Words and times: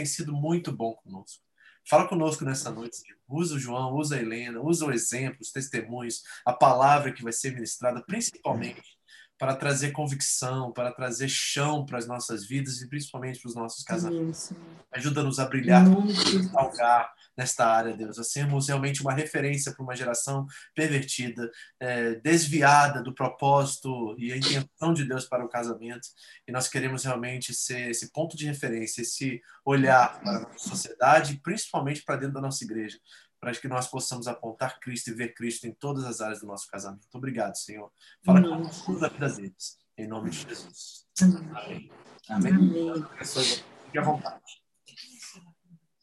tem 0.00 0.06
sido 0.06 0.32
muito 0.32 0.72
bom 0.72 0.94
conosco. 0.94 1.42
Fala 1.86 2.08
conosco 2.08 2.42
nessa 2.42 2.70
noite, 2.70 2.96
Senhor. 2.96 3.18
Usa 3.28 3.54
o 3.54 3.58
João, 3.58 3.94
usa 3.94 4.16
a 4.16 4.18
Helena, 4.18 4.60
usa 4.60 4.86
o 4.86 4.92
exemplo, 4.92 5.38
os 5.42 5.52
testemunhos, 5.52 6.22
a 6.44 6.54
palavra 6.54 7.12
que 7.12 7.22
vai 7.22 7.32
ser 7.32 7.52
ministrada, 7.52 8.02
principalmente 8.06 8.98
para 9.38 9.54
trazer 9.54 9.90
convicção, 9.90 10.72
para 10.72 10.92
trazer 10.92 11.28
chão 11.28 11.84
para 11.84 11.98
as 11.98 12.06
nossas 12.06 12.46
vidas 12.46 12.80
e 12.80 12.88
principalmente 12.88 13.40
para 13.40 13.48
os 13.48 13.54
nossos 13.54 13.84
casamentos. 13.84 14.52
Ajuda-nos 14.90 15.38
a 15.38 15.46
brilhar, 15.46 15.84
a 15.86 16.42
salgar 16.44 17.12
nesta 17.36 17.66
área, 17.66 17.96
Deus, 17.96 18.18
a 18.18 18.24
sermos 18.24 18.68
realmente 18.68 19.00
uma 19.00 19.12
referência 19.12 19.72
para 19.72 19.82
uma 19.82 19.96
geração 19.96 20.46
pervertida, 20.74 21.50
é, 21.78 22.14
desviada 22.16 23.02
do 23.02 23.14
propósito 23.14 24.14
e 24.18 24.32
a 24.32 24.36
intenção 24.36 24.92
de 24.92 25.04
Deus 25.04 25.24
para 25.24 25.44
o 25.44 25.48
casamento. 25.48 26.08
E 26.46 26.52
nós 26.52 26.68
queremos 26.68 27.04
realmente 27.04 27.54
ser 27.54 27.90
esse 27.90 28.12
ponto 28.12 28.36
de 28.36 28.46
referência, 28.46 29.02
esse 29.02 29.40
olhar 29.64 30.20
para 30.20 30.48
a 30.48 30.58
sociedade, 30.58 31.40
principalmente 31.42 32.02
para 32.02 32.16
dentro 32.16 32.34
da 32.34 32.40
nossa 32.40 32.64
igreja, 32.64 32.98
para 33.40 33.52
que 33.52 33.68
nós 33.68 33.86
possamos 33.86 34.28
apontar 34.28 34.78
Cristo 34.78 35.10
e 35.10 35.14
ver 35.14 35.34
Cristo 35.34 35.66
em 35.66 35.72
todas 35.72 36.04
as 36.04 36.20
áreas 36.20 36.40
do 36.40 36.46
nosso 36.46 36.68
casamento. 36.68 37.06
Obrigado, 37.14 37.56
Senhor. 37.56 37.90
Fala 38.24 38.42
com 38.42 39.04
a 39.04 39.08
vida 39.08 39.28
deles, 39.30 39.78
em 39.96 40.06
nome 40.06 40.30
de 40.30 40.46
Jesus. 40.46 41.06
Amém. 41.22 41.90
Amém. 42.28 42.52
Amém. 42.52 43.06
Fique 43.18 43.98
à 43.98 44.02
vontade. 44.02 44.59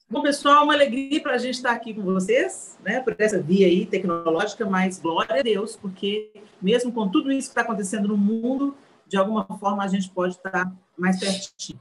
Bom, 0.10 0.22
pessoal, 0.22 0.64
uma 0.64 0.74
alegria 0.74 1.22
para 1.22 1.34
a 1.34 1.38
gente 1.38 1.56
estar 1.56 1.72
aqui 1.72 1.94
com 1.94 2.02
vocês, 2.02 2.78
né, 2.82 3.02
por 3.02 3.14
essa 3.20 3.42
via 3.42 3.68
aí 3.68 3.86
tecnológica, 3.86 4.66
mas 4.66 5.00
glória 5.00 5.40
a 5.40 5.42
Deus, 5.42 5.76
porque 5.76 6.32
mesmo 6.62 6.94
com 6.94 7.10
tudo 7.10 7.30
isso 7.32 7.50
que 7.50 7.52
está 7.52 7.62
acontecendo 7.62 8.08
no 8.08 8.18
mundo, 8.18 8.74
de 9.06 9.18
alguma 9.18 9.46
forma 9.60 9.84
a 9.84 9.88
gente 9.88 10.10
pode 10.10 10.36
estar 10.36 10.74
mais 10.98 11.20
pertinho. 11.20 11.80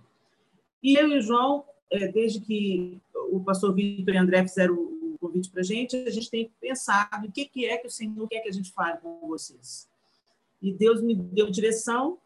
E 0.83 0.97
eu 0.97 1.09
e 1.09 1.19
o 1.19 1.23
João, 1.23 1.65
é, 1.91 2.09
desde 2.09 2.41
que 2.41 3.01
o 3.31 3.39
pastor 3.41 3.73
Vitor 3.73 4.15
e 4.15 4.19
André 4.19 4.43
fizeram 4.43 4.97
convite 5.21 5.51
para 5.51 5.61
a 5.61 5.65
gente, 5.65 5.97
a 5.97 6.11
gente 6.11 6.31
tem 6.31 6.51
pensado 6.61 7.27
o 7.27 7.33
que, 7.33 7.45
que 7.47 7.67
é 7.67 7.77
que 7.77 7.87
o 7.87 7.91
Senhor 7.91 8.27
quer 8.29 8.41
que 8.41 8.49
a 8.49 8.53
gente 8.53 8.73
fale 8.73 8.99
com 8.99 9.27
vocês. 9.27 9.89
E 10.63 10.73
Deus 10.73 11.03
me 11.03 11.15
deu 11.15 11.51
direção, 11.51 12.19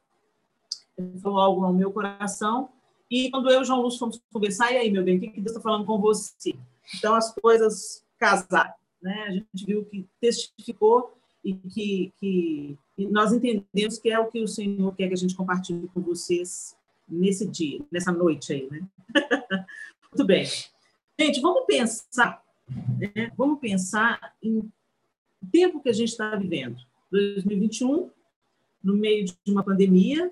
falou 1.22 1.40
algo 1.40 1.64
ao 1.64 1.72
meu 1.72 1.92
coração, 1.92 2.68
e 3.10 3.30
quando 3.30 3.50
eu 3.50 3.58
e 3.58 3.62
o 3.62 3.64
João 3.64 3.80
Lúcio 3.80 3.98
fomos 3.98 4.20
conversar, 4.32 4.72
e 4.72 4.76
aí, 4.76 4.90
meu 4.90 5.02
bem, 5.02 5.16
o 5.16 5.20
que, 5.20 5.28
Deus 5.28 5.48
está 5.48 5.60
falando 5.60 5.84
com 5.84 5.98
você? 5.98 6.54
Então, 6.96 7.14
as 7.14 7.34
coisas 7.34 8.04
casaram, 8.18 8.74
né? 9.02 9.24
A 9.28 9.30
gente 9.32 9.66
viu 9.66 9.84
que 9.84 10.06
testificou 10.20 11.16
e 11.44 11.54
que, 11.54 12.12
que 12.18 12.78
e 12.96 13.06
nós 13.06 13.32
entendemos 13.32 13.98
que 13.98 14.10
é 14.10 14.18
o 14.18 14.30
que 14.30 14.42
o 14.42 14.48
Senhor 14.48 14.94
quer 14.94 15.08
que 15.08 15.14
a 15.14 15.16
gente 15.16 15.34
compartilhe 15.34 15.88
com 15.88 16.00
vocês 16.00 16.76
nesse 17.08 17.46
dia, 17.46 17.80
nessa 17.90 18.12
noite 18.12 18.52
aí, 18.52 18.68
né? 18.70 18.86
Muito 20.12 20.24
bem. 20.26 20.44
Gente, 21.18 21.40
vamos 21.40 21.64
pensar 21.66 22.42
né? 22.98 23.32
Vamos 23.36 23.58
pensar 23.58 24.34
em 24.42 24.70
tempo 25.50 25.80
que 25.80 25.88
a 25.88 25.92
gente 25.92 26.10
está 26.10 26.34
vivendo. 26.36 26.76
2021, 27.10 28.10
no 28.82 28.96
meio 28.96 29.24
de 29.24 29.34
uma 29.48 29.64
pandemia, 29.64 30.30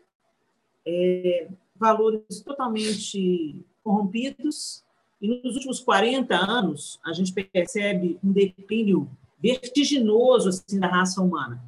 é, 0.87 1.49
valores 1.79 2.43
totalmente 2.45 3.65
corrompidos, 3.83 4.85
e 5.21 5.43
nos 5.43 5.55
últimos 5.57 5.81
40 5.81 6.37
anos, 6.37 7.01
a 7.05 7.13
gente 7.13 7.33
percebe 7.33 8.19
um 8.23 8.31
declínio 8.31 9.11
vertiginoso 9.41 10.49
assim, 10.49 10.79
da 10.79 10.87
raça 10.87 11.21
humana, 11.21 11.63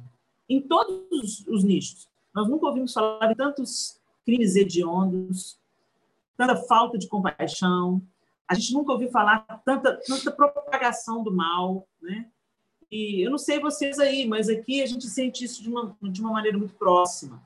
em 0.47 0.61
todos 0.61 1.45
os 1.47 1.63
nichos. 1.63 2.09
Nós 2.33 2.47
nunca 2.47 2.67
ouvimos 2.67 2.93
falar 2.93 3.27
de 3.27 3.35
tantos 3.35 3.99
crimes 4.25 4.55
hediondos, 4.55 5.59
tanta 6.37 6.55
falta 6.55 6.97
de 6.97 7.07
compaixão, 7.07 8.01
a 8.47 8.53
gente 8.53 8.73
nunca 8.73 8.91
ouviu 8.91 9.09
falar 9.09 9.39
tanta, 9.63 9.97
tanta 10.05 10.29
propagação 10.29 11.23
do 11.23 11.31
mal, 11.31 11.87
né? 12.01 12.29
E 12.91 13.25
eu 13.25 13.31
não 13.31 13.37
sei 13.37 13.61
vocês 13.61 13.97
aí, 13.97 14.27
mas 14.27 14.49
aqui 14.49 14.83
a 14.83 14.85
gente 14.85 15.07
sente 15.07 15.45
isso 15.45 15.63
de 15.63 15.69
uma, 15.69 15.95
de 16.01 16.19
uma 16.19 16.31
maneira 16.31 16.57
muito 16.57 16.73
próxima? 16.73 17.41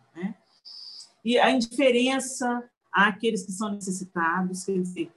E 1.26 1.40
a 1.40 1.50
indiferença 1.50 2.64
àqueles 2.92 3.44
que 3.44 3.52
são 3.52 3.74
necessitados, 3.74 4.64
quer 4.64 4.80
dizer, 4.80 5.12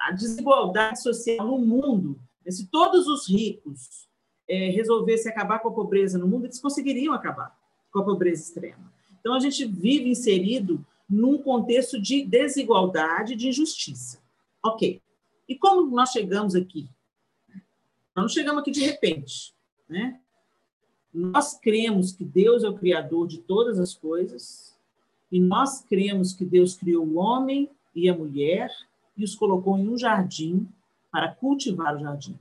a 0.00 0.10
desigualdade 0.10 1.00
social 1.00 1.46
no 1.46 1.58
mundo, 1.58 2.18
né? 2.44 2.50
se 2.50 2.66
todos 2.66 3.06
os 3.06 3.28
ricos 3.28 4.08
é, 4.48 4.70
resolvessem 4.70 5.30
acabar 5.30 5.60
com 5.60 5.68
a 5.68 5.72
pobreza 5.72 6.18
no 6.18 6.26
mundo, 6.26 6.46
eles 6.46 6.60
conseguiriam 6.60 7.14
acabar 7.14 7.56
com 7.92 8.00
a 8.00 8.04
pobreza 8.04 8.42
extrema. 8.42 8.92
Então, 9.20 9.32
a 9.32 9.38
gente 9.38 9.64
vive 9.64 10.10
inserido 10.10 10.84
num 11.08 11.38
contexto 11.38 12.00
de 12.02 12.24
desigualdade, 12.24 13.36
de 13.36 13.48
injustiça. 13.48 14.20
Ok. 14.62 15.00
E 15.48 15.54
como 15.54 15.88
nós 15.88 16.10
chegamos 16.10 16.56
aqui? 16.56 16.88
Nós 18.14 18.24
não 18.24 18.28
chegamos 18.28 18.62
aqui 18.62 18.70
de 18.72 18.80
repente, 18.80 19.54
né? 19.88 20.20
Nós 21.12 21.56
cremos 21.58 22.10
que 22.10 22.24
Deus 22.24 22.64
é 22.64 22.68
o 22.68 22.74
criador 22.74 23.28
de 23.28 23.38
todas 23.38 23.78
as 23.78 23.94
coisas 23.94 24.73
e 25.30 25.40
nós 25.40 25.82
cremos 25.82 26.32
que 26.32 26.44
Deus 26.44 26.76
criou 26.76 27.04
o 27.04 27.16
homem 27.16 27.70
e 27.94 28.08
a 28.08 28.16
mulher 28.16 28.70
e 29.16 29.24
os 29.24 29.34
colocou 29.34 29.78
em 29.78 29.88
um 29.88 29.96
jardim 29.96 30.68
para 31.10 31.34
cultivar 31.34 31.96
o 31.96 32.00
jardim. 32.00 32.38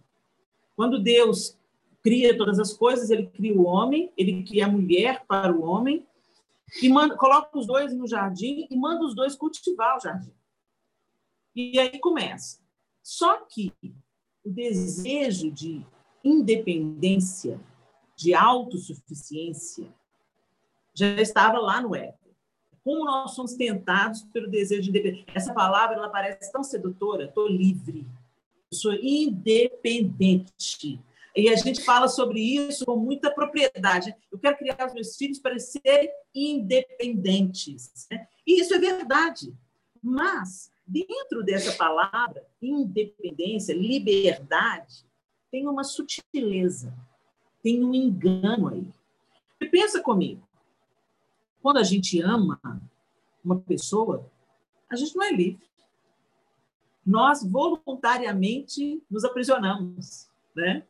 Quando 0.76 1.00
Deus 1.00 1.58
cria 2.02 2.38
todas 2.38 2.60
as 2.60 2.74
coisas, 2.74 3.10
ele 3.10 3.28
cria 3.28 3.56
o 3.56 3.66
homem, 3.66 4.12
ele 4.18 4.44
cria 4.44 4.66
a 4.66 4.72
mulher 4.72 5.24
para 5.26 5.54
o 5.54 5.64
homem 5.64 6.06
e 6.82 6.90
manda, 6.90 7.16
coloca 7.16 7.58
os 7.58 7.68
dois 7.68 7.94
no 7.94 8.08
jardim 8.08 8.68
e 8.70 8.76
manda 8.76 9.06
os 9.06 9.16
dois 9.16 9.36
cultivar 9.36 9.98
o 9.98 10.00
jardim. 10.00 10.34
E 11.56 11.80
aí 11.80 12.00
começa. 12.00 12.60
Só 13.02 13.38
que 13.46 13.72
o 14.44 14.50
desejo 14.50 15.52
de 15.52 15.86
independência, 16.24 17.60
de 18.16 18.34
autossuficiência, 18.34 19.88
já 20.94 21.22
estava 21.22 21.60
lá 21.60 21.82
no 21.82 21.96
Éden. 21.96 22.23
Como 22.84 23.06
nós 23.06 23.32
somos 23.32 23.54
tentados 23.54 24.24
pelo 24.24 24.50
desejo 24.50 24.82
de 24.82 24.90
independência. 24.90 25.26
Essa 25.34 25.54
palavra 25.54 25.96
ela 25.96 26.10
parece 26.10 26.52
tão 26.52 26.64
sedutora, 26.64 27.26
estou 27.26 27.48
livre, 27.48 28.06
eu 28.72 28.78
sou 28.78 28.94
independente. 28.94 30.48
E 31.36 31.50
a 31.50 31.56
gente 31.56 31.82
fala 31.84 32.08
sobre 32.08 32.40
isso 32.40 32.86
com 32.86 32.96
muita 32.96 33.32
propriedade. 33.32 34.16
Eu 34.32 34.38
quero 34.38 34.58
criar 34.58 34.86
os 34.86 34.94
meus 34.94 35.16
filhos 35.16 35.40
para 35.40 35.58
serem 35.58 36.10
independentes. 36.34 38.08
Né? 38.12 38.28
E 38.46 38.62
isso 38.62 38.74
é 38.76 38.80
verdade. 38.80 39.52
Mas 40.02 40.72
Dentro 40.86 41.44
dessa 41.44 41.72
palavra, 41.78 42.46
independência, 42.62 43.74
liberdade, 43.74 45.06
tem 45.50 45.68
uma 45.68 45.84
sutileza, 45.84 46.94
tem 47.62 47.84
um 47.84 47.94
engano 47.94 48.68
aí. 48.68 48.86
E 49.62 49.66
pensa 49.68 50.02
comigo, 50.02 50.46
quando 51.64 51.78
a 51.78 51.84
gente 51.84 52.22
ama 52.22 52.60
uma 53.44 53.58
pessoa, 53.58 54.30
a 54.90 54.98
gente 54.98 55.16
não 55.16 55.24
é 55.24 55.32
livre. 55.32 55.66
Nós 57.06 57.42
voluntariamente 57.42 59.02
nos 59.10 59.24
aprisionamos, 59.24 60.28
né? 60.54 60.84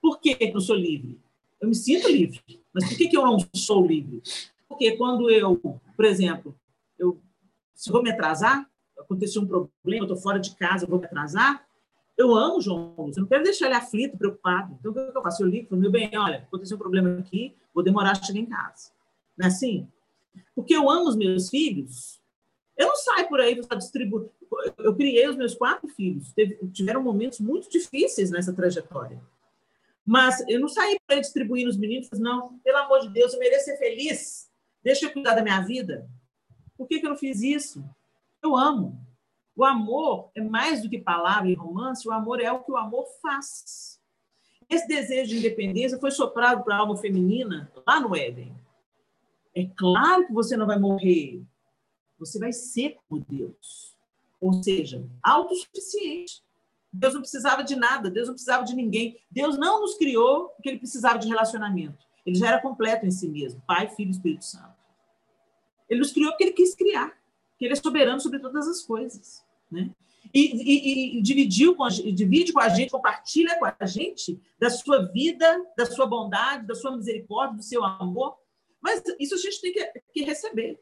Por 0.00 0.20
que 0.20 0.36
eu 0.38 0.60
sou 0.60 0.76
livre? 0.76 1.18
Eu 1.58 1.68
me 1.68 1.74
sinto 1.74 2.08
livre, 2.08 2.42
mas 2.74 2.86
por 2.86 2.96
que 2.96 3.16
eu 3.16 3.24
não 3.24 3.38
sou 3.54 3.86
livre? 3.86 4.22
Porque 4.68 4.96
quando 4.98 5.30
eu, 5.30 5.56
por 5.96 6.04
exemplo, 6.04 6.54
eu 6.98 7.18
se 7.74 7.90
vou 7.90 8.02
me 8.02 8.10
atrasar, 8.10 8.68
aconteceu 8.98 9.42
um 9.42 9.46
problema, 9.46 10.02
eu 10.02 10.02
estou 10.02 10.16
fora 10.18 10.38
de 10.38 10.54
casa, 10.56 10.86
vou 10.86 10.98
me 10.98 11.06
atrasar. 11.06 11.66
Eu 12.18 12.34
amo 12.34 12.58
o 12.58 12.60
João 12.60 12.94
eu 12.98 13.20
não 13.20 13.26
quero 13.26 13.44
deixar 13.44 13.66
ele 13.66 13.74
aflito, 13.74 14.18
preocupado. 14.18 14.76
Então, 14.78 14.92
o 14.92 14.94
que 14.94 15.00
eu 15.00 15.22
faço? 15.22 15.42
Eu 15.42 15.48
ligo 15.48 15.68
falo, 15.68 15.80
meu 15.80 15.90
bem, 15.90 16.10
olha, 16.16 16.38
aconteceu 16.38 16.76
um 16.76 16.80
problema 16.80 17.18
aqui, 17.18 17.54
vou 17.74 17.82
demorar 17.82 18.12
a 18.12 18.14
chegar 18.14 18.40
em 18.40 18.46
casa. 18.46 18.95
Não 19.36 19.46
é 19.46 19.48
assim? 19.48 19.88
Porque 20.54 20.74
eu 20.74 20.90
amo 20.90 21.08
os 21.08 21.16
meus 21.16 21.48
filhos, 21.48 22.20
eu 22.76 22.88
não 22.88 22.96
saio 22.96 23.28
por 23.28 23.40
aí 23.40 23.60
para 23.64 23.78
distribuir. 23.78 24.28
Eu 24.78 24.94
criei 24.94 25.28
os 25.28 25.36
meus 25.36 25.54
quatro 25.54 25.88
filhos, 25.88 26.32
Teve, 26.32 26.58
tiveram 26.68 27.02
momentos 27.02 27.40
muito 27.40 27.68
difíceis 27.70 28.30
nessa 28.30 28.52
trajetória. 28.52 29.20
Mas 30.04 30.44
eu 30.48 30.60
não 30.60 30.68
saí 30.68 30.98
para 31.06 31.20
distribuir 31.20 31.66
nos 31.66 31.76
meninos, 31.76 32.08
não, 32.18 32.58
pelo 32.60 32.78
amor 32.78 33.00
de 33.00 33.08
Deus, 33.08 33.32
eu 33.32 33.40
mereço 33.40 33.64
ser 33.64 33.76
feliz, 33.76 34.48
deixa 34.82 35.06
eu 35.06 35.12
cuidar 35.12 35.34
da 35.34 35.42
minha 35.42 35.60
vida. 35.62 36.08
Por 36.76 36.86
que, 36.86 37.00
que 37.00 37.06
eu 37.06 37.10
não 37.10 37.16
fiz 37.16 37.42
isso? 37.42 37.84
Eu 38.42 38.56
amo. 38.56 39.00
O 39.56 39.64
amor 39.64 40.30
é 40.34 40.40
mais 40.40 40.82
do 40.82 40.88
que 40.88 40.98
palavra 40.98 41.48
e 41.48 41.54
romance, 41.54 42.06
o 42.06 42.12
amor 42.12 42.40
é 42.40 42.52
o 42.52 42.62
que 42.62 42.70
o 42.70 42.76
amor 42.76 43.06
faz. 43.20 43.98
Esse 44.68 44.86
desejo 44.86 45.30
de 45.30 45.38
independência 45.38 45.98
foi 45.98 46.10
soprado 46.10 46.62
para 46.62 46.76
a 46.76 46.78
alma 46.78 46.96
feminina 46.96 47.72
lá 47.86 47.98
no 47.98 48.14
Éden. 48.14 48.54
É 49.56 49.64
claro 49.64 50.26
que 50.26 50.34
você 50.34 50.54
não 50.54 50.66
vai 50.66 50.78
morrer, 50.78 51.42
você 52.18 52.38
vai 52.38 52.52
ser 52.52 52.98
como 53.08 53.24
Deus. 53.26 53.96
Ou 54.38 54.62
seja, 54.62 55.08
autossuficiente. 55.22 56.44
Deus 56.92 57.14
não 57.14 57.22
precisava 57.22 57.64
de 57.64 57.74
nada, 57.74 58.10
Deus 58.10 58.28
não 58.28 58.34
precisava 58.34 58.64
de 58.64 58.74
ninguém. 58.74 59.18
Deus 59.30 59.56
não 59.56 59.80
nos 59.80 59.96
criou 59.96 60.50
porque 60.50 60.68
ele 60.68 60.78
precisava 60.78 61.18
de 61.18 61.26
relacionamento. 61.26 62.04
Ele 62.26 62.36
já 62.36 62.48
era 62.48 62.60
completo 62.60 63.06
em 63.06 63.10
si 63.10 63.28
mesmo, 63.28 63.62
Pai, 63.66 63.88
Filho 63.88 64.08
e 64.08 64.12
Espírito 64.12 64.44
Santo. 64.44 64.76
Ele 65.88 66.00
nos 66.00 66.12
criou 66.12 66.32
porque 66.32 66.44
ele 66.44 66.52
quis 66.52 66.74
criar 66.74 67.16
que 67.58 67.64
ele 67.64 67.72
é 67.72 67.76
soberano 67.76 68.20
sobre 68.20 68.38
todas 68.38 68.68
as 68.68 68.82
coisas. 68.82 69.42
Né? 69.70 69.90
e, 70.32 71.16
e, 71.16 71.18
e 71.18 71.22
dividiu 71.22 71.74
com 71.74 71.84
a, 71.84 71.88
divide 71.88 72.52
com 72.52 72.60
a 72.60 72.68
gente, 72.68 72.90
compartilha 72.90 73.58
com 73.58 73.64
a 73.64 73.86
gente 73.86 74.38
da 74.58 74.68
sua 74.68 75.06
vida, 75.06 75.64
da 75.76 75.86
sua 75.86 76.06
bondade, 76.06 76.66
da 76.66 76.74
sua 76.74 76.94
misericórdia, 76.94 77.56
do 77.56 77.62
seu 77.62 77.82
amor. 77.84 78.36
Mas 78.86 79.02
isso 79.18 79.34
a 79.34 79.38
gente 79.38 79.60
tem 79.60 79.72
que, 79.72 80.02
que 80.12 80.22
receber. 80.22 80.80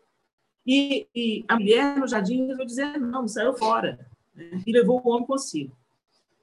E, 0.66 1.06
e, 1.14 1.44
a 1.48 1.58
mulher 1.58 1.98
no 1.98 2.06
jardim 2.06 2.42
resolveu 2.42 2.66
dizer 2.66 3.00
não, 3.00 3.26
saiu 3.26 3.54
fora. 3.54 4.06
Né? 4.34 4.62
E 4.66 4.72
levou 4.72 5.00
o 5.02 5.08
homem 5.08 5.26
consigo. 5.26 5.74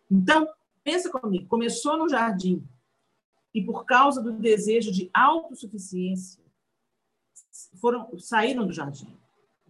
Então, 0.10 0.48
pensa 0.84 1.10
comigo, 1.10 1.48
começou 1.48 1.98
no 1.98 2.10
jardim 2.10 2.64
e 3.54 3.64
por 3.64 3.86
causa 3.86 4.22
do 4.22 4.32
desejo 4.32 4.92
de 4.92 5.10
autossuficiência, 5.14 6.42
foram, 7.80 8.18
saíram 8.18 8.66
do 8.66 8.74
jardim 8.74 9.22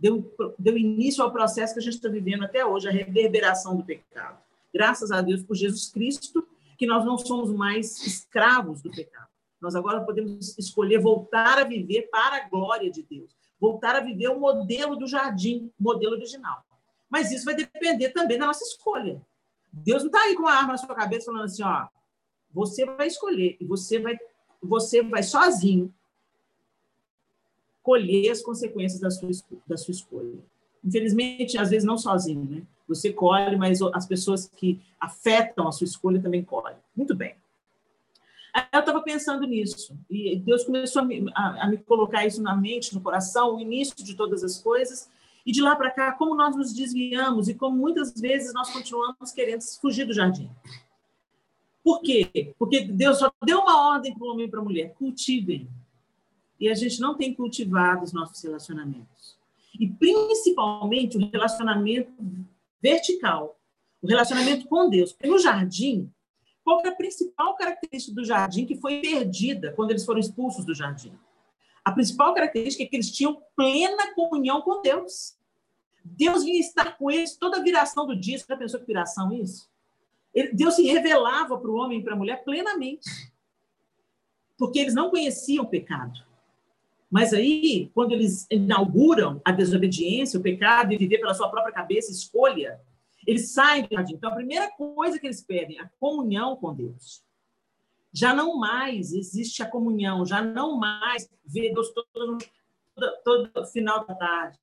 deu, 0.02 0.36
deu 0.58 0.76
início 0.76 1.24
ao 1.24 1.32
processo 1.32 1.74
que 1.74 1.80
a 1.80 1.84
gente 1.84 1.94
está 1.94 2.10
vivendo 2.10 2.44
até 2.44 2.66
hoje, 2.66 2.88
a 2.88 2.92
reverberação 2.92 3.78
do 3.78 3.84
pecado. 3.84 4.42
Graças 4.74 5.12
a 5.12 5.22
Deus 5.22 5.44
por 5.44 5.56
Jesus 5.56 5.92
Cristo, 5.92 6.46
que 6.78 6.88
nós 6.88 7.06
não 7.06 7.18
somos 7.18 7.52
mais 7.52 8.02
escravos 8.06 8.82
do 8.82 8.90
pecado. 8.90 9.30
Nós 9.62 9.75
agora 9.75 10.02
podemos 10.02 10.58
escolher 10.58 11.00
voltar 11.00 11.60
a 11.60 11.63
viver 11.63 12.10
para 12.12 12.38
a 12.38 12.50
glória 12.50 12.90
de 12.90 13.04
Deus, 13.04 13.36
voltar 13.60 13.96
a 13.96 14.00
viver 14.00 14.30
o 14.30 14.40
modelo 14.40 14.96
do 14.96 15.08
jardim, 15.08 15.72
o 15.80 15.84
modelo 15.84 16.13
original. 16.13 16.66
Mas 17.10 17.31
isso 17.31 17.46
vai 17.46 17.54
depender 17.54 18.10
também 18.10 18.40
da 18.40 18.48
nossa 18.48 18.63
escolha. 18.63 19.22
Deus 19.72 20.02
não 20.02 20.08
está 20.08 20.22
aí 20.24 20.36
com 20.36 20.48
a 20.48 20.54
arma 20.54 20.74
na 20.74 20.78
sua 20.78 20.96
cabeça 20.96 21.28
falando 21.28 21.46
assim, 21.46 21.63
ó, 21.63 21.88
você 22.52 22.86
vai 22.86 23.08
escolher 23.08 23.56
e 23.60 23.66
você 23.66 24.00
vai, 24.00 24.18
você 24.62 25.04
vai 25.04 25.22
sozinho 25.22 25.94
colher 27.84 28.31
as 28.31 28.42
consequências 28.42 29.00
da 29.00 29.10
sua, 29.12 29.30
da 29.68 29.78
sua 29.78 29.92
escolha. 29.92 30.40
Infelizmente, 30.84 31.58
às 31.58 31.69
vezes 31.69 31.86
não 31.86 31.98
sozinho, 31.98 32.44
né? 32.44 32.63
Você 32.88 33.13
colhe, 33.13 33.56
mas 33.56 33.81
as 33.81 34.06
pessoas 34.06 34.48
que 34.48 34.81
afetam 35.00 35.68
a 35.68 35.72
sua 35.72 35.86
escolha 35.86 36.22
também 36.22 36.44
colhem. 36.44 36.78
Muito 36.96 37.16
bem. 37.16 37.36
Aí 38.53 38.65
eu 38.74 38.80
estava 38.81 39.01
pensando 39.01 39.48
nisso, 39.48 39.98
e 40.09 40.36
Deus 40.38 40.63
começou 40.63 41.01
a 41.01 41.06
me, 41.06 41.25
a, 41.33 41.65
a 41.65 41.69
me, 41.69 41.77
colocar 41.77 42.25
isso 42.25 42.42
na 42.42 42.56
mente, 42.56 42.94
no 42.94 43.01
coração, 43.01 43.56
o 43.56 43.59
início 43.59 44.03
de 44.03 44.13
todas 44.13 44.44
as 44.44 44.57
coisas, 44.57 45.09
e 45.45 45.51
de 45.51 45.62
lá 45.62 45.75
para 45.75 45.89
cá, 45.89 46.12
como 46.12 46.36
nós 46.36 46.56
nos 46.56 46.74
desviamos 46.74 47.48
e 47.48 47.53
como 47.53 47.77
muitas 47.77 48.13
vezes 48.19 48.53
nós 48.53 48.69
continuamos 48.69 49.31
querendo 49.31 49.62
fugir 49.80 50.06
do 50.06 50.13
jardim. 50.13 50.50
Por 51.83 52.01
quê? 52.01 52.53
Porque 52.59 52.81
Deus 52.81 53.18
só 53.18 53.31
deu 53.44 53.59
uma 53.59 53.89
ordem 53.89 54.13
para 54.13 54.24
o 54.24 54.31
homem 54.31 54.45
e 54.45 54.50
para 54.50 54.59
a 54.59 54.63
mulher: 54.63 54.94
cultivem, 54.94 55.68
e 56.59 56.69
a 56.69 56.75
gente 56.75 57.00
não 57.00 57.15
tem 57.15 57.33
cultivado 57.33 58.03
os 58.03 58.13
nossos 58.13 58.42
relacionamentos. 58.44 59.36
E 59.80 59.88
principalmente 59.88 61.18
o 61.18 61.31
relacionamento 61.31 62.12
vertical, 62.81 63.57
o 64.01 64.07
relacionamento 64.07 64.68
com 64.68 64.89
Deus. 64.89 65.12
Porque 65.12 65.27
no 65.27 65.39
jardim, 65.39 66.12
qual 66.72 66.82
é 66.86 66.88
a 66.88 66.96
principal 66.96 67.54
característica 67.56 68.16
do 68.16 68.24
jardim 68.24 68.66
que 68.66 68.78
foi 68.78 69.02
perdida 69.02 69.74
quando 69.74 69.90
eles 69.90 70.06
foram 70.06 70.22
expulsos 70.22 70.64
do 70.64 70.74
jardim? 70.74 71.14
A 71.84 71.92
principal 71.92 72.34
característica 72.34 72.84
é 72.84 72.86
que 72.86 72.96
eles 72.96 73.12
tinham 73.12 73.42
plena 73.58 74.14
comunhão 74.14 74.62
com 74.62 74.82
Deus. 74.82 75.36
Deus 76.06 76.46
vinha 76.46 76.62
estar 76.62 76.98
com 76.98 77.12
eles 77.12 77.36
toda 77.36 77.58
a 77.58 77.62
viração 77.62 78.08
do 78.08 78.16
dia. 78.16 78.38
Você 78.38 78.46
já 78.48 78.56
pensou 78.56 78.80
que 78.80 78.86
viração 78.86 79.34
é 79.34 79.36
isso? 79.36 79.70
Deus 80.54 80.76
se 80.76 80.84
revelava 80.84 81.58
para 81.58 81.70
o 81.70 81.76
homem 81.76 82.00
e 82.00 82.04
para 82.04 82.14
a 82.14 82.18
mulher 82.18 82.42
plenamente. 82.46 83.10
Porque 84.58 84.80
eles 84.80 84.94
não 84.94 85.10
conheciam 85.10 85.66
o 85.66 85.70
pecado. 85.70 86.24
Mas 87.10 87.34
aí, 87.34 87.92
quando 87.94 88.14
eles 88.14 88.48
inauguram 88.50 89.42
a 89.44 89.52
desobediência, 89.52 90.40
o 90.40 90.44
pecado 90.44 90.94
e 90.94 90.98
viver 90.98 91.18
pela 91.18 91.34
sua 91.34 91.50
própria 91.50 91.74
cabeça, 91.74 92.12
escolha, 92.12 92.80
eles 93.26 93.54
saem 93.54 93.84
do 93.84 93.96
jardim. 93.96 94.16
Então, 94.16 94.32
a 94.32 94.36
primeira 94.36 94.70
coisa 94.72 95.20
que 95.20 95.28
eles 95.28 95.42
pedem 95.42 95.78
é 95.78 95.82
a 95.82 95.90
comunhão 96.00 96.56
com 96.56 96.74
Deus. 96.74 97.24
Já 98.14 98.34
não 98.34 98.58
mais 98.58 99.14
existe 99.14 99.64
a 99.64 99.70
comunhão, 99.70 100.26
já 100.26 100.42
não 100.42 100.78
mais 100.78 101.30
vê 101.46 101.74
Deus 101.74 101.94
todo, 101.94 102.38
todo, 103.24 103.48
todo 103.50 103.68
final 103.68 104.06
da 104.06 104.16
tarde. 104.16 104.60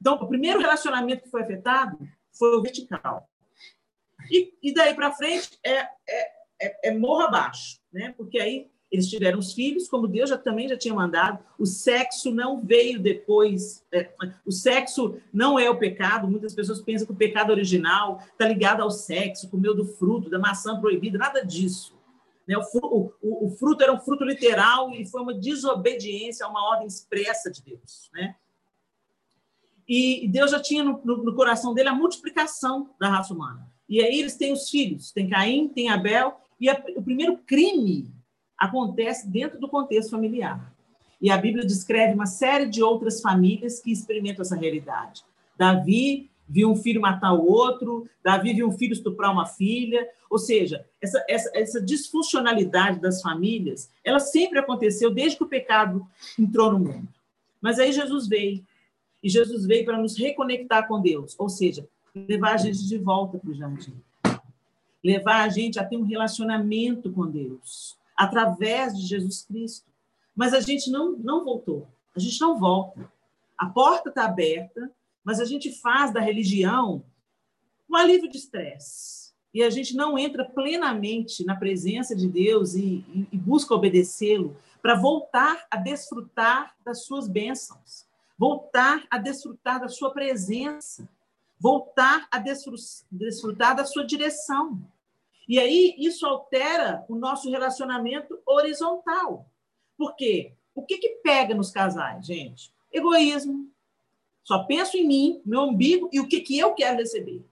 Então, 0.00 0.14
o 0.14 0.28
primeiro 0.28 0.60
relacionamento 0.60 1.22
que 1.22 1.30
foi 1.30 1.42
afetado 1.42 1.98
foi 2.32 2.54
o 2.56 2.62
vertical. 2.62 3.28
E, 4.30 4.52
e 4.62 4.74
daí 4.74 4.94
para 4.94 5.12
frente 5.12 5.58
é, 5.64 5.78
é, 5.78 5.90
é, 6.60 6.88
é 6.88 6.94
morro 6.94 7.22
abaixo, 7.22 7.80
né? 7.92 8.12
porque 8.16 8.38
aí 8.38 8.70
eles 8.90 9.08
tiveram 9.08 9.38
os 9.38 9.52
filhos, 9.52 9.88
como 9.88 10.06
Deus 10.06 10.30
já, 10.30 10.38
também 10.38 10.68
já 10.68 10.76
tinha 10.76 10.94
mandado. 10.94 11.42
O 11.58 11.66
sexo 11.66 12.30
não 12.30 12.60
veio 12.60 13.00
depois. 13.00 13.84
É, 13.92 14.12
o 14.44 14.52
sexo 14.52 15.16
não 15.32 15.58
é 15.58 15.68
o 15.68 15.76
pecado. 15.76 16.28
Muitas 16.28 16.54
pessoas 16.54 16.80
pensam 16.80 17.06
que 17.06 17.12
o 17.12 17.16
pecado 17.16 17.50
original 17.50 18.22
está 18.32 18.46
ligado 18.46 18.82
ao 18.82 18.90
sexo, 18.90 19.50
comeu 19.50 19.74
do 19.74 19.84
fruto, 19.84 20.30
da 20.30 20.38
maçã 20.38 20.80
proibida. 20.80 21.18
Nada 21.18 21.44
disso. 21.44 21.96
Né? 22.46 22.56
O, 22.56 23.12
o, 23.20 23.46
o, 23.46 23.50
fruto 23.50 23.82
era 23.82 23.92
um 23.92 23.98
fruto 23.98 24.24
literal 24.24 24.92
e 24.92 25.04
foi 25.04 25.20
uma 25.20 25.34
desobediência 25.34 26.46
a 26.46 26.48
uma 26.48 26.64
ordem 26.70 26.86
expressa 26.86 27.50
de 27.50 27.62
Deus. 27.62 28.08
Né? 28.14 28.36
E 29.88 30.28
Deus 30.28 30.52
já 30.52 30.60
tinha 30.60 30.84
no, 30.84 31.00
no, 31.04 31.24
no 31.24 31.34
coração 31.34 31.74
dele 31.74 31.88
a 31.88 31.94
multiplicação 31.94 32.90
da 33.00 33.08
raça 33.08 33.34
humana. 33.34 33.68
E 33.88 34.00
aí 34.00 34.20
eles 34.20 34.36
têm 34.36 34.52
os 34.52 34.70
filhos: 34.70 35.10
tem 35.10 35.28
Caim, 35.28 35.68
tem 35.68 35.88
Abel. 35.88 36.40
E 36.60 36.70
a, 36.70 36.82
o 36.96 37.02
primeiro 37.02 37.36
crime 37.38 38.15
acontece 38.58 39.28
dentro 39.28 39.58
do 39.58 39.68
contexto 39.68 40.10
familiar. 40.10 40.72
E 41.20 41.30
a 41.30 41.36
Bíblia 41.36 41.64
descreve 41.64 42.14
uma 42.14 42.26
série 42.26 42.66
de 42.66 42.82
outras 42.82 43.20
famílias 43.20 43.80
que 43.80 43.90
experimentam 43.90 44.42
essa 44.42 44.56
realidade. 44.56 45.24
Davi 45.56 46.30
viu 46.48 46.70
um 46.70 46.76
filho 46.76 47.00
matar 47.00 47.32
o 47.32 47.44
outro, 47.44 48.08
Davi 48.22 48.52
viu 48.52 48.68
um 48.68 48.72
filho 48.72 48.92
estuprar 48.92 49.32
uma 49.32 49.46
filha, 49.46 50.08
ou 50.30 50.38
seja, 50.38 50.86
essa, 51.00 51.24
essa, 51.28 51.50
essa 51.54 51.80
disfuncionalidade 51.80 53.00
das 53.00 53.20
famílias, 53.20 53.90
ela 54.04 54.20
sempre 54.20 54.58
aconteceu 54.58 55.10
desde 55.10 55.38
que 55.38 55.44
o 55.44 55.48
pecado 55.48 56.06
entrou 56.38 56.72
no 56.72 56.78
mundo. 56.78 57.08
Mas 57.60 57.78
aí 57.78 57.92
Jesus 57.92 58.28
veio, 58.28 58.64
e 59.22 59.28
Jesus 59.28 59.66
veio 59.66 59.84
para 59.84 59.98
nos 59.98 60.16
reconectar 60.16 60.86
com 60.86 61.00
Deus, 61.00 61.34
ou 61.38 61.48
seja, 61.48 61.88
levar 62.14 62.54
a 62.54 62.56
gente 62.58 62.86
de 62.86 62.98
volta 62.98 63.38
para 63.38 63.50
o 63.50 63.54
jardim, 63.54 63.94
levar 65.02 65.42
a 65.42 65.48
gente 65.48 65.78
a 65.78 65.84
ter 65.84 65.96
um 65.96 66.04
relacionamento 66.04 67.10
com 67.10 67.26
Deus, 67.26 67.96
através 68.16 68.96
de 68.96 69.06
Jesus 69.06 69.42
Cristo. 69.42 69.86
Mas 70.34 70.52
a 70.52 70.60
gente 70.60 70.90
não, 70.90 71.12
não 71.12 71.44
voltou, 71.44 71.86
a 72.14 72.20
gente 72.20 72.40
não 72.40 72.58
volta. 72.58 73.10
A 73.56 73.66
porta 73.66 74.08
está 74.08 74.24
aberta, 74.24 74.90
mas 75.24 75.40
a 75.40 75.44
gente 75.44 75.72
faz 75.80 76.12
da 76.12 76.20
religião 76.20 77.02
um 77.88 77.96
alívio 77.96 78.30
de 78.30 78.38
estresse. 78.38 79.26
E 79.52 79.62
a 79.62 79.70
gente 79.70 79.96
não 79.96 80.18
entra 80.18 80.44
plenamente 80.44 81.44
na 81.44 81.56
presença 81.56 82.14
de 82.14 82.28
Deus 82.28 82.74
e, 82.74 83.04
e, 83.14 83.26
e 83.32 83.38
busca 83.38 83.74
obedecê-lo 83.74 84.56
para 84.82 84.94
voltar 84.94 85.66
a 85.70 85.76
desfrutar 85.78 86.76
das 86.84 87.06
suas 87.06 87.26
bênçãos, 87.26 88.06
voltar 88.38 89.02
a 89.10 89.18
desfrutar 89.18 89.80
da 89.80 89.88
sua 89.88 90.12
presença, 90.12 91.08
voltar 91.58 92.28
a 92.30 92.38
desfrutar 92.38 93.74
da 93.74 93.84
sua 93.84 94.04
direção. 94.04 94.80
E 95.48 95.58
aí 95.58 95.94
isso 95.98 96.26
altera 96.26 97.04
o 97.08 97.14
nosso 97.14 97.50
relacionamento 97.50 98.40
horizontal. 98.44 99.48
Por 99.96 100.16
quê? 100.16 100.52
O 100.74 100.82
que, 100.82 100.98
que 100.98 101.20
pega 101.22 101.54
nos 101.54 101.70
casais, 101.70 102.26
gente? 102.26 102.72
Egoísmo. 102.92 103.70
Só 104.42 104.64
penso 104.64 104.96
em 104.96 105.06
mim, 105.06 105.42
meu 105.44 105.62
umbigo 105.62 106.08
e 106.12 106.20
o 106.20 106.28
que, 106.28 106.40
que 106.40 106.58
eu 106.58 106.74
quero 106.74 106.98
receber. 106.98 107.44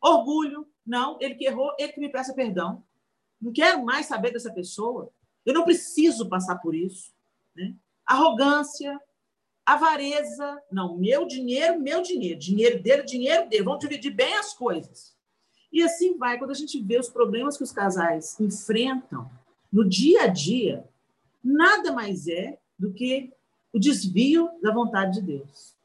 Orgulho. 0.00 0.66
Não, 0.84 1.16
ele 1.20 1.34
que 1.34 1.46
errou, 1.46 1.74
ele 1.78 1.92
que 1.92 2.00
me 2.00 2.08
peça 2.08 2.32
perdão. 2.32 2.82
Não 3.40 3.52
quero 3.52 3.84
mais 3.84 4.06
saber 4.06 4.32
dessa 4.32 4.52
pessoa. 4.52 5.10
Eu 5.44 5.54
não 5.54 5.64
preciso 5.64 6.28
passar 6.28 6.56
por 6.56 6.74
isso. 6.74 7.12
Né? 7.54 7.74
Arrogância, 8.04 9.00
avareza. 9.64 10.62
Não, 10.70 10.96
meu 10.96 11.26
dinheiro, 11.26 11.80
meu 11.80 12.02
dinheiro. 12.02 12.38
Dinheiro 12.38 12.82
dele, 12.82 13.02
dinheiro 13.02 13.48
dele. 13.48 13.64
Vamos 13.64 13.80
dividir 13.80 14.12
bem 14.12 14.34
as 14.36 14.52
coisas. 14.52 15.15
E 15.76 15.82
assim 15.82 16.16
vai, 16.16 16.38
quando 16.38 16.52
a 16.52 16.54
gente 16.54 16.80
vê 16.80 16.98
os 16.98 17.10
problemas 17.10 17.58
que 17.58 17.62
os 17.62 17.70
casais 17.70 18.40
enfrentam 18.40 19.30
no 19.70 19.86
dia 19.86 20.22
a 20.22 20.26
dia, 20.26 20.88
nada 21.44 21.92
mais 21.92 22.26
é 22.26 22.58
do 22.78 22.94
que 22.94 23.30
o 23.74 23.78
desvio 23.78 24.48
da 24.62 24.72
vontade 24.72 25.20
de 25.20 25.26
Deus. 25.26 25.76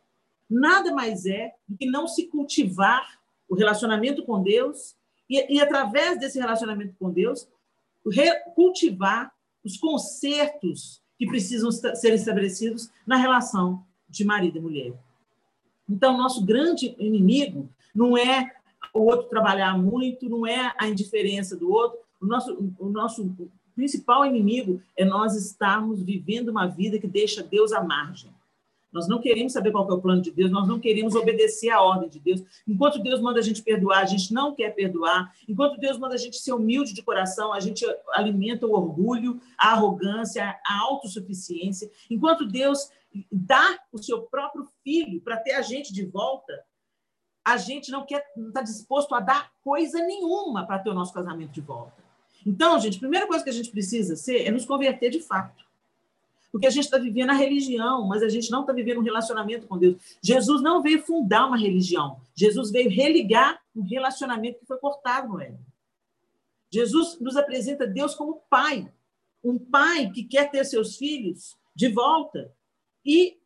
Nada 0.50 0.94
mais 0.94 1.26
é 1.26 1.54
do 1.68 1.76
que 1.78 1.86
não 1.86 2.08
se 2.08 2.28
cultivar 2.28 3.20
o 3.50 3.54
relacionamento 3.54 4.24
com 4.24 4.42
Deus 4.42 4.96
e, 5.30 5.58
e 5.58 5.60
através 5.60 6.18
desse 6.18 6.40
relacionamento 6.40 6.96
com 6.98 7.12
Deus, 7.12 7.46
cultivar 8.56 9.30
os 9.62 9.76
consertos 9.76 11.02
que 11.18 11.28
precisam 11.28 11.70
ser 11.70 12.14
estabelecidos 12.14 12.90
na 13.06 13.18
relação 13.18 13.86
de 14.08 14.24
marido 14.24 14.58
e 14.58 14.62
mulher. 14.62 14.94
Então, 15.90 16.18
nosso 16.18 16.46
grande 16.46 16.96
inimigo 16.98 17.70
não 17.94 18.18
é 18.18 18.56
o 18.94 19.02
outro 19.02 19.28
trabalhar 19.28 19.78
muito, 19.78 20.30
não 20.30 20.46
é 20.46 20.74
a 20.78 20.88
indiferença 20.88 21.56
do 21.56 21.72
outro. 21.72 22.00
O 22.20 22.26
nosso, 22.26 22.74
o 22.80 22.90
nosso 22.90 23.36
principal 23.76 24.26
inimigo 24.26 24.82
é 24.96 25.06
nós 25.06 25.36
estarmos 25.36 26.02
vivendo 26.02 26.50
uma 26.50 26.68
vida 26.68 27.00
que 27.00 27.08
deixa 27.08 27.42
Deus 27.42 27.72
à 27.72 27.84
margem. 27.84 28.32
Nós 28.92 29.08
não 29.08 29.22
queremos 29.22 29.54
saber 29.54 29.72
qual 29.72 29.90
é 29.90 29.94
o 29.94 30.02
plano 30.02 30.22
de 30.22 30.32
Deus, 30.32 30.52
nós 30.52 30.68
não 30.68 30.78
queremos 30.78 31.16
obedecer 31.16 31.70
à 31.70 31.82
ordem 31.82 32.10
de 32.10 32.20
Deus. 32.20 32.44
Enquanto 32.68 33.00
Deus 33.00 33.22
manda 33.22 33.40
a 33.40 33.42
gente 33.42 33.64
perdoar, 33.64 34.00
a 34.02 34.06
gente 34.06 34.34
não 34.34 34.54
quer 34.54 34.76
perdoar. 34.76 35.34
Enquanto 35.48 35.80
Deus 35.80 35.98
manda 35.98 36.16
a 36.16 36.18
gente 36.18 36.38
ser 36.38 36.52
humilde 36.52 36.94
de 36.94 37.02
coração, 37.02 37.54
a 37.54 37.60
gente 37.62 37.86
alimenta 38.14 38.68
o 38.68 38.74
orgulho, 38.74 39.40
a 39.58 39.72
arrogância, 39.72 40.44
a 40.66 40.80
autossuficiência. 40.82 41.90
Enquanto 42.10 42.46
Deus 42.46 42.90
dá 43.32 43.80
o 43.94 43.98
seu 43.98 44.24
próprio 44.24 44.68
filho 44.84 45.22
para 45.22 45.38
ter 45.38 45.54
a 45.54 45.62
gente 45.62 45.94
de 45.94 46.04
volta, 46.06 46.62
a 47.44 47.58
gente 47.58 47.92
não 47.92 48.06
quer, 48.06 48.26
não 48.36 48.50
está 48.50 48.62
disposto 48.62 49.14
a 49.16 49.20
dar 49.20 49.52
coisa 49.64 50.00
nenhuma 50.00 50.66
para 50.66 50.80
ter 50.80 50.90
o 50.90 50.94
nosso 50.94 51.14
casamento 51.14 51.52
de 51.52 51.62
volta. 51.62 52.02
Então, 52.46 52.80
gente, 52.80 52.98
a 52.98 53.00
primeira 53.00 53.28
coisa 53.28 53.44
que 53.44 53.50
a 53.50 53.54
gente 53.54 53.72
precisa 53.72 54.16
ser 54.16 54.48
é 54.48 54.52
nos 54.52 54.66
converter 54.66 55.10
de 55.10 55.20
fato. 55.20 55.64
Porque 56.52 56.68
a 56.68 56.70
gente 56.70 56.84
está 56.84 56.98
vivendo 56.98 57.30
a 57.30 57.34
religião, 57.34 58.06
mas 58.06 58.22
a 58.22 58.28
gente 58.28 58.52
não 58.52 58.62
está 58.62 58.74
vivendo 58.74 59.00
um 59.00 59.04
relacionamento 59.04 59.68
com 59.68 59.78
Deus. 59.78 59.96
Jesus 60.22 60.62
não 60.62 60.82
veio 60.82 61.02
fundar 61.02 61.48
uma 61.48 61.58
religião. 61.58 62.20
Jesus 62.36 62.72
veio 62.72 62.90
religar 62.90 63.62
um 63.76 63.84
relacionamento 63.84 64.60
que 64.60 64.66
foi 64.66 64.78
cortado 64.78 65.30
no 65.30 65.40
Éden. 65.40 65.60
Jesus 66.70 67.20
nos 67.20 67.38
apresenta 67.38 67.88
Deus 67.88 68.16
como 68.16 68.42
pai. 68.50 68.92
Um 69.44 69.58
pai 69.58 70.12
que 70.12 70.24
quer 70.24 70.52
ter 70.52 70.66
seus 70.66 70.98
filhos 70.98 71.58
de 71.74 71.88
volta. 71.88 72.52
E, 73.06 73.38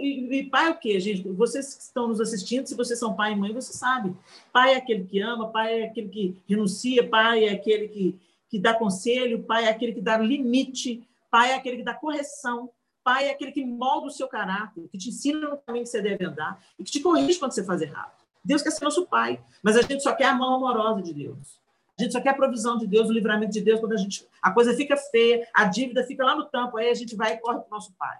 e, 0.00 0.38
e 0.38 0.50
pai 0.50 0.66
é 0.66 0.70
o 0.70 0.78
quê, 0.78 0.98
gente? 0.98 1.28
Vocês 1.28 1.74
que 1.74 1.82
estão 1.82 2.08
nos 2.08 2.20
assistindo, 2.20 2.66
se 2.66 2.74
vocês 2.74 2.98
são 2.98 3.14
pai 3.14 3.32
e 3.32 3.36
mãe, 3.36 3.52
você 3.52 3.72
sabe. 3.72 4.14
Pai 4.52 4.74
é 4.74 4.76
aquele 4.76 5.04
que 5.04 5.20
ama, 5.20 5.48
pai 5.48 5.82
é 5.82 5.84
aquele 5.86 6.08
que 6.08 6.36
renuncia, 6.48 7.06
pai 7.08 7.44
é 7.44 7.52
aquele 7.52 7.88
que, 7.88 8.18
que 8.48 8.58
dá 8.58 8.74
conselho, 8.74 9.42
pai 9.42 9.64
é 9.64 9.68
aquele 9.68 9.92
que 9.92 10.00
dá 10.00 10.16
limite, 10.16 11.06
Pai 11.30 11.52
é 11.52 11.54
aquele 11.54 11.76
que 11.76 11.82
dá 11.82 11.92
correção. 11.92 12.70
Pai 13.04 13.28
é 13.28 13.30
aquele 13.30 13.52
que 13.52 13.62
molda 13.64 14.06
o 14.06 14.10
seu 14.10 14.26
caráter, 14.26 14.88
que 14.88 14.96
te 14.96 15.10
ensina 15.10 15.38
no 15.38 15.58
caminho 15.58 15.84
que 15.84 15.90
você 15.90 16.00
deve 16.00 16.24
andar 16.24 16.64
e 16.78 16.82
que 16.82 16.90
te 16.90 17.00
corrige 17.00 17.38
quando 17.38 17.52
você 17.52 17.62
faz 17.62 17.82
errado. 17.82 18.12
Deus 18.42 18.62
quer 18.62 18.70
ser 18.70 18.82
nosso 18.82 19.06
pai, 19.06 19.38
mas 19.62 19.76
a 19.76 19.82
gente 19.82 20.02
só 20.02 20.14
quer 20.14 20.26
a 20.26 20.34
mão 20.34 20.54
amorosa 20.54 21.02
de 21.02 21.12
Deus. 21.12 21.60
A 21.98 22.02
gente 22.02 22.12
só 22.12 22.22
quer 22.22 22.30
a 22.30 22.34
provisão 22.34 22.78
de 22.78 22.86
Deus, 22.86 23.10
o 23.10 23.12
livramento 23.12 23.52
de 23.52 23.60
Deus 23.60 23.80
quando 23.80 23.92
a 23.92 23.96
gente 23.96 24.26
a 24.40 24.50
coisa 24.50 24.74
fica 24.74 24.96
feia, 24.96 25.46
a 25.52 25.64
dívida 25.64 26.04
fica 26.04 26.24
lá 26.24 26.34
no 26.34 26.46
tampo, 26.46 26.78
aí 26.78 26.88
a 26.88 26.94
gente 26.94 27.14
vai 27.14 27.34
e 27.34 27.36
corre 27.38 27.58
para 27.58 27.68
o 27.68 27.70
nosso 27.70 27.92
pai. 27.98 28.16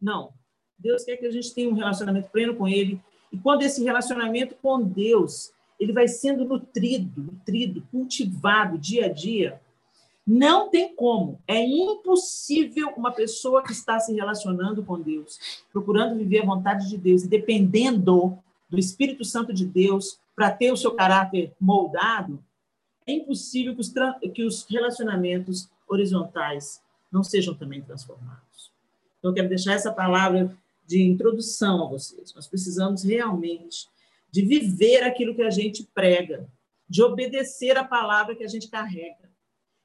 Não. 0.00 0.34
Deus 0.82 1.04
quer 1.04 1.16
que 1.16 1.26
a 1.26 1.30
gente 1.30 1.54
tenha 1.54 1.68
um 1.68 1.74
relacionamento 1.74 2.30
pleno 2.30 2.54
com 2.54 2.66
ele. 2.66 3.00
E 3.32 3.38
quando 3.38 3.62
esse 3.62 3.84
relacionamento 3.84 4.56
com 4.60 4.82
Deus, 4.82 5.52
ele 5.78 5.92
vai 5.92 6.08
sendo 6.08 6.44
nutrido, 6.44 7.22
nutrido, 7.22 7.82
cultivado 7.90 8.78
dia 8.78 9.06
a 9.06 9.08
dia, 9.08 9.60
não 10.26 10.68
tem 10.68 10.94
como. 10.94 11.40
É 11.46 11.60
impossível 11.60 12.92
uma 12.96 13.12
pessoa 13.12 13.62
que 13.62 13.72
está 13.72 13.98
se 13.98 14.14
relacionando 14.14 14.82
com 14.82 15.00
Deus, 15.00 15.38
procurando 15.72 16.16
viver 16.16 16.42
a 16.42 16.46
vontade 16.46 16.88
de 16.88 16.96
Deus 16.96 17.24
e 17.24 17.28
dependendo 17.28 18.38
do 18.68 18.78
Espírito 18.78 19.24
Santo 19.24 19.52
de 19.52 19.66
Deus 19.66 20.18
para 20.36 20.50
ter 20.50 20.72
o 20.72 20.76
seu 20.76 20.92
caráter 20.92 21.52
moldado, 21.60 22.42
é 23.06 23.12
impossível 23.12 23.74
que 23.74 23.80
os, 23.80 23.92
que 24.32 24.44
os 24.44 24.64
relacionamentos 24.68 25.68
horizontais 25.88 26.80
não 27.10 27.24
sejam 27.24 27.54
também 27.54 27.82
transformados. 27.82 28.70
Então, 29.18 29.32
eu 29.32 29.34
quero 29.34 29.48
deixar 29.48 29.72
essa 29.72 29.92
palavra 29.92 30.56
de 30.90 31.00
introdução 31.00 31.84
a 31.84 31.88
vocês. 31.88 32.34
Nós 32.34 32.48
precisamos 32.48 33.04
realmente 33.04 33.86
de 34.28 34.42
viver 34.42 35.04
aquilo 35.04 35.36
que 35.36 35.42
a 35.42 35.50
gente 35.50 35.88
prega, 35.94 36.48
de 36.88 37.00
obedecer 37.00 37.78
a 37.78 37.84
palavra 37.84 38.34
que 38.34 38.42
a 38.42 38.48
gente 38.48 38.68
carrega 38.68 39.30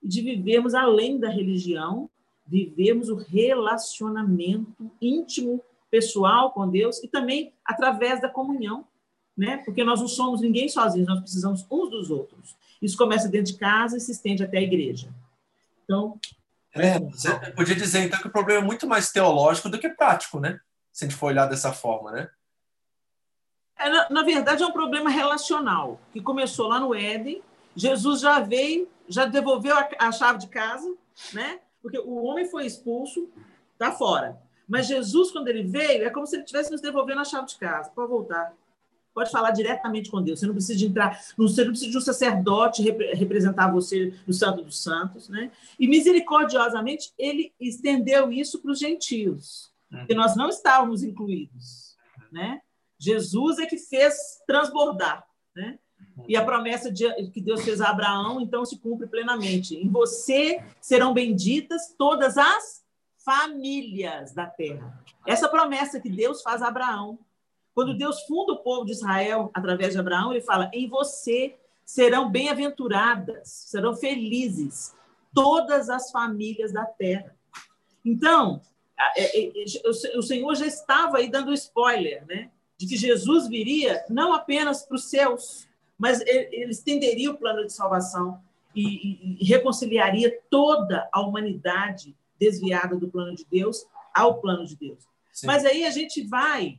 e 0.01 0.07
de 0.07 0.23
vivermos 0.23 0.73
além 0.73 1.19
da 1.19 1.29
religião, 1.29 2.09
vivermos 2.43 3.09
o 3.09 3.17
relacionamento 3.17 4.91
íntimo, 4.99 5.63
pessoal 5.91 6.51
com 6.51 6.67
Deus 6.67 7.01
e 7.03 7.07
também 7.07 7.53
através 7.63 8.19
da 8.19 8.27
comunhão, 8.27 8.87
né? 9.37 9.57
Porque 9.57 9.83
nós 9.83 10.01
não 10.01 10.07
somos 10.07 10.41
ninguém 10.41 10.67
sozinhos, 10.67 11.07
nós 11.07 11.19
precisamos 11.19 11.67
uns 11.69 11.89
dos 11.91 12.09
outros. 12.09 12.55
Isso 12.81 12.97
começa 12.97 13.29
dentro 13.29 13.53
de 13.53 13.59
casa 13.59 13.95
e 13.95 14.01
se 14.01 14.11
estende 14.11 14.43
até 14.43 14.57
a 14.57 14.63
igreja. 14.63 15.13
Então, 15.83 16.19
é, 16.73 16.99
você 16.99 17.29
podia 17.51 17.75
dizer 17.75 18.05
então 18.05 18.19
que 18.19 18.27
o 18.27 18.31
problema 18.31 18.61
é 18.61 18.65
muito 18.65 18.87
mais 18.87 19.11
teológico 19.11 19.69
do 19.69 19.77
que 19.77 19.87
prático, 19.87 20.39
né? 20.39 20.59
Se 20.95 21.03
a 21.03 21.09
gente 21.09 21.17
for 21.17 21.27
olhar 21.27 21.45
dessa 21.45 21.73
forma, 21.73 22.09
né? 22.09 22.29
É, 23.77 23.89
na, 23.89 24.09
na 24.09 24.23
verdade, 24.23 24.63
é 24.63 24.65
um 24.65 24.71
problema 24.71 25.09
relacional 25.09 25.99
que 26.13 26.21
começou 26.21 26.69
lá 26.69 26.79
no 26.79 26.95
Éden. 26.95 27.43
Jesus 27.75 28.21
já 28.21 28.39
veio 28.39 28.87
já 29.07 29.25
devolveu 29.25 29.75
a, 29.75 29.89
a 29.99 30.11
chave 30.11 30.39
de 30.39 30.47
casa, 30.47 30.95
né? 31.33 31.59
Porque 31.81 31.99
o 31.99 32.23
homem 32.23 32.45
foi 32.45 32.65
expulso, 32.65 33.29
tá 33.77 33.91
fora. 33.91 34.41
Mas 34.67 34.87
Jesus, 34.87 35.31
quando 35.31 35.49
ele 35.49 35.63
veio, 35.63 36.05
é 36.05 36.09
como 36.09 36.25
se 36.25 36.37
ele 36.37 36.43
estivesse 36.43 36.71
nos 36.71 36.81
devolvendo 36.81 37.19
a 37.19 37.25
chave 37.25 37.47
de 37.47 37.57
casa. 37.57 37.91
Pode 37.91 38.09
voltar. 38.09 38.53
Pode 39.13 39.29
falar 39.31 39.51
diretamente 39.51 40.09
com 40.09 40.21
Deus. 40.21 40.39
Você 40.39 40.47
não 40.47 40.53
precisa 40.53 40.79
de 40.79 40.87
entrar, 40.87 41.21
você 41.37 41.63
não 41.63 41.71
precisa 41.71 41.91
de 41.91 41.97
um 41.97 42.01
sacerdote 42.01 42.81
representar 42.81 43.69
você 43.69 44.13
no 44.25 44.33
Santo 44.33 44.63
dos 44.63 44.81
Santos, 44.81 45.27
né? 45.27 45.51
E 45.77 45.87
misericordiosamente 45.87 47.13
ele 47.17 47.53
estendeu 47.59 48.31
isso 48.31 48.59
para 48.59 48.71
os 48.71 48.79
gentios, 48.79 49.74
que 50.07 50.13
nós 50.13 50.35
não 50.35 50.49
estávamos 50.49 51.03
incluídos, 51.03 51.95
né? 52.31 52.61
Jesus 52.97 53.59
é 53.59 53.65
que 53.65 53.77
fez 53.77 54.41
transbordar, 54.47 55.25
né? 55.55 55.79
E 56.27 56.35
a 56.35 56.45
promessa 56.45 56.91
de, 56.91 57.05
que 57.31 57.41
Deus 57.41 57.63
fez 57.63 57.81
a 57.81 57.89
Abraão, 57.89 58.39
então, 58.39 58.65
se 58.65 58.79
cumpre 58.79 59.07
plenamente. 59.07 59.75
Em 59.75 59.89
você 59.89 60.63
serão 60.81 61.13
benditas 61.13 61.93
todas 61.97 62.37
as 62.37 62.83
famílias 63.23 64.33
da 64.33 64.45
terra. 64.45 65.03
Essa 65.25 65.49
promessa 65.49 65.99
que 65.99 66.09
Deus 66.09 66.41
faz 66.41 66.61
a 66.61 66.67
Abraão. 66.67 67.19
Quando 67.73 67.97
Deus 67.97 68.21
funda 68.23 68.53
o 68.53 68.63
povo 68.63 68.85
de 68.85 68.93
Israel 68.93 69.51
através 69.53 69.93
de 69.93 69.99
Abraão, 69.99 70.31
ele 70.31 70.41
fala: 70.41 70.69
em 70.73 70.87
você 70.87 71.57
serão 71.83 72.31
bem-aventuradas, 72.31 73.49
serão 73.67 73.95
felizes 73.95 74.95
todas 75.33 75.89
as 75.89 76.11
famílias 76.11 76.71
da 76.71 76.85
terra. 76.85 77.35
Então, 78.03 78.61
o 80.15 80.21
Senhor 80.21 80.55
já 80.55 80.65
estava 80.65 81.17
aí 81.17 81.29
dando 81.29 81.53
spoiler, 81.53 82.25
né? 82.25 82.49
De 82.77 82.87
que 82.87 82.97
Jesus 82.97 83.47
viria 83.47 84.03
não 84.09 84.33
apenas 84.33 84.83
para 84.83 84.95
os 84.95 85.05
céus, 85.05 85.67
mas 85.97 86.21
ele 86.21 86.71
estenderia 86.71 87.31
o 87.31 87.37
plano 87.37 87.65
de 87.65 87.73
salvação 87.73 88.41
e, 88.75 89.37
e, 89.39 89.45
reconciliaria 89.45 90.37
toda 90.49 91.07
a 91.11 91.21
humanidade 91.21 92.15
desviada 92.37 92.95
do 92.95 93.07
plano 93.07 93.33
de 93.33 93.45
Deus 93.49 93.85
ao 94.13 94.41
plano 94.41 94.65
de 94.65 94.75
Deus. 94.75 94.99
Sim. 95.31 95.47
Mas 95.47 95.65
aí 95.65 95.85
a 95.85 95.89
gente 95.89 96.21
vai 96.23 96.77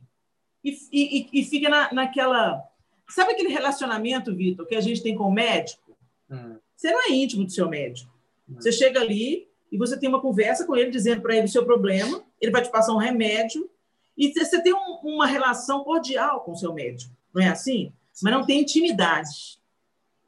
e, 0.63 0.77
e, 0.91 1.29
e 1.33 1.43
fica 1.43 1.69
na, 1.69 1.91
naquela. 1.93 2.63
Sabe 3.09 3.31
aquele 3.31 3.49
relacionamento, 3.49 4.35
Vitor, 4.35 4.65
que 4.67 4.75
a 4.75 4.81
gente 4.81 5.01
tem 5.01 5.15
com 5.15 5.23
o 5.23 5.31
médico? 5.31 5.97
Hum. 6.29 6.57
Você 6.75 6.91
não 6.91 7.01
é 7.01 7.11
íntimo 7.11 7.45
do 7.45 7.51
seu 7.51 7.67
médico. 7.67 8.11
Hum. 8.47 8.55
Você 8.55 8.71
chega 8.71 8.99
ali 8.99 9.46
e 9.71 9.77
você 9.77 9.97
tem 9.97 10.07
uma 10.09 10.21
conversa 10.21 10.65
com 10.65 10.75
ele, 10.75 10.91
dizendo 10.91 11.21
para 11.21 11.35
ele 11.35 11.45
o 11.45 11.49
seu 11.49 11.65
problema, 11.65 12.23
ele 12.39 12.51
vai 12.51 12.61
te 12.61 12.71
passar 12.71 12.93
um 12.93 12.97
remédio, 12.97 13.69
e 14.17 14.33
você 14.33 14.61
tem 14.61 14.73
um, 14.73 14.99
uma 15.03 15.27
relação 15.27 15.83
cordial 15.83 16.41
com 16.41 16.53
o 16.53 16.55
seu 16.55 16.73
médico. 16.73 17.13
Não 17.33 17.41
é 17.41 17.49
assim? 17.49 17.91
mas 18.21 18.33
não 18.33 18.45
tem 18.45 18.61
intimidade, 18.61 19.59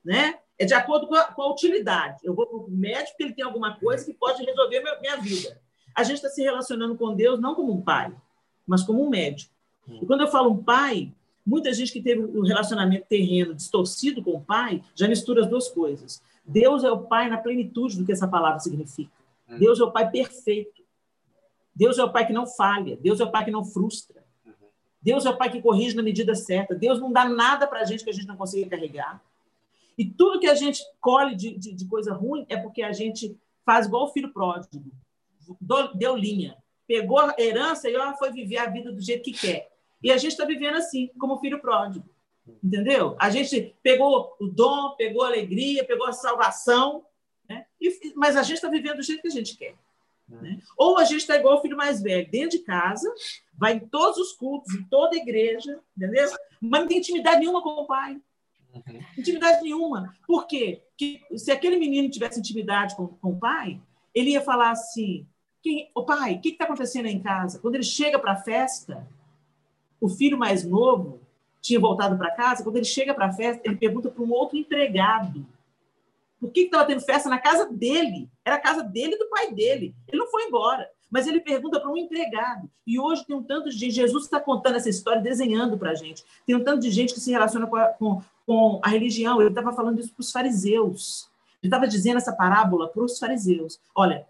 né? 0.03 0.36
É 0.58 0.65
de 0.65 0.74
acordo 0.74 1.08
com 1.08 1.15
a, 1.15 1.24
com 1.25 1.41
a 1.41 1.51
utilidade. 1.51 2.19
Eu 2.24 2.34
vou 2.34 2.46
para 2.46 2.58
o 2.58 2.69
médico 2.69 3.12
porque 3.12 3.24
ele 3.24 3.34
tem 3.34 3.46
alguma 3.46 3.75
coisa 3.79 4.05
que 4.05 4.13
pode 4.13 4.43
resolver 4.43 4.81
minha, 4.81 5.00
minha 5.00 5.17
vida. 5.17 5.60
A 5.96 6.03
gente 6.03 6.17
está 6.17 6.29
se 6.29 6.41
relacionando 6.41 6.96
com 6.96 7.15
Deus 7.15 7.39
não 7.39 7.55
como 7.55 7.74
um 7.74 7.81
pai, 7.81 8.13
mas 8.67 8.84
como 8.84 9.03
um 9.03 9.10
médico. 9.10 9.53
E 9.88 10.05
quando 10.05 10.22
eu 10.22 10.27
falo 10.27 10.51
um 10.51 10.63
pai, 10.63 11.12
muita 11.46 11.74
gente 11.74 11.91
que 11.91 12.01
teve 12.01 12.22
um 12.22 12.43
relacionamento 12.43 13.08
terreno 13.08 13.55
distorcido 13.55 14.22
com 14.22 14.31
o 14.31 14.41
pai 14.41 14.84
já 14.93 15.08
mistura 15.08 15.41
as 15.41 15.48
duas 15.48 15.69
coisas. 15.69 16.22
Deus 16.46 16.84
é 16.84 16.91
o 16.91 17.00
pai 17.03 17.29
na 17.29 17.38
plenitude 17.38 17.98
do 17.98 18.05
que 18.05 18.12
essa 18.12 18.27
palavra 18.27 18.60
significa. 18.60 19.12
Deus 19.57 19.79
é 19.79 19.83
o 19.83 19.91
pai 19.91 20.09
perfeito. 20.09 20.83
Deus 21.75 21.97
é 21.97 22.03
o 22.03 22.11
pai 22.11 22.27
que 22.27 22.33
não 22.33 22.45
falha. 22.45 22.97
Deus 22.97 23.19
é 23.19 23.23
o 23.23 23.31
pai 23.31 23.45
que 23.45 23.51
não 23.51 23.63
frustra. 23.63 24.19
Deus 25.01 25.25
é 25.25 25.29
o 25.29 25.37
Pai 25.37 25.49
que 25.49 25.61
corrige 25.61 25.95
na 25.95 26.03
medida 26.03 26.35
certa. 26.35 26.75
Deus 26.75 26.99
não 26.99 27.11
dá 27.11 27.27
nada 27.27 27.65
para 27.65 27.79
a 27.79 27.85
gente 27.85 28.03
que 28.03 28.09
a 28.09 28.13
gente 28.13 28.27
não 28.27 28.35
consiga 28.35 28.69
carregar. 28.69 29.23
E 29.97 30.05
tudo 30.05 30.39
que 30.39 30.47
a 30.47 30.55
gente 30.55 30.83
colhe 30.99 31.35
de, 31.35 31.57
de, 31.57 31.73
de 31.73 31.85
coisa 31.87 32.13
ruim 32.13 32.45
é 32.49 32.57
porque 32.57 32.81
a 32.81 32.91
gente 32.91 33.37
faz 33.65 33.85
igual 33.85 34.05
o 34.05 34.11
filho 34.11 34.31
pródigo. 34.31 34.91
Deu 35.95 36.15
linha. 36.15 36.57
Pegou 36.87 37.19
a 37.19 37.35
herança 37.37 37.89
e 37.89 37.95
ó, 37.95 38.13
foi 38.15 38.31
viver 38.31 38.57
a 38.57 38.69
vida 38.69 38.91
do 38.91 39.01
jeito 39.01 39.23
que 39.23 39.31
quer. 39.31 39.71
E 40.01 40.11
a 40.11 40.17
gente 40.17 40.31
está 40.31 40.45
vivendo 40.45 40.75
assim, 40.75 41.09
como 41.19 41.39
filho 41.39 41.59
pródigo. 41.59 42.09
Entendeu? 42.63 43.15
A 43.19 43.29
gente 43.29 43.75
pegou 43.83 44.35
o 44.39 44.47
dom, 44.47 44.95
pegou 44.95 45.23
a 45.23 45.27
alegria, 45.27 45.85
pegou 45.85 46.07
a 46.07 46.13
salvação? 46.13 47.05
E, 47.79 48.13
mas 48.15 48.36
a 48.36 48.43
gente 48.43 48.55
está 48.55 48.67
vivendo 48.67 48.98
do 48.98 49.03
jeito 49.03 49.21
que 49.21 49.27
a 49.27 49.31
gente 49.31 49.57
quer. 49.57 49.75
Né? 50.27 50.59
Ou 50.77 50.98
a 50.98 51.03
gente 51.03 51.21
está 51.21 51.36
igual 51.36 51.57
o 51.57 51.62
filho 51.62 51.75
mais 51.75 52.01
velho, 52.01 52.29
dentro 52.29 52.57
de 52.57 52.59
casa, 52.59 53.12
vai 53.57 53.74
em 53.74 53.79
todos 53.79 54.17
os 54.17 54.33
cultos, 54.33 54.74
em 54.75 54.83
toda 54.83 55.15
a 55.15 55.19
igreja, 55.19 55.79
entendeu? 55.98 56.29
Mas 56.62 56.81
não 56.81 56.88
tem 56.88 57.00
intimidade 57.00 57.39
nenhuma 57.39 57.63
com 57.63 57.69
o 57.69 57.88
pai. 57.88 58.19
Uhum. 58.74 59.00
Intimidade 59.17 59.63
nenhuma. 59.63 60.15
Por 60.27 60.45
quê? 60.45 60.81
Porque 60.89 61.21
se 61.36 61.51
aquele 61.51 61.77
menino 61.77 62.09
tivesse 62.09 62.39
intimidade 62.39 62.95
com, 62.95 63.07
com 63.07 63.31
o 63.31 63.39
pai, 63.39 63.81
ele 64.13 64.31
ia 64.31 64.41
falar 64.41 64.71
assim: 64.71 65.25
o 65.95 66.03
pai, 66.03 66.36
o 66.36 66.41
que 66.41 66.50
está 66.50 66.65
acontecendo 66.65 67.07
aí 67.07 67.13
em 67.13 67.21
casa? 67.21 67.59
Quando 67.59 67.75
ele 67.75 67.83
chega 67.83 68.19
para 68.19 68.33
a 68.33 68.38
festa, 68.43 69.07
o 70.00 70.07
filho 70.07 70.38
mais 70.38 70.63
novo 70.63 71.19
tinha 71.62 71.79
voltado 71.79 72.17
para 72.17 72.31
casa, 72.31 72.63
quando 72.63 72.77
ele 72.77 72.86
chega 72.86 73.13
para 73.13 73.27
a 73.27 73.33
festa, 73.33 73.62
ele 73.65 73.75
pergunta 73.75 74.09
para 74.09 74.24
um 74.24 74.31
outro 74.31 74.57
empregado 74.57 75.45
por 76.39 76.51
que 76.51 76.62
estava 76.62 76.86
tendo 76.86 77.01
festa 77.01 77.29
na 77.29 77.38
casa 77.38 77.65
dele. 77.65 78.29
Era 78.46 78.55
a 78.55 78.60
casa 78.60 78.81
dele 78.81 79.15
e 79.15 79.19
do 79.19 79.29
pai 79.29 79.51
dele. 79.51 79.93
Ele 80.08 80.17
não 80.17 80.27
foi 80.31 80.46
embora. 80.46 80.89
Mas 81.12 81.27
ele 81.27 81.41
pergunta 81.41 81.79
para 81.79 81.89
um 81.89 81.98
empregado. 81.98 82.69
E 82.86 83.00
hoje 83.00 83.25
tem 83.25 83.36
um 83.36 83.43
tanto 83.43 83.69
de. 83.69 83.89
Jesus 83.89 84.24
está 84.24 84.39
contando 84.39 84.75
essa 84.75 84.89
história, 84.89 85.22
desenhando 85.22 85.77
para 85.77 85.91
a 85.91 85.96
gente. 85.96 86.24
Tem 86.46 86.55
um 86.55 86.63
tanto 86.63 86.81
de 86.81 86.91
gente 86.91 87.13
que 87.13 87.19
se 87.19 87.31
relaciona 87.31 87.67
com 87.67 87.75
a, 87.75 87.88
com, 87.88 88.22
com 88.46 88.79
a 88.84 88.89
religião. 88.89 89.41
Ele 89.41 89.50
estava 89.50 89.74
falando 89.74 90.00
isso 90.00 90.13
para 90.13 90.22
os 90.22 90.31
fariseus. 90.31 91.29
Ele 91.62 91.69
estava 91.69 91.88
dizendo 91.88 92.17
essa 92.17 92.31
parábola 92.31 92.88
para 92.88 93.03
os 93.03 93.19
fariseus. 93.19 93.79
Olha, 93.93 94.25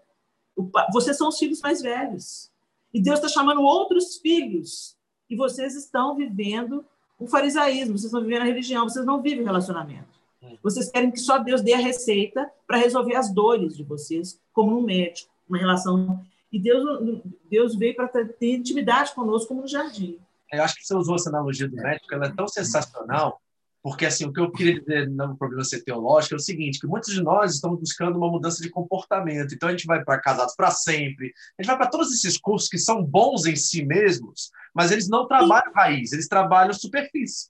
vocês 0.92 1.16
são 1.16 1.28
os 1.28 1.38
filhos 1.38 1.60
mais 1.60 1.80
velhos. 1.80 2.50
E 2.92 3.00
Deus 3.00 3.18
está 3.18 3.28
chamando 3.28 3.62
outros 3.62 4.16
filhos. 4.16 4.96
E 5.28 5.36
vocês 5.36 5.76
estão 5.76 6.16
vivendo 6.16 6.84
o 7.18 7.26
farisaísmo, 7.26 7.96
vocês 7.96 8.06
estão 8.06 8.22
vivendo 8.22 8.42
a 8.42 8.46
religião, 8.46 8.88
vocês 8.88 9.04
não 9.04 9.22
vivem 9.22 9.42
o 9.42 9.44
relacionamento. 9.44 10.19
Vocês 10.62 10.90
querem 10.90 11.10
que 11.10 11.20
só 11.20 11.38
Deus 11.38 11.62
dê 11.62 11.74
a 11.74 11.78
receita 11.78 12.50
para 12.66 12.78
resolver 12.78 13.14
as 13.14 13.32
dores 13.32 13.76
de 13.76 13.82
vocês, 13.82 14.40
como 14.52 14.78
um 14.78 14.82
médico, 14.82 15.30
uma 15.48 15.58
relação. 15.58 16.20
E 16.52 16.58
Deus, 16.58 17.22
Deus 17.50 17.74
veio 17.76 17.94
para 17.94 18.08
ter 18.08 18.54
intimidade 18.54 19.14
conosco, 19.14 19.48
como 19.48 19.62
no 19.62 19.68
jardim. 19.68 20.18
Eu 20.52 20.62
acho 20.62 20.74
que 20.76 20.84
você 20.84 20.94
usou 20.94 21.14
essa 21.14 21.28
analogia 21.28 21.68
do 21.68 21.76
médico, 21.76 22.12
ela 22.12 22.26
é 22.26 22.32
tão 22.32 22.48
sensacional, 22.48 23.40
porque 23.82 24.04
assim, 24.04 24.26
o 24.26 24.32
que 24.32 24.40
eu 24.40 24.50
queria 24.50 24.80
dizer 24.80 25.08
no 25.08 25.36
problema 25.36 25.62
ser 25.62 25.82
teológico 25.82 26.34
é 26.34 26.36
o 26.36 26.40
seguinte, 26.40 26.80
que 26.80 26.86
muitos 26.86 27.14
de 27.14 27.22
nós 27.22 27.54
estamos 27.54 27.78
buscando 27.78 28.16
uma 28.16 28.28
mudança 28.28 28.60
de 28.62 28.68
comportamento. 28.68 29.54
Então 29.54 29.68
a 29.68 29.72
gente 29.72 29.86
vai 29.86 30.04
para 30.04 30.20
casados 30.20 30.54
para 30.56 30.70
sempre, 30.70 31.32
a 31.58 31.62
gente 31.62 31.68
vai 31.68 31.78
para 31.78 31.88
todos 31.88 32.12
esses 32.12 32.36
cursos 32.36 32.68
que 32.68 32.78
são 32.78 33.02
bons 33.02 33.46
em 33.46 33.54
si 33.54 33.84
mesmos, 33.84 34.50
mas 34.74 34.90
eles 34.90 35.08
não 35.08 35.26
trabalham 35.28 35.72
raiz, 35.72 36.12
eles 36.12 36.28
trabalham 36.28 36.72
superfície. 36.72 37.49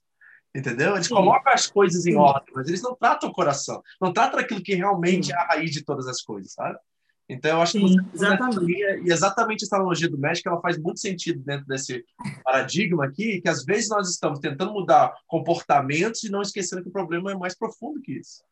Entendeu? 0.53 0.95
Eles 0.95 1.07
Sim. 1.07 1.15
colocam 1.15 1.53
as 1.53 1.67
coisas 1.67 2.05
em 2.05 2.11
Sim. 2.11 2.17
ordem, 2.17 2.53
mas 2.53 2.67
eles 2.67 2.81
não 2.81 2.93
tratam 2.93 3.29
o 3.29 3.33
coração, 3.33 3.81
não 4.01 4.11
tratam 4.11 4.39
aquilo 4.39 4.61
que 4.61 4.75
realmente 4.75 5.27
Sim. 5.27 5.33
é 5.33 5.35
a 5.35 5.45
raiz 5.45 5.71
de 5.71 5.83
todas 5.83 6.07
as 6.07 6.21
coisas, 6.21 6.51
sabe? 6.51 6.77
Então, 7.29 7.51
eu 7.51 7.61
acho 7.61 7.79
que 7.79 7.95
exatamente. 8.13 8.65
e 8.69 9.09
exatamente 9.09 9.63
essa 9.63 9.77
analogia 9.77 10.09
do 10.09 10.17
médico 10.17 10.49
ela 10.49 10.59
faz 10.59 10.77
muito 10.77 10.99
sentido 10.99 11.39
dentro 11.39 11.65
desse 11.65 12.03
paradigma 12.43 13.05
aqui, 13.05 13.39
que 13.39 13.47
às 13.47 13.63
vezes 13.63 13.87
nós 13.87 14.09
estamos 14.09 14.39
tentando 14.39 14.73
mudar 14.73 15.13
comportamentos 15.27 16.23
e 16.23 16.29
não 16.29 16.41
esquecendo 16.41 16.83
que 16.83 16.89
o 16.89 16.91
problema 16.91 17.31
é 17.31 17.35
mais 17.35 17.55
profundo 17.55 18.01
que 18.01 18.19
isso. 18.19 18.43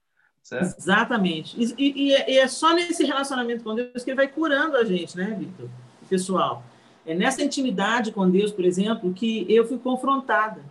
Certo? 0.41 0.77
Exatamente. 0.77 1.61
E, 1.61 1.75
e, 1.77 2.13
e, 2.13 2.37
é 2.37 2.47
só 2.47 2.73
nesse 2.73 3.03
relacionamento 3.03 3.65
com 3.65 3.75
Deus 3.75 4.01
que 4.01 4.11
ele 4.11 4.15
vai 4.15 4.29
curando 4.29 4.77
a 4.77 4.85
gente, 4.85 5.17
né, 5.17 5.35
Vitor? 5.37 5.69
Pessoal, 6.09 6.63
é 7.05 7.13
nessa 7.13 7.43
intimidade 7.43 8.13
com 8.13 8.29
Deus, 8.29 8.51
por 8.51 8.63
exemplo, 8.63 9.13
que 9.13 9.45
eu 9.53 9.67
fui 9.67 9.77
confrontada. 9.77 10.63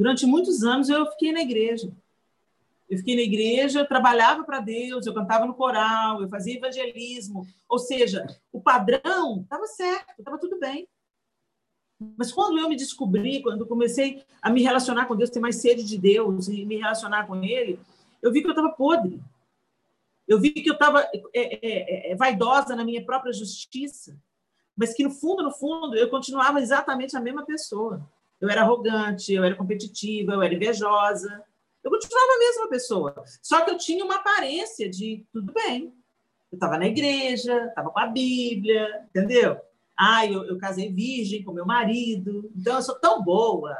Durante 0.00 0.24
muitos 0.24 0.62
anos 0.62 0.88
eu 0.88 1.04
fiquei 1.10 1.30
na 1.30 1.42
igreja. 1.42 1.92
Eu 2.88 2.96
fiquei 2.96 3.14
na 3.14 3.20
igreja, 3.20 3.84
trabalhava 3.84 4.44
para 4.44 4.58
Deus, 4.58 5.04
eu 5.04 5.12
cantava 5.12 5.44
no 5.44 5.52
coral, 5.52 6.22
eu 6.22 6.28
fazia 6.30 6.56
evangelismo. 6.56 7.46
Ou 7.68 7.78
seja, 7.78 8.26
o 8.50 8.62
padrão 8.62 9.42
estava 9.42 9.66
certo, 9.66 10.18
estava 10.18 10.38
tudo 10.38 10.58
bem. 10.58 10.88
Mas 12.16 12.32
quando 12.32 12.58
eu 12.58 12.66
me 12.66 12.76
descobri, 12.76 13.42
quando 13.42 13.66
comecei 13.66 14.24
a 14.40 14.48
me 14.48 14.62
relacionar 14.62 15.04
com 15.04 15.14
Deus, 15.14 15.28
ter 15.28 15.38
mais 15.38 15.56
sede 15.56 15.84
de 15.84 15.98
Deus 15.98 16.48
e 16.48 16.64
me 16.64 16.78
relacionar 16.78 17.26
com 17.26 17.44
Ele, 17.44 17.78
eu 18.22 18.32
vi 18.32 18.40
que 18.40 18.46
eu 18.46 18.52
estava 18.52 18.70
podre. 18.70 19.20
Eu 20.26 20.40
vi 20.40 20.50
que 20.50 20.70
eu 20.70 20.72
estava 20.72 21.02
é, 21.02 21.20
é, 21.34 22.12
é, 22.12 22.16
vaidosa 22.16 22.74
na 22.74 22.86
minha 22.86 23.04
própria 23.04 23.34
justiça, 23.34 24.16
mas 24.74 24.94
que 24.94 25.04
no 25.04 25.10
fundo, 25.10 25.42
no 25.42 25.52
fundo, 25.52 25.94
eu 25.94 26.08
continuava 26.08 26.58
exatamente 26.58 27.14
a 27.18 27.20
mesma 27.20 27.44
pessoa. 27.44 28.02
Eu 28.40 28.48
era 28.48 28.62
arrogante, 28.62 29.32
eu 29.32 29.44
era 29.44 29.54
competitiva, 29.54 30.32
eu 30.32 30.42
era 30.42 30.54
invejosa. 30.54 31.44
Eu 31.84 31.90
continuava 31.90 32.32
a 32.32 32.38
mesma 32.38 32.68
pessoa. 32.68 33.14
Só 33.42 33.64
que 33.64 33.70
eu 33.70 33.78
tinha 33.78 34.04
uma 34.04 34.16
aparência 34.16 34.88
de 34.88 35.24
tudo 35.32 35.52
bem. 35.52 35.94
Eu 36.50 36.56
estava 36.56 36.78
na 36.78 36.86
igreja, 36.86 37.66
estava 37.66 37.90
com 37.90 37.98
a 37.98 38.06
Bíblia, 38.06 39.06
entendeu? 39.08 39.60
Ah, 39.96 40.26
eu, 40.26 40.44
eu 40.44 40.58
casei 40.58 40.90
virgem 40.92 41.44
com 41.44 41.52
meu 41.52 41.66
marido, 41.66 42.50
então 42.56 42.76
eu 42.76 42.82
sou 42.82 42.98
tão 42.98 43.22
boa. 43.22 43.76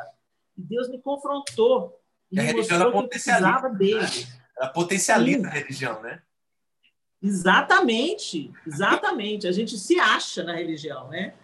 E 0.57 0.63
Deus 0.63 0.89
me 0.89 1.01
confrontou. 1.01 1.99
E 2.31 2.39
a 2.39 2.43
religião 2.43 2.81
era 2.81 2.93
potencializa. 2.93 3.69
Dele. 3.71 4.27
Ela 4.57 4.69
potencializa 4.69 5.41
Sim. 5.41 5.47
a 5.47 5.51
religião, 5.51 6.03
né? 6.03 6.23
Exatamente, 7.23 8.53
exatamente. 8.67 9.47
A 9.47 9.53
gente 9.53 9.77
se 9.77 9.99
acha 9.99 10.43
na 10.43 10.55
religião, 10.55 11.09
né? 11.09 11.35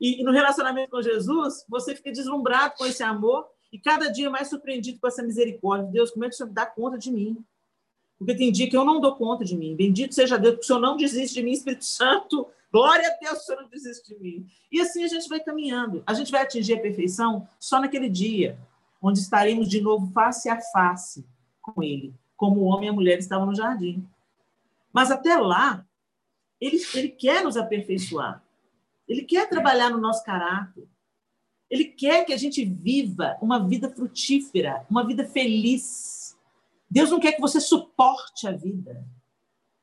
E, 0.00 0.22
no 0.22 0.32
relacionamento 0.32 0.90
com 0.90 1.02
Jesus, 1.02 1.64
você 1.68 1.94
fica 1.94 2.12
deslumbrado 2.12 2.74
com 2.76 2.86
esse 2.86 3.02
amor 3.02 3.46
e 3.72 3.78
cada 3.78 4.08
dia 4.08 4.30
mais 4.30 4.48
surpreendido 4.48 5.00
com 5.00 5.08
essa 5.08 5.22
misericórdia. 5.22 5.90
Deus, 5.90 6.10
como 6.10 6.24
é 6.24 6.28
que 6.28 6.34
o 6.34 6.36
Senhor 6.36 6.50
dá 6.52 6.64
conta 6.64 6.96
de 6.96 7.10
mim? 7.10 7.44
Porque 8.16 8.34
tem 8.34 8.52
dia 8.52 8.70
que 8.70 8.76
eu 8.76 8.84
não 8.84 9.00
dou 9.00 9.16
conta 9.16 9.44
de 9.44 9.56
mim. 9.56 9.74
Bendito 9.74 10.14
seja 10.14 10.38
Deus, 10.38 10.54
porque 10.54 10.64
o 10.64 10.66
Senhor 10.66 10.80
não 10.80 10.96
desiste 10.96 11.34
de 11.34 11.42
mim, 11.42 11.52
Espírito 11.52 11.84
Santo. 11.84 12.46
Glória 12.72 13.08
a 13.08 13.18
Deus, 13.18 13.42
o 13.42 13.44
Senhor 13.44 13.62
não 13.62 13.68
desiste 13.68 14.14
de 14.14 14.20
mim. 14.20 14.46
E 14.70 14.80
assim 14.80 15.02
a 15.04 15.08
gente 15.08 15.28
vai 15.28 15.40
caminhando. 15.40 16.02
A 16.06 16.14
gente 16.14 16.30
vai 16.30 16.42
atingir 16.42 16.74
a 16.74 16.80
perfeição 16.80 17.48
só 17.58 17.80
naquele 17.80 18.08
dia, 18.08 18.56
onde 19.02 19.18
estaremos 19.18 19.68
de 19.68 19.80
novo 19.80 20.10
face 20.12 20.48
a 20.48 20.60
face 20.60 21.24
com 21.60 21.82
Ele, 21.82 22.14
como 22.36 22.60
o 22.60 22.64
homem 22.64 22.86
e 22.86 22.90
a 22.90 22.92
mulher 22.92 23.18
estavam 23.18 23.46
no 23.46 23.54
jardim. 23.56 24.06
Mas 24.92 25.10
até 25.10 25.36
lá, 25.36 25.84
Ele, 26.60 26.80
ele 26.94 27.08
quer 27.08 27.42
nos 27.42 27.56
aperfeiçoar. 27.56 28.43
Ele 29.08 29.22
quer 29.22 29.48
trabalhar 29.48 29.90
no 29.90 29.98
nosso 29.98 30.24
caráter. 30.24 30.88
Ele 31.70 31.84
quer 31.84 32.24
que 32.24 32.32
a 32.32 32.36
gente 32.36 32.64
viva 32.64 33.36
uma 33.40 33.58
vida 33.66 33.90
frutífera, 33.90 34.86
uma 34.90 35.06
vida 35.06 35.26
feliz. 35.26 36.36
Deus 36.90 37.10
não 37.10 37.20
quer 37.20 37.32
que 37.32 37.40
você 37.40 37.60
suporte 37.60 38.46
a 38.46 38.52
vida. 38.52 39.04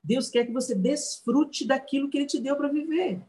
Deus 0.03 0.29
quer 0.29 0.45
que 0.45 0.51
você 0.51 0.73
desfrute 0.73 1.65
daquilo 1.65 2.09
que 2.09 2.17
ele 2.17 2.25
te 2.25 2.39
deu 2.39 2.55
para 2.55 2.69
viver. 2.69 3.21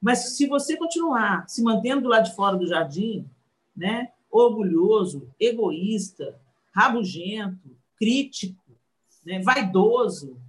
Mas 0.00 0.36
se 0.36 0.46
você 0.46 0.76
continuar 0.76 1.48
se 1.48 1.62
mantendo 1.62 2.02
do 2.02 2.08
lado 2.08 2.24
de 2.24 2.34
fora 2.34 2.56
do 2.56 2.66
jardim, 2.66 3.28
né, 3.76 4.12
orgulhoso, 4.30 5.28
egoísta, 5.38 6.38
rabugento, 6.72 7.76
crítico, 7.96 8.62
né, 9.24 9.40
vaidoso, 9.40 10.40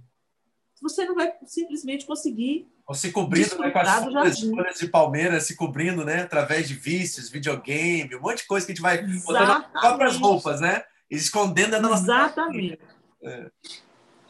você 0.80 1.04
não 1.04 1.14
vai 1.14 1.34
simplesmente 1.44 2.06
conseguir 2.06 2.68
ou 2.88 2.94
se 2.94 3.12
cobrindo 3.12 3.58
né, 3.58 3.70
com 3.70 3.78
as 3.78 4.02
folhas, 4.02 4.40
folhas, 4.40 4.78
de 4.78 4.88
Palmeiras, 4.88 5.42
se 5.44 5.54
cobrindo, 5.54 6.06
né? 6.06 6.22
Através 6.22 6.66
de 6.66 6.74
vícios, 6.74 7.28
videogame, 7.28 8.16
um 8.16 8.20
monte 8.22 8.38
de 8.38 8.46
coisa 8.46 8.64
que 8.64 8.72
a 8.72 8.74
gente 8.74 8.82
vai 8.82 9.06
botando 9.06 9.50
as 9.50 9.80
próprias 9.80 10.16
roupas, 10.16 10.62
né? 10.62 10.82
E 11.10 11.14
escondendo 11.14 11.74
a 11.74 11.80
nossa. 11.80 12.02
Exatamente. 12.02 12.80
É. 13.22 13.50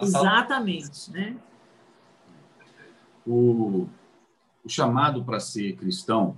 Exatamente, 0.01 1.12
né? 1.12 1.37
O, 3.25 3.87
o 4.64 4.68
chamado 4.68 5.25
para 5.25 5.38
ser 5.38 5.77
cristão 5.77 6.37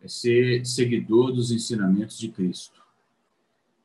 é 0.00 0.08
ser 0.08 0.64
seguidor 0.64 1.32
dos 1.32 1.50
ensinamentos 1.50 2.18
de 2.18 2.28
Cristo. 2.28 2.82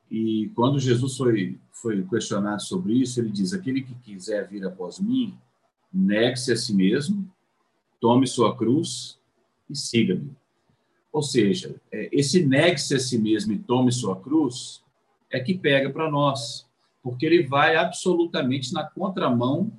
E 0.10 0.50
quando 0.56 0.80
Jesus 0.80 1.18
foi, 1.18 1.60
foi 1.70 2.02
questionado 2.04 2.62
sobre 2.62 2.94
isso, 2.94 3.20
ele 3.20 3.30
diz: 3.30 3.52
Aquele 3.52 3.82
que 3.82 3.96
quiser 3.96 4.48
vir 4.48 4.66
após 4.66 5.00
mim, 5.00 5.38
negue-se 5.94 6.52
a 6.52 6.56
si 6.56 6.74
mesmo, 6.74 7.30
tome 8.00 8.26
sua 8.26 8.56
cruz 8.56 9.20
e 9.70 9.76
siga-me. 9.76 10.32
Ou 11.12 11.22
seja, 11.22 11.76
é, 11.92 12.10
esse 12.12 12.44
negue-se 12.46 12.96
a 12.96 13.00
si 13.00 13.18
mesmo 13.20 13.54
e 13.54 13.60
tome 13.60 13.92
sua 13.92 14.20
cruz 14.20 14.82
é 15.30 15.40
que 15.40 15.54
pega 15.54 15.90
para 15.90 16.10
nós, 16.10 16.66
porque 17.02 17.26
ele 17.26 17.44
vai 17.44 17.76
absolutamente 17.76 18.74
na 18.74 18.84
contramão 18.84 19.72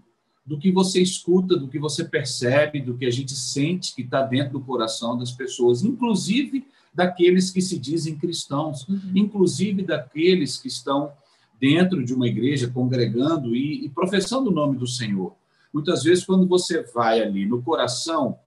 do 0.46 0.58
que 0.58 0.70
você 0.70 1.00
escuta, 1.00 1.56
do 1.56 1.68
que 1.68 1.78
você 1.78 2.04
percebe, 2.04 2.80
do 2.80 2.96
que 2.96 3.06
a 3.06 3.10
gente 3.10 3.32
sente 3.32 3.94
que 3.94 4.02
está 4.02 4.22
dentro 4.22 4.54
do 4.54 4.60
coração 4.60 5.16
das 5.16 5.32
pessoas, 5.32 5.82
inclusive 5.82 6.66
daqueles 6.92 7.50
que 7.50 7.60
se 7.60 7.78
dizem 7.78 8.16
cristãos, 8.16 8.86
uhum. 8.86 9.12
inclusive 9.14 9.82
daqueles 9.82 10.58
que 10.58 10.68
estão 10.68 11.12
dentro 11.58 12.04
de 12.04 12.12
uma 12.14 12.28
igreja 12.28 12.70
congregando 12.70 13.56
e, 13.56 13.84
e 13.84 13.88
professando 13.88 14.50
o 14.50 14.54
nome 14.54 14.76
do 14.76 14.86
Senhor. 14.86 15.34
Muitas 15.74 16.04
vezes, 16.04 16.24
quando 16.24 16.46
você 16.46 16.84
vai 16.84 17.20
ali 17.20 17.44
no 17.44 17.60
coração, 17.60 18.38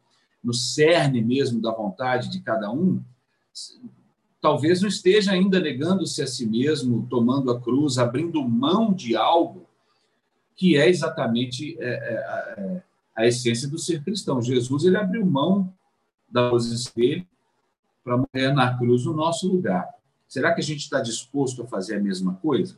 no 0.41 0.53
cerne 0.53 1.21
mesmo 1.21 1.61
da 1.61 1.73
vontade 1.73 2.31
de 2.31 2.39
cada 2.39 2.71
um, 2.71 3.03
talvez 4.39 4.81
não 4.81 4.87
esteja 4.87 5.33
ainda 5.33 5.59
negando-se 5.59 6.21
a 6.21 6.27
si 6.27 6.47
mesmo, 6.47 7.05
tomando 7.09 7.51
a 7.51 7.59
cruz, 7.59 7.97
abrindo 7.97 8.41
mão 8.47 8.93
de 8.93 9.17
algo 9.17 9.67
que 10.55 10.77
é 10.77 10.87
exatamente 10.87 11.77
é, 11.81 11.89
é, 11.89 12.53
é, 12.57 12.83
a 13.13 13.27
essência 13.27 13.67
do 13.67 13.77
ser 13.77 14.01
cristão. 14.05 14.41
Jesus 14.41 14.85
ele 14.85 14.95
abriu 14.95 15.25
mão 15.25 15.71
da 16.31 16.49
posição 16.49 16.93
dele 16.95 17.27
para 18.05 18.17
morrer 18.17 18.53
na 18.53 18.77
cruz 18.77 19.03
no 19.03 19.13
nosso 19.13 19.51
lugar. 19.51 19.93
Será 20.29 20.53
que 20.53 20.61
a 20.61 20.63
gente 20.63 20.79
está 20.79 21.01
disposto 21.01 21.61
a 21.61 21.67
fazer 21.67 21.97
a 21.97 22.01
mesma 22.01 22.35
coisa? 22.35 22.77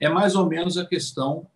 É 0.00 0.08
mais 0.08 0.34
ou 0.34 0.46
menos 0.46 0.78
a 0.78 0.86
questão 0.86 1.46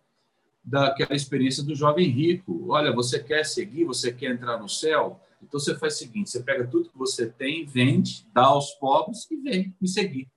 daquela 0.67 1.15
experiência 1.15 1.63
do 1.63 1.73
jovem 1.73 2.09
rico. 2.09 2.65
Olha, 2.69 2.91
você 2.91 3.23
quer 3.23 3.45
seguir, 3.45 3.85
você 3.85 4.11
quer 4.11 4.31
entrar 4.31 4.59
no 4.59 4.67
céu? 4.67 5.21
Então 5.41 5.57
você 5.57 5.73
faz 5.77 5.95
o 5.95 5.97
seguinte: 5.99 6.29
você 6.29 6.43
pega 6.43 6.67
tudo 6.67 6.89
que 6.89 6.97
você 6.97 7.29
tem, 7.29 7.65
vende, 7.65 8.27
dá 8.33 8.47
aos 8.47 8.71
pobres 8.71 9.25
e 9.31 9.37
vem 9.37 9.73
me 9.79 9.87
seguir. 9.87 10.27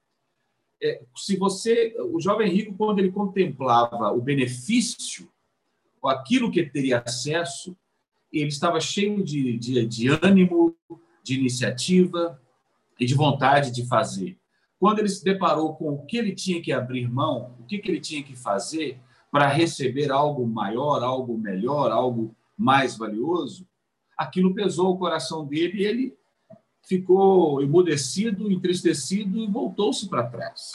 É, 0.81 1.03
se 1.17 1.37
você, 1.37 1.95
o 1.99 2.21
jovem 2.21 2.49
rico, 2.49 2.75
quando 2.75 3.01
ele 3.01 3.11
contemplava 3.11 4.13
o 4.13 4.21
benefício, 4.21 5.29
ou 6.01 6.09
aquilo 6.09 6.51
que 6.51 6.65
teria 6.65 7.03
acesso, 7.05 7.77
ele 8.33 8.49
estava 8.49 8.81
cheio 8.81 9.23
de, 9.23 9.59
de, 9.59 9.85
de 9.85 10.09
ânimo, 10.23 10.75
de 11.25 11.39
iniciativa 11.39 12.41
e 12.99 13.05
de 13.05 13.15
vontade 13.15 13.73
de 13.73 13.87
fazer. 13.87 14.39
Quando 14.79 15.01
ele 15.01 15.09
se 15.09 15.23
deparou 15.23 15.75
com 15.75 15.91
o 15.91 16.07
que 16.07 16.17
ele 16.17 16.35
tinha 16.35 16.63
que 16.63 16.73
abrir 16.73 17.11
mão, 17.11 17.55
o 17.61 17.65
que, 17.65 17.79
que 17.79 17.91
ele 17.91 18.01
tinha 18.01 18.23
que 18.23 18.35
fazer 18.35 18.99
para 19.31 19.49
receber 19.49 20.11
algo 20.11 20.47
maior, 20.47 21.03
algo 21.03 21.39
melhor, 21.39 21.91
algo 21.91 22.35
mais 22.57 22.97
valioso, 22.97 23.67
aquilo 24.17 24.55
pesou 24.55 24.93
o 24.93 24.99
coração 24.99 25.47
dele 25.47 25.83
e 25.83 25.87
ele 25.87 26.19
ficou 26.83 27.63
emudecido, 27.63 28.51
entristecido 28.51 29.39
e 29.39 29.47
voltou-se 29.47 30.09
para 30.09 30.27
trás. 30.27 30.73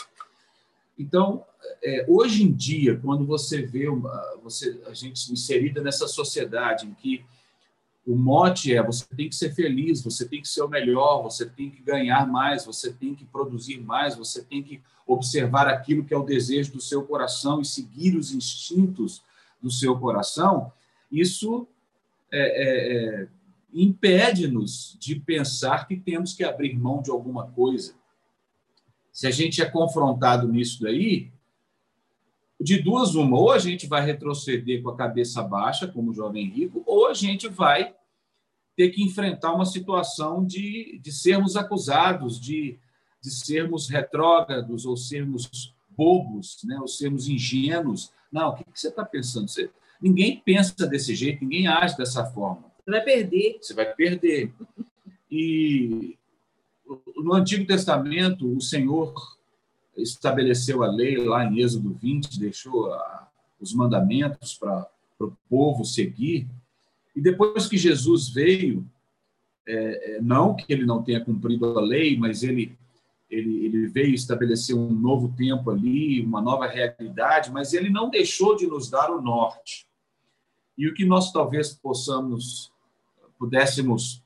Então, 0.98 1.44
é, 1.84 2.06
hoje 2.08 2.44
em 2.44 2.52
dia, 2.52 2.98
quando 3.04 3.26
você 3.26 3.62
vê 3.62 3.90
uma, 3.90 4.40
você, 4.42 4.80
a 4.88 4.94
gente 4.94 5.32
inserida 5.32 5.82
nessa 5.82 6.08
sociedade 6.08 6.88
em 6.88 6.94
que 6.94 7.26
o 8.06 8.16
mote 8.16 8.74
é 8.74 8.84
você 8.84 9.06
tem 9.16 9.28
que 9.28 9.36
ser 9.36 9.54
feliz, 9.54 10.04
você 10.04 10.28
tem 10.28 10.42
que 10.42 10.48
ser 10.48 10.62
o 10.62 10.68
melhor, 10.68 11.24
você 11.24 11.46
tem 11.46 11.72
que 11.72 11.82
ganhar 11.82 12.28
mais, 12.28 12.66
você 12.66 12.94
tem 12.94 13.16
que 13.16 13.26
produzir 13.26 13.80
mais, 13.80 14.16
você 14.16 14.44
tem 14.44 14.62
que 14.62 14.80
observar 15.08 15.68
aquilo 15.68 16.06
que 16.06 16.14
é 16.14 16.18
o 16.18 16.24
desejo 16.24 16.74
do 16.74 16.82
seu 16.82 17.04
coração 17.04 17.62
e 17.62 17.66
seguir 17.66 18.16
os 18.16 18.32
instintos 18.32 19.24
do 19.62 19.72
seu 19.72 19.98
coração, 19.98 20.72
isso 21.12 21.68
é, 22.32 22.40
é, 22.40 22.98
é, 23.24 23.28
impede-nos 23.74 24.96
de 25.00 25.16
pensar 25.16 25.88
que 25.88 25.96
temos 25.96 26.34
que 26.34 26.44
abrir 26.44 26.78
mão 26.78 27.02
de 27.02 27.10
alguma 27.10 27.48
coisa. 27.48 27.96
Se 29.12 29.26
a 29.26 29.32
gente 29.32 29.62
é 29.62 29.66
confrontado 29.66 30.48
nisso 30.48 30.82
daí, 30.82 31.32
de 32.60 32.82
duas 32.82 33.16
uma, 33.16 33.38
ou 33.38 33.52
a 33.52 33.60
gente 33.60 33.88
vai 33.88 34.06
retroceder 34.06 34.82
com 34.82 34.90
a 34.90 34.96
cabeça 34.96 35.44
baixa, 35.44 35.88
como 35.88 36.14
jovem 36.14 36.50
rico, 36.50 36.84
ou 36.86 37.08
a 37.08 37.14
gente 37.14 37.48
vai 37.48 37.94
ter 38.76 38.90
que 38.90 39.04
enfrentar 39.04 39.54
uma 39.54 39.66
situação 39.66 40.46
de, 40.46 41.00
de 41.02 41.12
sermos 41.12 41.56
acusados, 41.56 42.40
de, 42.40 42.78
de 43.22 43.32
sermos 43.32 43.90
retrógrados, 43.90 44.86
ou 44.86 44.98
sermos 44.98 45.74
bobos, 45.90 46.60
né? 46.64 46.78
ou 46.80 46.88
sermos 46.88 47.28
ingênuos. 47.28 48.12
Não, 48.32 48.50
o 48.50 48.56
que, 48.56 48.64
que 48.66 48.80
você 48.80 48.90
está 48.90 49.06
pensando? 49.06 49.48
Você, 49.48 49.70
ninguém 50.02 50.42
pensa 50.44 50.86
desse 50.86 51.16
jeito, 51.16 51.44
ninguém 51.44 51.68
age 51.68 51.98
dessa 51.98 52.26
forma. 52.26 52.66
Você 52.84 52.92
vai 52.92 53.02
perder. 53.02 53.58
Você 53.62 53.74
vai 53.74 53.94
perder. 53.94 54.54
E 55.32 56.18
no 57.16 57.34
Antigo 57.34 57.66
Testamento, 57.66 58.48
o 58.56 58.62
Senhor 58.62 59.14
estabeleceu 59.98 60.84
a 60.84 60.88
lei 60.88 61.18
lá 61.18 61.46
em 61.46 61.60
Êxodo 61.60 61.94
20, 61.94 62.40
deixou 62.40 62.94
a, 62.94 63.30
os 63.60 63.74
mandamentos 63.74 64.54
para 64.54 64.88
o 65.20 65.32
povo 65.50 65.86
seguir. 65.86 66.48
E 67.16 67.22
depois 67.22 67.68
que 67.68 67.78
Jesus 67.78 68.30
veio, 68.30 68.86
é, 69.68 70.16
é, 70.16 70.22
não 70.22 70.56
que 70.56 70.72
ele 70.72 70.86
não 70.86 71.02
tenha 71.02 71.24
cumprido 71.24 71.78
a 71.78 71.82
lei, 71.82 72.18
mas 72.18 72.44
ele, 72.44 72.78
ele, 73.30 73.66
ele 73.66 73.88
veio 73.88 74.14
estabelecer 74.14 74.76
um 74.76 74.92
novo 74.92 75.34
tempo 75.36 75.72
ali, 75.72 76.22
uma 76.22 76.42
nova 76.42 76.68
realidade, 76.68 77.52
mas 77.52 77.74
ele 77.74 77.90
não 77.90 78.10
deixou 78.10 78.56
de 78.56 78.68
nos 78.68 78.90
dar 78.90 79.10
o 79.10 79.22
norte. 79.22 79.88
E 80.78 80.88
o 80.88 80.94
que 80.94 81.06
nós 81.06 81.32
talvez 81.32 81.74
possamos, 81.74 82.72
pudéssemos 83.40 84.22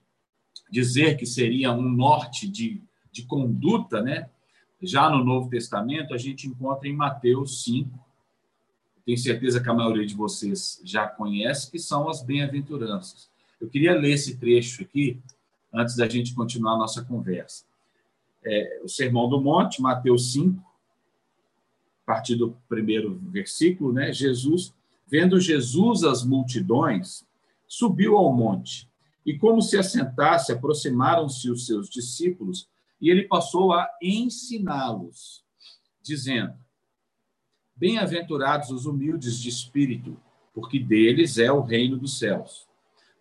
dizer 0.70 1.16
que 1.16 1.26
seria 1.26 1.72
um 1.72 1.82
norte 1.82 2.48
de, 2.48 2.82
de 3.12 3.24
conduta, 3.24 4.02
né? 4.02 4.30
Já 4.82 5.10
no 5.10 5.24
Novo 5.24 5.50
Testamento, 5.50 6.14
a 6.14 6.18
gente 6.18 6.48
encontra 6.48 6.88
em 6.88 6.96
Mateus 6.96 7.64
5, 7.64 7.90
tenho 9.06 9.18
certeza 9.18 9.60
que 9.60 9.70
a 9.70 9.74
maioria 9.74 10.06
de 10.06 10.16
vocês 10.16 10.80
já 10.84 11.08
conhece, 11.08 11.72
que 11.72 11.80
são 11.80 12.08
as 12.08 12.22
bem-aventuranças. 12.22 13.30
Eu 13.60 13.68
queria 13.68 13.94
ler 13.94 14.12
esse 14.12 14.38
trecho 14.38 14.84
aqui, 14.84 15.20
antes 15.74 15.96
da 15.96 16.08
gente 16.08 16.34
continuar 16.34 16.74
a 16.74 16.78
nossa 16.78 17.04
conversa. 17.04 17.66
É, 18.44 18.82
o 18.84 18.88
Sermão 18.88 19.28
do 19.28 19.42
Monte, 19.42 19.82
Mateus 19.82 20.32
5, 20.34 20.64
a 22.04 22.06
partir 22.06 22.36
do 22.36 22.56
primeiro 22.70 23.20
versículo, 23.30 23.92
né? 23.92 24.14
Jesus, 24.14 24.74
vendo 25.08 25.40
Jesus 25.40 26.04
as 26.04 26.24
multidões, 26.24 27.26
subiu 27.68 28.16
ao 28.18 28.32
monte, 28.34 28.90
e 29.26 29.38
como 29.38 29.62
se 29.62 29.78
assentasse, 29.78 30.52
aproximaram-se 30.52 31.52
os 31.52 31.66
seus 31.66 31.90
discípulos 31.90 32.68
e 33.00 33.10
ele 33.10 33.24
passou 33.24 33.74
a 33.74 33.90
ensiná-los, 34.02 35.44
dizendo: 36.02 36.54
Bem-aventurados 37.76 38.72
os 38.72 38.86
humildes 38.86 39.40
de 39.40 39.50
espírito, 39.50 40.18
porque 40.54 40.80
deles 40.80 41.38
é 41.38 41.52
o 41.52 41.62
reino 41.62 41.98
dos 41.98 42.20
céus. 42.20 42.68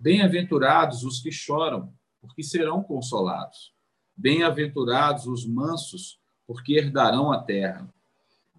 Bem-aventurados 0.01 1.05
os 1.05 1.21
que 1.21 1.31
choram, 1.31 1.93
porque 2.21 2.43
serão 2.43 2.83
consolados. 2.83 3.73
Bem-aventurados 4.17 5.27
os 5.27 5.47
mansos, 5.47 6.19
porque 6.47 6.75
herdarão 6.75 7.33
a 7.33 7.41
terra. 7.41 7.89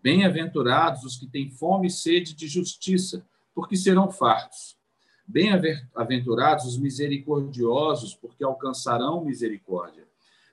Bem-aventurados 0.02 1.04
os 1.04 1.18
que 1.18 1.28
têm 1.28 1.50
fome 1.50 1.88
e 1.88 1.92
sede 1.92 2.34
de 2.34 2.48
justiça, 2.48 3.26
porque 3.54 3.76
serão 3.76 4.10
fartos. 4.10 4.78
Bem-aventurados 5.28 6.66
os 6.66 6.78
misericordiosos, 6.78 8.16
porque 8.16 8.44
alcançarão 8.44 9.24
misericórdia. 9.24 10.09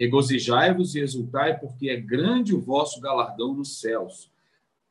Regozijai-vos 0.00 0.94
e 0.94 1.00
exultai, 1.00 1.58
porque 1.58 1.90
é 1.90 2.00
grande 2.00 2.54
o 2.54 2.60
vosso 2.60 3.02
galardão 3.02 3.52
nos 3.52 3.78
céus. 3.80 4.30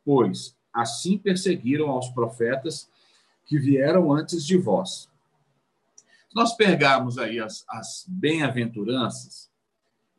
Pois 0.06 0.56
assim 0.72 1.18
perseguiram 1.18 1.90
aos 1.90 2.10
profetas 2.10 2.88
que 3.44 3.58
vieram 3.58 4.14
antes 4.14 4.46
de 4.46 4.56
vós. 4.56 5.10
Se 6.30 6.36
nós 6.36 6.56
pegarmos 6.56 7.18
aí 7.18 7.40
as, 7.40 7.66
as 7.68 8.06
bem-aventuranças 8.08 9.50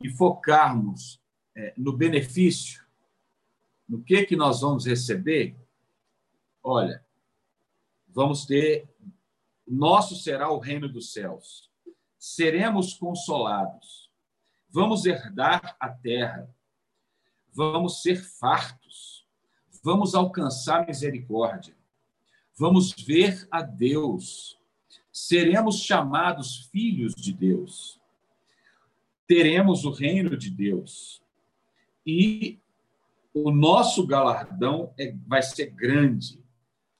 e 0.01 0.09
focarmos 0.09 1.21
é, 1.55 1.73
no 1.77 1.93
benefício, 1.93 2.83
no 3.87 4.03
que 4.03 4.25
que 4.25 4.35
nós 4.35 4.59
vamos 4.59 4.85
receber, 4.85 5.55
olha, 6.61 7.01
vamos 8.09 8.45
ter, 8.45 8.89
nosso 9.65 10.17
será 10.17 10.51
o 10.51 10.59
reino 10.59 10.89
dos 10.89 11.13
céus. 11.13 11.71
Seremos 12.19 12.93
consolados 12.93 14.00
Vamos 14.71 15.05
herdar 15.05 15.75
a 15.79 15.89
terra. 15.89 16.49
Vamos 17.53 18.01
ser 18.01 18.23
fartos. 18.23 19.25
Vamos 19.83 20.15
alcançar 20.15 20.87
misericórdia. 20.87 21.75
Vamos 22.57 22.91
ver 22.91 23.47
a 23.51 23.61
Deus. 23.61 24.57
Seremos 25.11 25.81
chamados 25.81 26.69
filhos 26.71 27.13
de 27.13 27.33
Deus. 27.33 27.99
Teremos 29.27 29.83
o 29.83 29.91
reino 29.91 30.37
de 30.37 30.49
Deus. 30.49 31.21
E 32.05 32.59
o 33.33 33.51
nosso 33.51 34.05
galardão 34.05 34.93
é, 34.97 35.13
vai 35.27 35.41
ser 35.41 35.67
grande. 35.67 36.41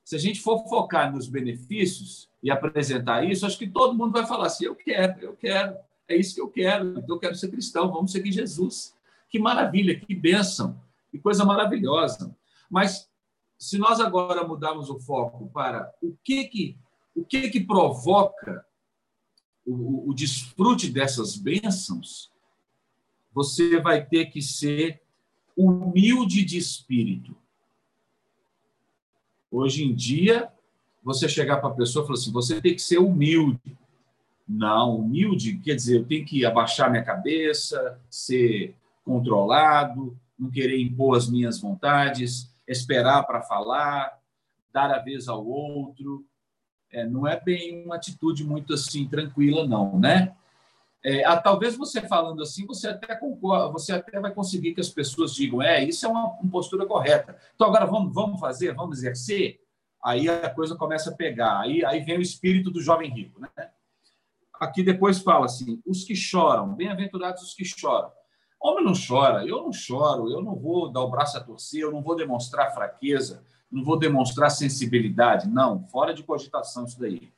Se 0.03 0.15
a 0.15 0.19
gente 0.19 0.41
for 0.41 0.67
focar 0.67 1.11
nos 1.11 1.29
benefícios 1.29 2.29
e 2.43 2.51
apresentar 2.51 3.23
isso, 3.23 3.45
acho 3.45 3.57
que 3.57 3.67
todo 3.67 3.97
mundo 3.97 4.11
vai 4.11 4.25
falar 4.25 4.47
assim: 4.47 4.65
eu 4.65 4.75
quero, 4.75 5.19
eu 5.21 5.35
quero. 5.35 5.77
É 6.11 6.17
isso 6.17 6.35
que 6.35 6.41
eu 6.41 6.49
quero. 6.49 6.99
Então, 6.99 7.15
eu 7.15 7.19
quero 7.19 7.35
ser 7.35 7.49
cristão. 7.49 7.91
Vamos 7.91 8.11
seguir 8.11 8.31
Jesus. 8.31 8.95
Que 9.29 9.39
maravilha, 9.39 9.99
que 9.99 10.13
bênção, 10.13 10.79
que 11.09 11.17
coisa 11.17 11.45
maravilhosa. 11.45 12.35
Mas 12.69 13.09
se 13.57 13.77
nós 13.77 13.99
agora 13.99 14.45
mudarmos 14.45 14.89
o 14.89 14.99
foco 14.99 15.49
para 15.49 15.93
o 16.01 16.15
que 16.23 16.45
que, 16.45 16.77
o 17.15 17.23
que, 17.23 17.49
que 17.49 17.59
provoca 17.59 18.65
o, 19.65 20.09
o 20.09 20.13
desfrute 20.13 20.89
dessas 20.89 21.37
bênçãos, 21.37 22.31
você 23.31 23.79
vai 23.79 24.05
ter 24.05 24.25
que 24.25 24.41
ser 24.41 25.01
humilde 25.55 26.43
de 26.43 26.57
espírito. 26.57 27.35
Hoje 29.49 29.83
em 29.83 29.93
dia, 29.93 30.51
você 31.03 31.27
chegar 31.27 31.57
para 31.57 31.69
a 31.69 31.75
pessoa 31.75 32.03
e 32.03 32.07
falar 32.07 32.19
assim: 32.19 32.31
você 32.31 32.61
tem 32.61 32.73
que 32.73 32.81
ser 32.81 32.99
humilde. 32.99 33.77
Não, 34.47 34.97
humilde 34.97 35.57
quer 35.57 35.75
dizer, 35.75 35.97
eu 35.97 36.05
tenho 36.05 36.25
que 36.25 36.45
abaixar 36.45 36.89
minha 36.89 37.03
cabeça, 37.03 37.99
ser 38.09 38.75
controlado, 39.03 40.17
não 40.37 40.49
querer 40.49 40.79
impor 40.79 41.17
as 41.17 41.29
minhas 41.29 41.59
vontades, 41.59 42.51
esperar 42.67 43.23
para 43.23 43.41
falar, 43.41 44.19
dar 44.73 44.91
a 44.91 44.99
vez 44.99 45.27
ao 45.27 45.45
outro. 45.45 46.25
É, 46.91 47.05
não 47.05 47.25
é 47.27 47.39
bem 47.39 47.85
uma 47.85 47.95
atitude 47.95 48.43
muito 48.43 48.73
assim 48.73 49.07
tranquila, 49.07 49.65
não, 49.65 49.97
né? 49.97 50.35
É, 51.03 51.25
ah, 51.25 51.37
talvez 51.37 51.75
você 51.75 52.01
falando 52.01 52.43
assim, 52.43 52.65
você 52.65 52.87
até 52.87 53.15
concorda, 53.15 53.71
você 53.71 53.91
até 53.91 54.19
vai 54.19 54.31
conseguir 54.31 54.73
que 54.75 54.81
as 54.81 54.89
pessoas 54.89 55.33
digam, 55.33 55.61
é, 55.61 55.83
isso 55.83 56.05
é 56.05 56.09
uma, 56.09 56.27
uma 56.33 56.51
postura 56.51 56.85
correta. 56.85 57.35
Então 57.55 57.67
agora 57.67 57.85
vamos, 57.85 58.13
vamos 58.13 58.39
fazer, 58.39 58.75
vamos 58.75 58.99
exercer. 58.99 59.59
Aí 60.03 60.29
a 60.29 60.49
coisa 60.49 60.75
começa 60.75 61.09
a 61.09 61.15
pegar. 61.15 61.59
Aí, 61.59 61.83
aí 61.85 62.01
vem 62.01 62.17
o 62.17 62.21
espírito 62.21 62.69
do 62.69 62.81
jovem 62.81 63.09
rico, 63.09 63.39
né? 63.39 63.69
Aqui 64.61 64.83
depois 64.83 65.17
fala 65.17 65.45
assim: 65.45 65.81
os 65.83 66.03
que 66.03 66.15
choram, 66.15 66.75
bem-aventurados 66.75 67.41
os 67.41 67.55
que 67.55 67.65
choram. 67.65 68.11
Homem 68.59 68.85
não 68.85 68.93
chora, 68.93 69.43
eu 69.43 69.63
não 69.63 69.73
choro, 69.73 70.29
eu 70.29 70.39
não 70.39 70.55
vou 70.55 70.91
dar 70.91 71.01
o 71.01 71.09
braço 71.09 71.35
a 71.35 71.41
torcer, 71.41 71.81
eu 71.81 71.91
não 71.91 72.03
vou 72.03 72.15
demonstrar 72.15 72.71
fraqueza, 72.71 73.43
não 73.71 73.83
vou 73.83 73.97
demonstrar 73.97 74.51
sensibilidade. 74.51 75.49
Não, 75.49 75.87
fora 75.87 76.13
de 76.13 76.21
cogitação 76.21 76.85
isso 76.85 76.99
daí. 76.99 77.33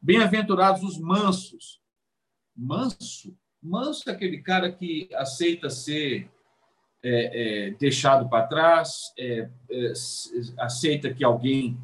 Bem-aventurados 0.00 0.84
os 0.84 0.96
mansos. 0.96 1.80
Manso? 2.56 3.36
Manso 3.60 4.08
é 4.08 4.12
aquele 4.12 4.40
cara 4.42 4.70
que 4.70 5.08
aceita 5.14 5.68
ser 5.70 6.30
é, 7.02 7.66
é, 7.66 7.70
deixado 7.72 8.28
para 8.28 8.46
trás, 8.46 9.12
é, 9.18 9.48
é 9.68 9.92
aceita 10.60 11.12
que 11.12 11.24
alguém 11.24 11.76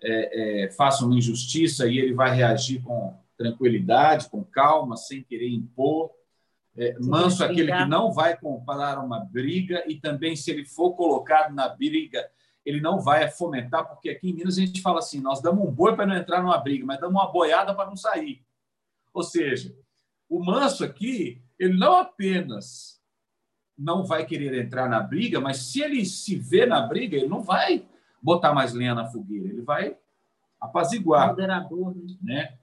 é, 0.00 0.66
é, 0.66 0.70
faça 0.70 1.04
uma 1.04 1.16
injustiça 1.16 1.88
e 1.88 1.98
ele 1.98 2.14
vai 2.14 2.32
reagir 2.32 2.80
com 2.80 3.20
tranquilidade, 3.42 4.28
com 4.28 4.44
calma, 4.44 4.96
sem 4.96 5.22
querer 5.22 5.48
impor. 5.48 6.10
É, 6.76 6.96
manso 7.00 7.42
é 7.42 7.46
aquele 7.46 7.72
que 7.72 7.84
não 7.84 8.12
vai 8.12 8.36
comprar 8.36 8.98
uma 8.98 9.20
briga 9.20 9.84
e 9.86 9.96
também, 9.96 10.34
se 10.34 10.50
ele 10.50 10.64
for 10.64 10.94
colocado 10.94 11.54
na 11.54 11.68
briga, 11.68 12.26
ele 12.64 12.80
não 12.80 13.00
vai 13.00 13.28
fomentar, 13.28 13.86
porque 13.86 14.08
aqui 14.08 14.30
em 14.30 14.32
Minas 14.32 14.56
a 14.56 14.60
gente 14.60 14.80
fala 14.80 15.00
assim: 15.00 15.20
nós 15.20 15.42
damos 15.42 15.66
um 15.66 15.70
boi 15.70 15.94
para 15.94 16.06
não 16.06 16.16
entrar 16.16 16.42
numa 16.42 16.56
briga, 16.58 16.86
mas 16.86 17.00
damos 17.00 17.20
uma 17.20 17.30
boiada 17.30 17.74
para 17.74 17.86
não 17.86 17.96
sair. 17.96 18.42
Ou 19.12 19.22
seja, 19.22 19.76
o 20.28 20.42
manso 20.42 20.84
aqui, 20.84 21.42
ele 21.58 21.76
não 21.76 21.96
apenas 21.96 23.02
não 23.76 24.04
vai 24.04 24.24
querer 24.24 24.64
entrar 24.64 24.88
na 24.88 25.00
briga, 25.00 25.40
mas 25.40 25.58
se 25.58 25.82
ele 25.82 26.04
se 26.06 26.36
vê 26.36 26.64
na 26.64 26.80
briga, 26.80 27.16
ele 27.16 27.26
não 27.26 27.42
vai 27.42 27.86
botar 28.22 28.54
mais 28.54 28.72
lenha 28.72 28.94
na 28.94 29.06
fogueira, 29.06 29.48
ele 29.48 29.62
vai 29.62 29.96
apaziguar. 30.60 31.28
Moderador, 31.28 31.94
né? 31.94 32.16
né? 32.22 32.58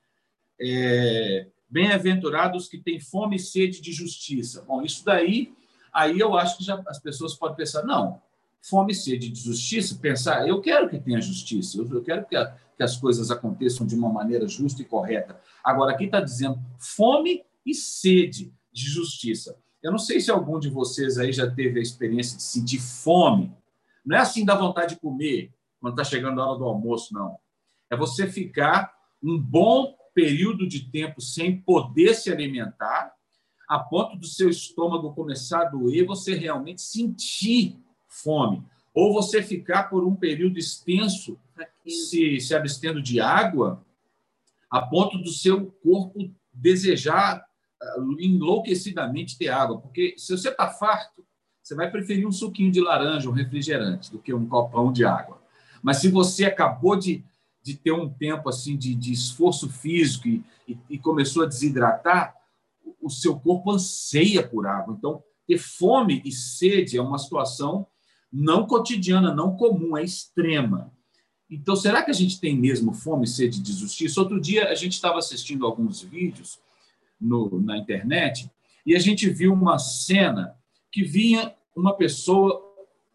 É, 0.61 1.47
Bem-aventurados 1.71 2.67
que 2.67 2.79
têm 2.79 2.99
fome 2.99 3.35
e 3.35 3.39
sede 3.39 3.79
de 3.79 3.91
justiça. 3.91 4.65
Bom, 4.67 4.81
isso 4.81 5.05
daí, 5.05 5.53
aí 5.93 6.19
eu 6.19 6.35
acho 6.35 6.57
que 6.57 6.63
já 6.63 6.81
as 6.87 6.97
pessoas 6.97 7.35
podem 7.35 7.57
pensar, 7.57 7.83
não, 7.83 8.19
fome 8.59 8.91
e 8.91 8.95
sede 8.95 9.29
de 9.29 9.39
justiça, 9.39 9.99
pensar, 10.01 10.47
eu 10.47 10.59
quero 10.61 10.89
que 10.89 10.99
tenha 10.99 11.21
justiça, 11.21 11.77
eu 11.77 12.01
quero 12.01 12.25
que, 12.25 12.35
a, 12.35 12.57
que 12.75 12.81
as 12.81 12.97
coisas 12.97 13.29
aconteçam 13.29 13.85
de 13.85 13.93
uma 13.93 14.09
maneira 14.09 14.47
justa 14.47 14.81
e 14.81 14.85
correta. 14.85 15.39
Agora, 15.63 15.91
aqui 15.91 16.05
está 16.05 16.19
dizendo 16.19 16.59
fome 16.79 17.43
e 17.63 17.75
sede 17.75 18.51
de 18.73 18.89
justiça. 18.89 19.55
Eu 19.81 19.91
não 19.91 19.99
sei 19.99 20.19
se 20.19 20.31
algum 20.31 20.59
de 20.59 20.69
vocês 20.69 21.19
aí 21.19 21.31
já 21.31 21.49
teve 21.49 21.79
a 21.79 21.83
experiência 21.83 22.35
de 22.35 22.43
sentir 22.43 22.79
fome. 22.79 23.55
Não 24.03 24.17
é 24.17 24.19
assim 24.19 24.43
da 24.43 24.55
vontade 24.55 24.95
de 24.95 25.01
comer 25.01 25.53
quando 25.79 25.93
está 25.93 26.03
chegando 26.03 26.41
a 26.41 26.49
hora 26.49 26.57
do 26.57 26.65
almoço, 26.65 27.13
não. 27.13 27.37
É 27.91 27.95
você 27.95 28.25
ficar 28.25 28.91
um 29.21 29.39
bom 29.39 29.98
período 30.13 30.67
de 30.67 30.89
tempo 30.89 31.21
sem 31.21 31.59
poder 31.61 32.13
se 32.13 32.31
alimentar, 32.31 33.13
a 33.67 33.79
ponto 33.79 34.17
do 34.17 34.25
seu 34.25 34.49
estômago 34.49 35.13
começar 35.13 35.61
a 35.61 35.69
doer, 35.69 36.05
você 36.05 36.33
realmente 36.33 36.81
sentir 36.81 37.77
fome. 38.07 38.63
Ou 38.93 39.13
você 39.13 39.43
ficar 39.43 39.83
por 39.83 40.03
um 40.03 40.15
período 40.15 40.57
extenso 40.57 41.39
se, 41.87 42.39
se 42.39 42.55
abstendo 42.55 43.01
de 43.01 43.19
água, 43.19 43.85
a 44.69 44.81
ponto 44.81 45.17
do 45.17 45.29
seu 45.29 45.67
corpo 45.83 46.33
desejar 46.51 47.45
ah, 47.81 47.95
enlouquecidamente 48.19 49.37
ter 49.37 49.49
água. 49.49 49.79
Porque 49.79 50.15
se 50.17 50.35
você 50.35 50.49
está 50.49 50.67
farto, 50.67 51.23
você 51.61 51.75
vai 51.75 51.89
preferir 51.91 52.27
um 52.27 52.31
suquinho 52.31 52.71
de 52.71 52.81
laranja, 52.81 53.29
um 53.29 53.33
refrigerante, 53.33 54.11
do 54.11 54.19
que 54.19 54.33
um 54.33 54.47
copão 54.47 54.91
de 54.91 55.05
água. 55.05 55.39
Mas 55.81 55.97
se 55.97 56.09
você 56.09 56.45
acabou 56.45 56.95
de 56.95 57.23
de 57.61 57.75
ter 57.75 57.91
um 57.91 58.09
tempo 58.09 58.49
assim 58.49 58.77
de, 58.77 58.95
de 58.95 59.11
esforço 59.11 59.69
físico 59.69 60.27
e, 60.27 60.43
e, 60.67 60.77
e, 60.89 60.97
começou 60.97 61.43
a 61.43 61.45
desidratar, 61.45 62.35
o 63.01 63.09
seu 63.09 63.39
corpo 63.39 63.71
anseia 63.71 64.47
por 64.47 64.65
água. 64.65 64.95
Então, 64.97 65.23
ter 65.47 65.57
fome 65.57 66.21
e 66.25 66.31
sede 66.31 66.97
é 66.97 67.01
uma 67.01 67.17
situação 67.17 67.87
não 68.31 68.67
cotidiana, 68.67 69.33
não 69.33 69.55
comum, 69.55 69.97
é 69.97 70.03
extrema. 70.03 70.93
Então, 71.49 71.75
será 71.75 72.03
que 72.03 72.11
a 72.11 72.13
gente 72.13 72.39
tem 72.39 72.55
mesmo 72.55 72.93
fome 72.93 73.25
e 73.25 73.27
sede 73.27 73.59
de 73.59 73.73
justiça? 73.73 74.19
Outro 74.21 74.39
dia, 74.39 74.69
a 74.69 74.75
gente 74.75 74.93
estava 74.93 75.17
assistindo 75.17 75.65
alguns 75.65 76.01
vídeos 76.01 76.59
no, 77.19 77.59
na 77.59 77.77
internet 77.77 78.49
e 78.85 78.95
a 78.95 78.99
gente 78.99 79.27
viu 79.29 79.51
uma 79.51 79.79
cena 79.79 80.55
que 80.91 81.03
vinha 81.03 81.53
uma 81.75 81.95
pessoa 81.95 82.68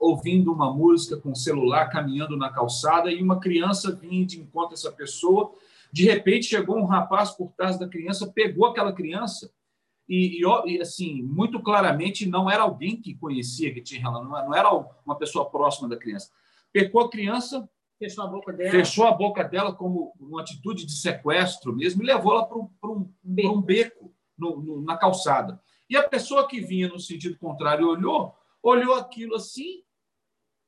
ouvindo 0.04 0.52
uma 0.52 0.72
música 0.72 1.16
com 1.16 1.32
o 1.32 1.36
celular, 1.36 1.88
caminhando 1.88 2.36
na 2.36 2.50
calçada, 2.50 3.10
e 3.10 3.22
uma 3.22 3.40
criança 3.40 3.94
vinha 3.94 4.26
de 4.26 4.38
encontro 4.38 4.72
a 4.72 4.74
essa 4.74 4.92
pessoa. 4.92 5.52
De 5.92 6.04
repente, 6.04 6.46
chegou 6.46 6.76
um 6.76 6.84
rapaz 6.84 7.30
por 7.30 7.52
trás 7.52 7.78
da 7.78 7.88
criança, 7.88 8.26
pegou 8.26 8.66
aquela 8.66 8.92
criança 8.92 9.50
e, 10.08 10.42
e, 10.66 10.80
assim, 10.80 11.22
muito 11.22 11.60
claramente 11.62 12.28
não 12.28 12.50
era 12.50 12.62
alguém 12.62 13.00
que 13.00 13.14
conhecia, 13.14 13.72
que 13.72 13.80
tinha 13.80 14.00
relação, 14.00 14.28
não 14.28 14.54
era 14.54 14.70
uma 15.04 15.16
pessoa 15.16 15.48
próxima 15.48 15.88
da 15.88 15.96
criança. 15.96 16.30
Pegou 16.70 17.00
a 17.00 17.10
criança, 17.10 17.68
fechou 17.98 18.24
a 18.24 18.26
boca 18.26 18.52
dela, 18.52 18.70
fechou 18.70 19.06
a 19.06 19.12
boca 19.12 19.44
dela 19.44 19.72
como 19.72 20.12
uma 20.20 20.42
atitude 20.42 20.84
de 20.84 20.92
sequestro 20.92 21.74
mesmo 21.74 22.02
e 22.02 22.06
levou 22.06 22.32
ela 22.32 22.44
para 22.46 22.58
um, 22.58 22.68
um, 22.84 23.08
beco, 23.22 23.56
um 23.56 23.62
beco 23.62 24.14
no, 24.36 24.60
no, 24.60 24.82
na 24.82 24.96
calçada. 24.98 25.58
E 25.88 25.96
a 25.96 26.06
pessoa 26.06 26.46
que 26.46 26.60
vinha 26.60 26.88
no 26.88 26.98
sentido 26.98 27.38
contrário 27.38 27.88
olhou, 27.88 28.34
olhou 28.62 28.94
aquilo 28.94 29.36
assim 29.36 29.84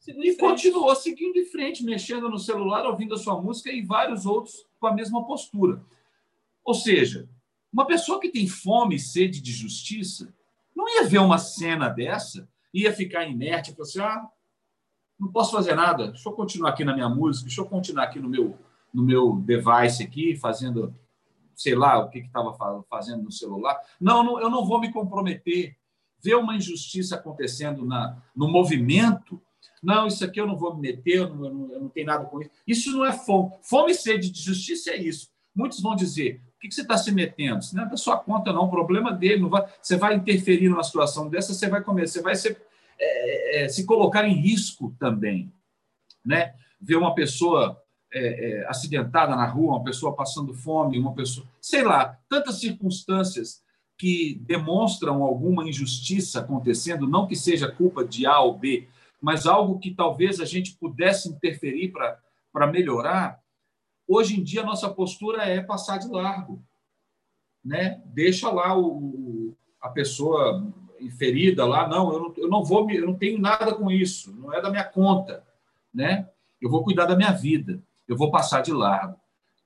e 0.06 0.36
continuou 0.36 0.94
seguindo 0.94 1.36
em 1.36 1.44
frente, 1.44 1.84
mexendo 1.84 2.28
no 2.28 2.38
celular, 2.38 2.86
ouvindo 2.86 3.14
a 3.14 3.18
sua 3.18 3.40
música 3.40 3.72
e 3.72 3.82
vários 3.82 4.26
outros 4.26 4.66
com 4.78 4.86
a 4.86 4.94
mesma 4.94 5.24
postura. 5.26 5.82
Ou 6.64 6.74
seja, 6.74 7.28
uma 7.72 7.86
pessoa 7.86 8.20
que 8.20 8.28
tem 8.28 8.46
fome 8.46 8.96
e 8.96 9.00
sede 9.00 9.40
de 9.40 9.52
justiça 9.52 10.32
não 10.74 10.88
ia 10.88 11.04
ver 11.04 11.18
uma 11.18 11.38
cena 11.38 11.88
dessa, 11.88 12.48
ia 12.72 12.92
ficar 12.92 13.26
inerte 13.26 13.70
e 13.70 13.74
falar 13.74 13.88
assim: 13.88 14.00
ah, 14.00 14.28
não 15.18 15.32
posso 15.32 15.52
fazer 15.52 15.74
nada, 15.74 16.08
deixa 16.08 16.28
eu 16.28 16.32
continuar 16.32 16.70
aqui 16.70 16.84
na 16.84 16.94
minha 16.94 17.08
música, 17.08 17.46
deixa 17.46 17.60
eu 17.60 17.66
continuar 17.66 18.04
aqui 18.04 18.20
no 18.20 18.28
meu, 18.28 18.58
no 18.92 19.02
meu 19.02 19.36
device 19.36 20.02
aqui, 20.02 20.36
fazendo, 20.36 20.94
sei 21.54 21.74
lá, 21.74 21.98
o 21.98 22.10
que 22.10 22.18
estava 22.18 22.54
fazendo 22.88 23.22
no 23.22 23.32
celular. 23.32 23.80
Não, 24.00 24.22
não, 24.22 24.40
eu 24.40 24.50
não 24.50 24.64
vou 24.64 24.80
me 24.80 24.92
comprometer. 24.92 25.76
Ver 26.18 26.34
uma 26.34 26.56
injustiça 26.56 27.14
acontecendo 27.14 27.84
na, 27.84 28.20
no 28.34 28.48
movimento 28.48 29.40
não, 29.82 30.06
isso 30.06 30.24
aqui 30.24 30.40
eu 30.40 30.46
não 30.46 30.56
vou 30.56 30.74
me 30.74 30.82
meter, 30.82 31.18
eu 31.18 31.28
não, 31.28 31.44
eu 31.44 31.54
não, 31.54 31.72
eu 31.72 31.80
não 31.80 31.88
tenho 31.88 32.06
nada 32.06 32.24
com 32.24 32.40
isso. 32.40 32.50
Isso 32.66 32.92
não 32.92 33.04
é 33.04 33.12
fome. 33.12 33.52
Fome 33.62 33.92
e 33.92 33.94
sede 33.94 34.30
de 34.30 34.42
justiça 34.42 34.90
é 34.90 34.96
isso. 34.96 35.28
Muitos 35.54 35.80
vão 35.80 35.94
dizer: 35.94 36.42
o 36.56 36.60
que, 36.60 36.70
você 36.70 36.82
está 36.82 36.96
se 36.96 37.12
metendo? 37.12 37.60
Isso 37.60 37.76
não 37.76 37.84
é 37.84 37.88
da 37.88 37.96
sua 37.96 38.16
conta, 38.16 38.52
não. 38.52 38.64
O 38.64 38.70
problema 38.70 39.12
dele. 39.12 39.42
Não 39.42 39.48
vai, 39.48 39.66
você 39.80 39.96
vai 39.96 40.14
interferir 40.14 40.68
numa 40.68 40.82
situação 40.82 41.28
dessa, 41.28 41.54
você 41.54 41.68
vai 41.68 41.82
comer, 41.82 42.08
você 42.08 42.20
vai 42.20 42.34
ser, 42.34 42.60
é, 42.98 43.64
é, 43.64 43.68
se 43.68 43.84
colocar 43.84 44.26
em 44.26 44.34
risco 44.34 44.94
também. 44.98 45.52
Né? 46.24 46.54
Ver 46.80 46.96
uma 46.96 47.14
pessoa 47.14 47.80
é, 48.12 48.60
é, 48.60 48.68
acidentada 48.68 49.36
na 49.36 49.46
rua, 49.46 49.76
uma 49.76 49.84
pessoa 49.84 50.14
passando 50.14 50.54
fome, 50.54 50.98
uma 50.98 51.14
pessoa. 51.14 51.46
Sei 51.60 51.82
lá, 51.82 52.18
tantas 52.28 52.60
circunstâncias 52.60 53.62
que 53.98 54.40
demonstram 54.46 55.22
alguma 55.22 55.66
injustiça 55.66 56.40
acontecendo, 56.40 57.08
não 57.08 57.26
que 57.26 57.34
seja 57.36 57.70
culpa 57.70 58.04
de 58.04 58.26
A 58.26 58.40
ou 58.40 58.58
B, 58.58 58.88
mas 59.26 59.44
algo 59.44 59.80
que 59.80 59.90
talvez 59.90 60.38
a 60.38 60.44
gente 60.44 60.76
pudesse 60.76 61.28
interferir 61.28 61.92
para 62.52 62.66
melhorar, 62.68 63.42
hoje 64.06 64.38
em 64.38 64.44
dia 64.44 64.60
a 64.60 64.64
nossa 64.64 64.88
postura 64.88 65.42
é 65.42 65.60
passar 65.60 65.98
de 65.98 66.06
largo. 66.06 66.62
Né? 67.64 68.00
Deixa 68.04 68.48
lá 68.48 68.78
o, 68.78 69.52
a 69.82 69.88
pessoa 69.88 70.72
ferida 71.18 71.66
lá, 71.66 71.88
não 71.88 72.12
eu, 72.12 72.20
não, 72.20 72.34
eu 72.36 72.48
não 72.48 72.62
vou, 72.62 72.88
eu 72.88 73.04
não 73.04 73.18
tenho 73.18 73.36
nada 73.40 73.74
com 73.74 73.90
isso, 73.90 74.32
não 74.32 74.54
é 74.54 74.62
da 74.62 74.70
minha 74.70 74.84
conta, 74.84 75.44
né? 75.92 76.30
Eu 76.62 76.70
vou 76.70 76.84
cuidar 76.84 77.06
da 77.06 77.16
minha 77.16 77.32
vida, 77.32 77.82
eu 78.06 78.16
vou 78.16 78.30
passar 78.30 78.60
de 78.60 78.72
largo. 78.72 79.18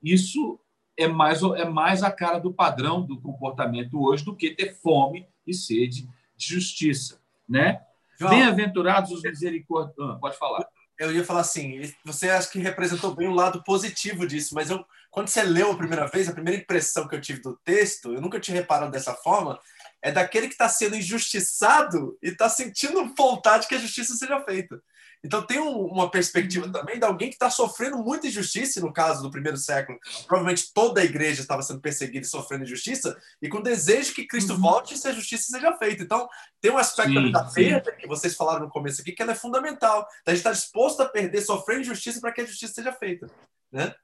Isso 0.02 0.58
é 0.96 1.06
mais 1.06 1.42
é 1.42 1.66
mais 1.66 2.02
a 2.02 2.10
cara 2.10 2.38
do 2.38 2.50
padrão 2.50 3.02
do 3.02 3.20
comportamento 3.20 4.02
hoje 4.02 4.24
do 4.24 4.34
que 4.34 4.52
ter 4.52 4.72
fome 4.72 5.26
e 5.46 5.52
sede 5.52 6.08
de 6.34 6.46
justiça, 6.46 7.20
né? 7.46 7.82
Bem-aventurados 8.28 9.10
os 9.10 9.22
misericordiosos. 9.22 10.16
Ah, 10.16 10.18
pode 10.20 10.36
falar. 10.36 10.66
eu 10.98 11.12
ia 11.12 11.24
falar 11.24 11.40
assim, 11.40 11.80
você 12.04 12.28
acha 12.28 12.50
que 12.50 12.58
representou 12.58 13.14
bem 13.14 13.28
o 13.28 13.34
lado 13.34 13.62
positivo 13.64 14.26
disso, 14.26 14.54
mas 14.54 14.70
eu, 14.70 14.84
quando 15.10 15.28
você 15.28 15.42
leu 15.42 15.72
a 15.72 15.76
primeira 15.76 16.06
vez, 16.06 16.28
a 16.28 16.32
primeira 16.32 16.60
impressão 16.60 17.08
que 17.08 17.14
eu 17.14 17.20
tive 17.20 17.40
do 17.40 17.56
texto, 17.64 18.12
eu 18.12 18.20
nunca 18.20 18.38
tinha 18.38 18.56
reparado 18.56 18.92
dessa 18.92 19.14
forma, 19.14 19.58
é 20.02 20.12
daquele 20.12 20.46
que 20.46 20.54
está 20.54 20.68
sendo 20.68 20.96
injustiçado 20.96 22.18
e 22.22 22.28
está 22.28 22.48
sentindo 22.48 23.14
vontade 23.16 23.66
que 23.66 23.74
a 23.74 23.78
justiça 23.78 24.14
seja 24.14 24.40
feita. 24.44 24.82
Então 25.22 25.42
tem 25.42 25.58
um, 25.58 25.84
uma 25.84 26.10
perspectiva 26.10 26.66
uhum. 26.66 26.72
também 26.72 26.98
de 26.98 27.04
alguém 27.04 27.28
que 27.28 27.34
está 27.34 27.50
sofrendo 27.50 27.98
muita 27.98 28.26
injustiça, 28.26 28.80
no 28.80 28.92
caso 28.92 29.22
do 29.22 29.30
primeiro 29.30 29.58
século, 29.58 29.98
provavelmente 30.26 30.72
toda 30.72 31.00
a 31.00 31.04
igreja 31.04 31.42
estava 31.42 31.62
sendo 31.62 31.80
perseguida 31.80 32.24
e 32.24 32.28
sofrendo 32.28 32.64
injustiça, 32.64 33.16
e 33.40 33.48
com 33.48 33.60
desejo 33.60 34.14
que 34.14 34.26
Cristo 34.26 34.54
uhum. 34.54 34.60
volte 34.60 34.94
e 34.94 35.08
a 35.08 35.12
justiça 35.12 35.50
seja 35.50 35.76
feita. 35.76 36.02
Então 36.02 36.28
tem 36.60 36.70
um 36.70 36.78
aspecto 36.78 37.12
sim, 37.12 37.30
da 37.30 37.44
perda 37.44 37.92
que 37.92 38.06
vocês 38.06 38.34
falaram 38.34 38.64
no 38.64 38.70
começo 38.70 39.02
aqui, 39.02 39.12
que 39.12 39.22
ela 39.22 39.32
é 39.32 39.36
fundamental. 39.36 40.00
Então, 40.00 40.06
a 40.26 40.30
gente 40.30 40.38
está 40.38 40.52
disposto 40.52 41.02
a 41.02 41.08
perder, 41.08 41.40
sofrer 41.42 41.80
injustiça 41.80 42.20
para 42.20 42.32
que 42.32 42.40
a 42.40 42.46
justiça 42.46 42.74
seja 42.74 42.92
feita. 42.92 43.26
Né? 43.70 43.94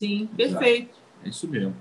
Sim, 0.00 0.28
perfeito. 0.36 0.96
É 1.24 1.28
isso 1.28 1.48
mesmo. 1.48 1.74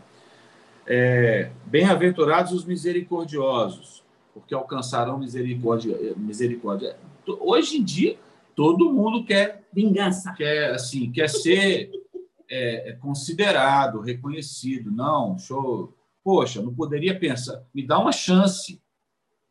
É, 0.86 1.52
Bem-aventurados 1.66 2.54
os 2.54 2.64
misericordiosos, 2.64 4.04
porque 4.34 4.54
alcançarão 4.54 5.20
misericórdia. 5.20 5.98
misericórdia. 6.16 6.98
Hoje 7.28 7.78
em 7.78 7.84
dia, 7.84 8.18
todo 8.58 8.92
mundo 8.92 9.24
quer 9.24 9.70
vingança, 9.72 10.34
quer 10.34 10.72
assim, 10.72 11.12
quer 11.12 11.30
ser 11.30 11.92
é, 12.50 12.90
é, 12.90 12.94
considerado, 12.94 14.02
reconhecido. 14.02 14.90
Não, 14.90 15.38
show. 15.38 15.96
Poxa, 16.24 16.60
não 16.60 16.74
poderia 16.74 17.18
pensar. 17.18 17.64
Me 17.72 17.86
dá 17.86 18.00
uma 18.00 18.12
chance, 18.12 18.82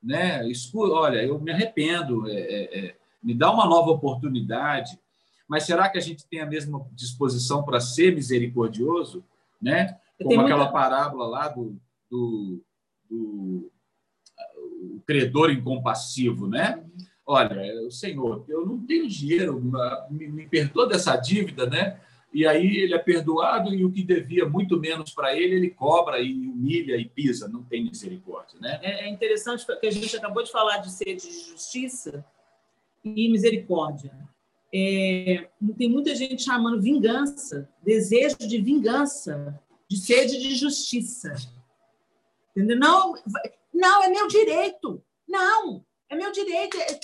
né? 0.02 0.46
Escu 0.48 0.90
olha, 0.90 1.22
eu 1.22 1.40
me 1.40 1.52
arrependo. 1.52 2.28
É, 2.28 2.34
é, 2.34 2.78
é, 2.78 2.96
me 3.22 3.32
dá 3.32 3.48
uma 3.52 3.64
nova 3.64 3.92
oportunidade. 3.92 4.98
Mas 5.46 5.62
será 5.62 5.88
que 5.88 5.98
a 5.98 6.02
gente 6.02 6.26
tem 6.26 6.40
a 6.40 6.46
mesma 6.46 6.84
disposição 6.92 7.62
para 7.62 7.78
ser 7.78 8.12
misericordioso, 8.12 9.24
né? 9.62 10.00
Como 10.20 10.40
aquela 10.40 10.64
muita... 10.64 10.72
parábola 10.72 11.28
lá 11.28 11.48
do, 11.48 11.80
do, 12.10 12.60
do 13.08 13.70
o 14.96 15.00
credor 15.06 15.52
incompassivo, 15.52 16.48
né? 16.48 16.84
Olha, 17.26 17.82
o 17.84 17.90
senhor, 17.90 18.44
eu 18.48 18.64
não 18.64 18.78
tenho 18.78 19.08
dinheiro, 19.08 19.60
me, 20.10 20.28
me 20.28 20.46
perdoa 20.46 20.86
dessa 20.86 21.16
dívida, 21.16 21.66
né? 21.66 22.00
E 22.32 22.46
aí 22.46 22.76
ele 22.76 22.94
é 22.94 22.98
perdoado 22.98 23.74
e 23.74 23.84
o 23.84 23.90
que 23.90 24.04
devia 24.04 24.46
muito 24.46 24.78
menos 24.78 25.10
para 25.10 25.34
ele, 25.34 25.54
ele 25.54 25.70
cobra 25.70 26.20
e 26.20 26.32
humilha 26.32 26.96
e 26.96 27.08
pisa, 27.08 27.48
não 27.48 27.62
tem 27.62 27.84
misericórdia, 27.84 28.58
né? 28.60 28.78
É, 28.82 29.06
é 29.06 29.08
interessante 29.08 29.64
que 29.80 29.86
a 29.86 29.90
gente 29.90 30.14
acabou 30.16 30.42
de 30.42 30.52
falar 30.52 30.78
de 30.78 30.92
sede 30.92 31.22
de 31.22 31.50
justiça 31.50 32.24
e 33.02 33.28
misericórdia. 33.28 34.12
É, 34.72 35.48
tem 35.78 35.88
muita 35.88 36.14
gente 36.14 36.42
chamando 36.42 36.82
vingança, 36.82 37.68
desejo 37.82 38.36
de 38.36 38.60
vingança, 38.60 39.58
de 39.88 39.96
sede 39.96 40.38
de 40.38 40.54
justiça. 40.54 41.32
Entendeu? 42.50 42.78
Não, 42.78 43.14
não 43.72 44.02
é 44.04 44.08
meu 44.08 44.28
direito. 44.28 45.02
Não, 45.26 45.85
é 46.08 46.16
meu 46.16 46.32
direito. 46.32 46.76
É, 46.76 46.98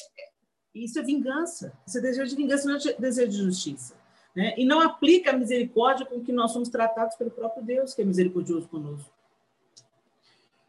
isso 0.74 0.98
é 0.98 1.02
vingança. 1.02 1.72
Isso 1.86 1.98
é 1.98 2.00
desejo 2.00 2.30
de 2.30 2.36
vingança, 2.36 2.68
não 2.68 2.76
é 2.76 3.00
desejo 3.00 3.30
de 3.30 3.36
justiça. 3.38 3.94
Né? 4.34 4.54
E 4.56 4.64
não 4.64 4.80
aplica 4.80 5.30
a 5.30 5.36
misericórdia 5.36 6.06
com 6.06 6.22
que 6.22 6.32
nós 6.32 6.52
somos 6.52 6.68
tratados 6.68 7.16
pelo 7.16 7.30
próprio 7.30 7.64
Deus, 7.64 7.94
que 7.94 8.02
é 8.02 8.04
misericordioso 8.04 8.68
conosco. 8.68 9.12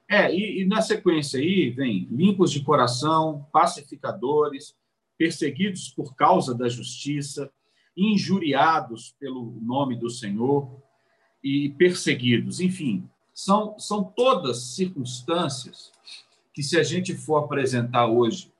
É, 0.09 0.33
e, 0.33 0.61
e 0.61 0.65
na 0.65 0.81
sequência 0.81 1.39
aí 1.39 1.69
vem 1.69 2.07
limpos 2.11 2.51
de 2.51 2.61
coração, 2.61 3.47
pacificadores, 3.51 4.75
perseguidos 5.17 5.89
por 5.89 6.15
causa 6.15 6.53
da 6.53 6.67
justiça, 6.67 7.51
injuriados 7.95 9.15
pelo 9.19 9.57
nome 9.61 9.95
do 9.95 10.09
Senhor 10.09 10.69
e 11.43 11.69
perseguidos. 11.69 12.59
Enfim, 12.59 13.09
são, 13.33 13.77
são 13.79 14.03
todas 14.03 14.75
circunstâncias 14.75 15.91
que, 16.53 16.61
se 16.63 16.77
a 16.77 16.83
gente 16.83 17.15
for 17.15 17.37
apresentar 17.37 18.07
hoje 18.07 18.51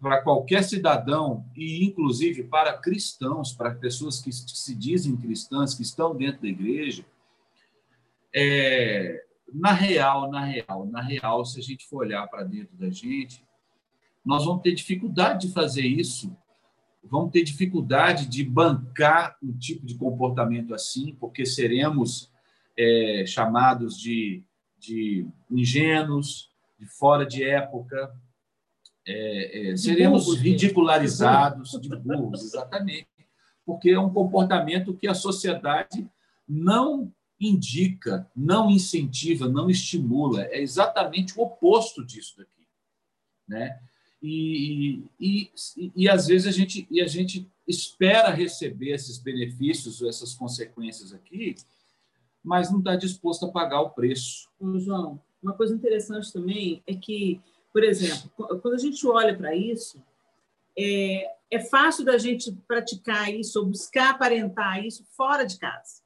para 0.00 0.20
qualquer 0.20 0.64
cidadão 0.64 1.44
e 1.56 1.84
inclusive 1.84 2.42
para 2.44 2.76
cristãos, 2.76 3.52
para 3.52 3.74
pessoas 3.74 4.20
que 4.20 4.32
se 4.32 4.74
dizem 4.74 5.16
cristãs, 5.16 5.74
que 5.74 5.82
estão 5.82 6.14
dentro 6.14 6.42
da 6.42 6.48
igreja, 6.48 7.04
é, 8.34 9.24
na 9.52 9.72
real, 9.72 10.30
na 10.30 10.44
real, 10.44 10.86
na 10.86 11.00
real, 11.00 11.44
se 11.44 11.60
a 11.60 11.62
gente 11.62 11.86
for 11.86 11.98
olhar 11.98 12.26
para 12.28 12.42
dentro 12.42 12.76
da 12.76 12.90
gente, 12.90 13.44
nós 14.24 14.44
vamos 14.44 14.62
ter 14.62 14.72
dificuldade 14.74 15.46
de 15.46 15.52
fazer 15.52 15.86
isso, 15.86 16.36
vamos 17.04 17.30
ter 17.30 17.42
dificuldade 17.42 18.26
de 18.26 18.44
bancar 18.44 19.36
um 19.42 19.52
tipo 19.52 19.84
de 19.84 19.94
comportamento 19.96 20.74
assim, 20.74 21.14
porque 21.18 21.44
seremos 21.44 22.30
é, 22.76 23.24
chamados 23.26 23.98
de, 23.98 24.42
de 24.78 25.26
ingênuos, 25.50 26.51
de 26.82 26.88
fora 26.88 27.24
de 27.24 27.44
época, 27.44 28.12
é, 29.06 29.70
é, 29.70 29.76
seremos 29.76 30.24
burros, 30.24 30.40
ridicularizados 30.40 31.70
de 31.80 31.88
burros, 31.96 32.42
exatamente, 32.42 33.08
porque 33.64 33.90
é 33.90 34.00
um 34.00 34.12
comportamento 34.12 34.94
que 34.94 35.06
a 35.06 35.14
sociedade 35.14 36.08
não 36.48 37.12
indica, 37.40 38.28
não 38.34 38.68
incentiva, 38.68 39.48
não 39.48 39.70
estimula. 39.70 40.42
É 40.46 40.60
exatamente 40.60 41.38
o 41.38 41.42
oposto 41.42 42.04
disso 42.04 42.36
daqui, 42.38 42.66
né? 43.48 43.80
E, 44.20 45.04
e, 45.18 45.50
e, 45.76 45.92
e 45.96 46.08
às 46.08 46.26
vezes 46.26 46.46
a 46.46 46.52
gente 46.52 46.86
e 46.90 47.00
a 47.00 47.06
gente 47.06 47.48
espera 47.66 48.30
receber 48.30 48.92
esses 48.92 49.18
benefícios, 49.18 50.02
essas 50.02 50.34
consequências 50.34 51.12
aqui, 51.12 51.56
mas 52.42 52.70
não 52.70 52.78
está 52.78 52.96
disposto 52.96 53.46
a 53.46 53.52
pagar 53.52 53.80
o 53.80 53.90
preço. 53.90 54.48
João, 54.60 55.20
uma 55.42 55.54
coisa 55.54 55.74
interessante 55.74 56.32
também 56.32 56.82
é 56.86 56.94
que 56.94 57.40
por 57.72 57.82
exemplo, 57.82 58.30
quando 58.60 58.74
a 58.74 58.78
gente 58.78 59.06
olha 59.06 59.34
para 59.36 59.56
isso, 59.56 60.02
é, 60.78 61.34
é 61.50 61.58
fácil 61.58 62.04
da 62.04 62.18
gente 62.18 62.52
praticar 62.68 63.32
isso 63.32 63.58
ou 63.58 63.66
buscar 63.66 64.10
aparentar 64.10 64.84
isso 64.84 65.04
fora 65.16 65.44
de 65.44 65.58
casa. 65.58 66.02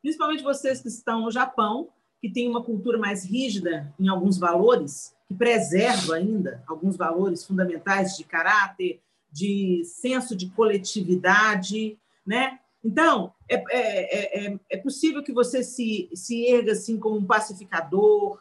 Principalmente 0.00 0.44
vocês 0.44 0.80
que 0.80 0.88
estão 0.88 1.22
no 1.22 1.30
Japão, 1.30 1.88
que 2.20 2.30
tem 2.30 2.48
uma 2.48 2.62
cultura 2.62 2.98
mais 2.98 3.24
rígida 3.24 3.92
em 3.98 4.08
alguns 4.08 4.38
valores, 4.38 5.14
que 5.26 5.34
preserva 5.34 6.14
ainda 6.14 6.62
alguns 6.68 6.96
valores 6.96 7.44
fundamentais 7.44 8.16
de 8.16 8.22
caráter, 8.22 9.00
de 9.30 9.82
senso 9.84 10.36
de 10.36 10.50
coletividade, 10.50 11.98
né? 12.24 12.60
Então, 12.84 13.32
é, 13.48 13.56
é, 13.70 14.46
é, 14.46 14.60
é 14.70 14.76
possível 14.76 15.22
que 15.22 15.32
você 15.32 15.64
se, 15.64 16.08
se 16.14 16.44
erga 16.46 16.72
assim 16.72 16.98
como 16.98 17.16
um 17.16 17.24
pacificador, 17.24 18.40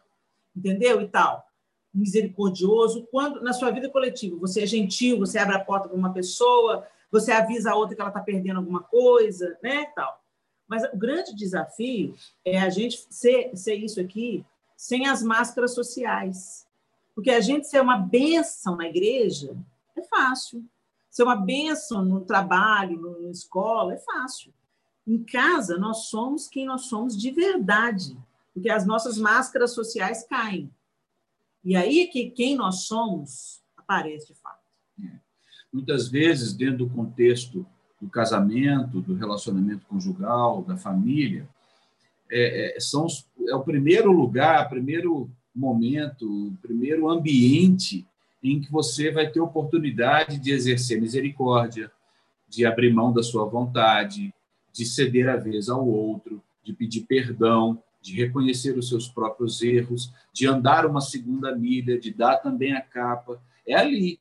entendeu? 0.56 1.02
E 1.02 1.08
tal 1.08 1.46
misericordioso, 1.94 3.06
quando 3.12 3.42
na 3.42 3.54
sua 3.54 3.70
vida 3.70 3.90
coletiva 3.90 4.38
você 4.38 4.64
é 4.64 4.66
gentil, 4.66 5.20
você 5.20 5.38
abre 5.38 5.56
a 5.56 5.64
porta 5.64 5.90
para 5.90 5.98
uma 5.98 6.14
pessoa, 6.14 6.88
você 7.12 7.32
avisa 7.32 7.72
a 7.72 7.76
outra 7.76 7.96
que 7.96 8.02
ela 8.02 8.10
está 8.10 8.22
perdendo 8.22 8.58
alguma 8.58 8.82
coisa, 8.82 9.58
né, 9.62 9.86
tal. 9.94 10.22
Mas 10.68 10.84
o 10.86 10.98
grande 10.98 11.36
desafio 11.36 12.16
é 12.46 12.58
a 12.62 12.70
gente 12.70 13.06
ser, 13.10 13.52
ser 13.56 13.76
isso 13.76 14.00
aqui 14.00 14.46
sem 14.78 15.06
as 15.06 15.22
máscaras 15.22 15.74
sociais. 15.74 16.66
Porque 17.14 17.30
a 17.30 17.42
gente 17.42 17.68
ser 17.68 17.82
uma 17.82 17.98
bênção 17.98 18.78
na 18.78 18.88
igreja 18.88 19.56
é 19.98 20.02
fácil. 20.02 20.64
Ser 21.10 21.24
uma 21.24 21.36
bênção 21.36 22.06
no 22.06 22.22
trabalho, 22.22 23.20
na 23.22 23.30
escola, 23.30 23.96
é 23.96 23.98
fácil. 23.98 24.54
Em 25.06 25.22
casa, 25.22 25.78
nós 25.78 26.06
somos 26.06 26.48
quem 26.48 26.66
nós 26.66 26.84
somos 26.84 27.18
de 27.18 27.32
verdade. 27.32 28.18
Porque 28.54 28.70
as 28.70 28.86
nossas 28.86 29.18
máscaras 29.18 29.74
sociais 29.74 30.26
caem. 30.28 30.72
E 31.64 31.76
aí 31.76 32.08
que 32.08 32.32
quem 32.32 32.56
nós 32.56 32.84
somos 32.84 33.62
aparece 33.78 34.34
de 34.34 34.40
fato. 34.40 34.60
É. 35.04 35.20
Muitas 35.72 36.10
vezes, 36.10 36.54
dentro 36.54 36.80
do 36.80 36.90
contexto 36.90 37.66
do 38.02 38.10
casamento, 38.10 39.00
do 39.00 39.14
relacionamento 39.14 39.86
conjugal, 39.86 40.64
da 40.64 40.76
família, 40.76 41.48
é, 42.30 42.76
é, 42.76 42.80
são 42.80 43.06
os, 43.06 43.28
é 43.48 43.56
o 43.56 43.64
primeiro 43.64 44.12
lugar, 44.12 44.66
o 44.66 44.70
primeiro 44.70 45.30
momento, 45.54 46.48
o 46.48 46.58
primeiro 46.62 47.10
ambiente 47.10 48.08
em 48.42 48.60
que 48.60 48.72
você 48.72 49.12
vai 49.12 49.30
ter 49.30 49.40
oportunidade 49.40 50.40
de 50.40 50.52
exercer 50.52 51.00
misericórdia, 51.00 51.92
de 52.50 52.66
abrir 52.66 52.92
mão 52.92 53.14
da 53.14 53.22
sua 53.22 53.46
vontade, 53.46 54.34
de 54.74 54.86
ceder 54.86 55.30
a 55.30 55.36
vez 55.36 55.70
ao 55.70 55.88
outro, 55.88 56.42
de 56.64 56.74
pedir 56.74 57.02
perdão, 57.02 57.82
de 58.02 58.16
reconhecer 58.16 58.78
os 58.78 58.90
seus 58.90 59.08
próprios 59.08 59.62
erros, 59.62 60.12
de 60.34 60.48
andar 60.48 60.86
uma 60.86 61.02
segunda 61.02 61.56
milha, 61.56 62.00
de 62.00 62.12
dar 62.12 62.38
também 62.38 62.74
a 62.74 62.82
capa. 62.82 63.42
É 63.66 63.76
ali. 63.76 64.20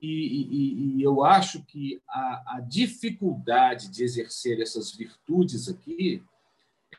E, 0.00 0.08
e, 0.08 0.96
e 0.96 1.02
eu 1.02 1.24
acho 1.24 1.64
que 1.64 2.00
a, 2.08 2.56
a, 2.56 2.60
dificuldade 2.60 3.88
de 3.88 4.04
exercer 4.04 4.60
essas 4.60 4.92
virtudes 4.92 5.68
aqui, 5.68 6.22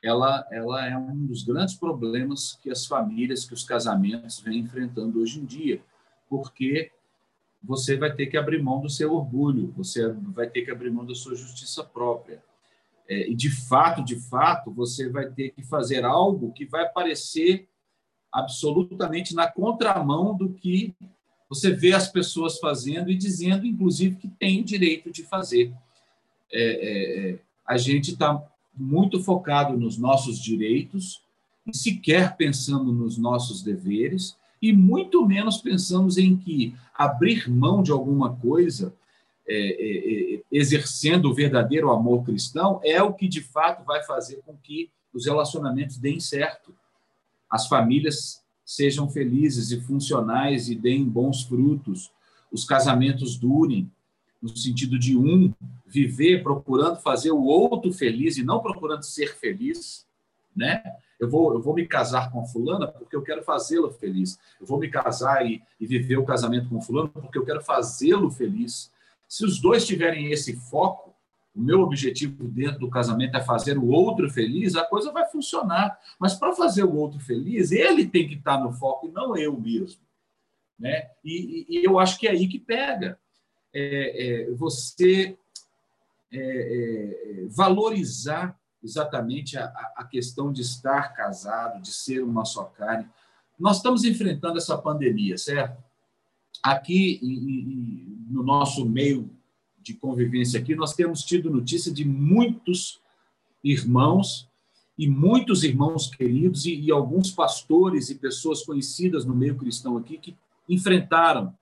ela, 0.04 0.46
ela 0.52 0.86
é 0.86 0.98
um 0.98 1.26
dos 1.26 1.44
grandes 1.44 1.76
problemas 1.76 2.60
que 2.62 2.70
as 2.70 2.86
famílias, 2.86 3.46
que 3.46 3.54
os 3.54 3.64
casamentos 3.64 4.40
vêm 4.40 4.60
enfrentando 4.60 5.22
hoje 5.22 5.40
em 5.40 5.46
dia, 5.46 5.82
porque 6.30 6.92
você 7.64 7.98
vai 7.98 8.14
ter 8.14 8.28
que 8.28 8.38
abrir 8.38 8.62
mão 8.62 8.82
do 8.82 8.90
seu 8.90 9.14
orgulho, 9.14 9.74
você 9.76 10.10
vai 10.12 10.50
ter 10.50 10.64
que 10.64 10.72
abrir 10.72 10.90
mão 10.90 11.06
da 11.06 11.16
sua 11.16 11.36
justiça 11.36 11.84
própria. 11.84 12.42
É, 13.10 13.28
e, 13.28 13.36
de 13.36 13.50
fato, 13.50 14.04
de 14.06 14.16
fato, 14.16 14.72
você 14.72 15.10
vai 15.10 15.28
ter 15.32 15.50
que 15.50 15.64
fazer 15.64 16.06
algo 16.06 16.54
que 16.54 16.64
vai 16.64 16.88
parecer 16.88 17.68
absolutamente 18.32 19.34
na 19.34 19.52
contramão 19.52 20.38
do 20.38 20.50
que 20.50 20.94
você 21.50 21.72
vê 21.72 21.94
as 21.94 22.08
pessoas 22.08 22.60
fazendo 22.60 23.10
e 23.10 23.18
dizendo, 23.18 23.66
inclusive, 23.66 24.18
que 24.18 24.28
tem 24.28 24.64
direito 24.64 25.12
de 25.12 25.24
fazer. 25.24 25.74
É, 26.52 26.62
é, 26.62 27.32
é 27.32 27.40
a 27.66 27.78
gente 27.78 28.12
está 28.12 28.42
muito 28.76 29.20
focado 29.22 29.78
nos 29.78 29.98
nossos 29.98 30.40
direitos, 30.40 31.22
sequer 31.72 32.36
pensando 32.36 32.92
nos 32.92 33.18
nossos 33.18 33.62
deveres, 33.62 34.38
e 34.62 34.74
muito 34.74 35.26
menos 35.26 35.58
pensamos 35.58 36.18
em 36.18 36.36
que 36.36 36.76
abrir 36.94 37.50
mão 37.50 37.82
de 37.82 37.92
alguma 37.92 38.36
coisa, 38.36 38.94
exercendo 40.52 41.26
o 41.26 41.34
verdadeiro 41.34 41.90
amor 41.92 42.24
cristão, 42.24 42.80
é 42.84 43.02
o 43.02 43.14
que 43.14 43.28
de 43.28 43.42
fato 43.42 43.84
vai 43.84 44.04
fazer 44.04 44.42
com 44.46 44.56
que 44.56 44.92
os 45.14 45.26
relacionamentos 45.26 45.98
deem 45.98 46.20
certo, 46.20 46.74
as 47.50 47.68
famílias 47.68 48.44
sejam 48.64 49.10
felizes 49.10 49.72
e 49.72 49.82
funcionais 49.82 50.70
e 50.70 50.76
deem 50.76 51.04
bons 51.04 51.42
frutos, 51.44 52.12
os 52.52 52.64
casamentos 52.64 53.36
durem, 53.38 53.92
no 54.42 54.56
sentido 54.56 54.98
de 54.98 55.18
um 55.18 55.52
viver 55.86 56.44
procurando 56.44 56.98
fazer 56.98 57.32
o 57.32 57.44
outro 57.44 57.92
feliz 57.92 58.38
e 58.38 58.44
não 58.44 58.62
procurando 58.62 59.04
ser 59.04 59.36
feliz, 59.36 60.06
né? 60.56 60.82
Eu 61.20 61.30
vou, 61.30 61.54
eu 61.54 61.62
vou 61.62 61.74
me 61.74 61.86
casar 61.86 62.32
com 62.32 62.46
fulana 62.46 62.88
porque 62.88 63.16
eu 63.16 63.22
quero 63.22 63.44
fazê-la 63.44 63.92
feliz. 63.92 64.40
Eu 64.60 64.66
vou 64.66 64.80
me 64.80 64.88
casar 64.88 65.46
e, 65.46 65.62
e 65.80 65.86
viver 65.86 66.18
o 66.18 66.24
casamento 66.24 66.70
com 66.70 66.82
fulano 66.82 67.10
porque 67.10 67.38
eu 67.38 67.46
quero 67.46 67.62
fazê-lo 67.62 68.32
feliz. 68.32 68.90
Se 69.30 69.46
os 69.46 69.62
dois 69.62 69.86
tiverem 69.86 70.32
esse 70.32 70.56
foco, 70.56 71.16
o 71.56 71.62
meu 71.62 71.82
objetivo 71.82 72.44
dentro 72.46 72.80
do 72.80 72.90
casamento 72.90 73.38
é 73.38 73.42
fazer 73.42 73.78
o 73.78 73.88
outro 73.88 74.28
feliz, 74.28 74.76
a 74.76 74.84
coisa 74.84 75.12
vai 75.12 75.26
funcionar. 75.28 76.00
Mas 76.18 76.34
para 76.34 76.56
fazer 76.56 76.84
o 76.84 76.96
outro 76.96 77.20
feliz, 77.20 77.72
ele 77.72 78.08
tem 78.08 78.28
que 78.28 78.34
estar 78.34 78.60
no 78.60 78.74
foco 78.74 79.08
e 79.08 79.12
não 79.12 79.38
eu 79.38 79.56
mesmo. 79.60 80.02
Né? 80.80 81.12
E, 81.24 81.66
e 81.70 81.86
eu 81.86 82.00
acho 82.00 82.18
que 82.18 82.28
é 82.28 82.32
aí 82.32 82.48
que 82.48 82.58
pega. 82.58 83.20
É, 83.72 84.48
é, 84.48 84.52
você 84.52 85.38
é, 86.32 86.40
é 86.40 87.48
valorizar 87.50 88.58
exatamente 88.82 89.58
a, 89.58 89.66
a 89.96 90.04
questão 90.06 90.52
de 90.52 90.62
estar 90.62 91.14
casado, 91.14 91.82
de 91.82 91.92
ser 91.92 92.24
uma 92.24 92.46
só 92.46 92.64
carne. 92.64 93.08
Nós 93.60 93.78
estamos 93.78 94.06
enfrentando 94.06 94.58
essa 94.58 94.78
pandemia, 94.78 95.38
certo? 95.38 95.84
Aqui 96.64 97.20
no 98.30 98.44
nosso 98.44 98.86
meio 98.86 99.30
de 99.82 99.94
convivência 99.94 100.60
aqui, 100.60 100.76
nós 100.76 100.94
temos 100.94 101.24
tido 101.24 101.50
notícia 101.50 101.92
de 101.92 102.06
muitos 102.06 103.00
irmãos 103.64 104.48
e 104.98 105.08
muitos 105.08 105.64
irmãos 105.64 106.08
queridos 106.08 106.66
e, 106.66 106.76
e, 106.76 106.92
alguns 106.92 107.32
pastores 107.32 108.10
e 108.10 108.16
pessoas 108.16 108.64
conhecidas 108.64 109.26
no 109.26 109.34
meio 109.34 109.56
cristão 109.56 109.98
aqui 109.98 110.18
que 110.18 110.38
enfrentaram 110.68 111.54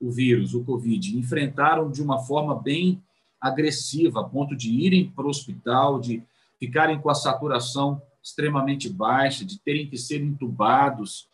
o 0.00 0.10
vírus, 0.10 0.54
o 0.54 0.64
Covid, 0.64 1.16
enfrentaram 1.18 1.90
de 1.90 2.02
uma 2.02 2.18
forma 2.18 2.58
bem 2.58 3.02
agressiva, 3.40 4.20
a 4.20 4.24
ponto 4.24 4.56
de 4.56 4.70
irem 4.70 5.10
para 5.10 5.26
o 5.26 5.30
hospital, 5.30 6.00
de 6.00 6.22
ficarem 6.58 6.98
com 6.98 7.10
a 7.10 7.14
saturação 7.14 8.00
extremamente 8.22 8.88
baixa, 8.88 9.44
de 9.44 9.58
terem 9.60 9.88
que 9.88 9.96
ser 9.96 10.22
entubados, 10.22 11.28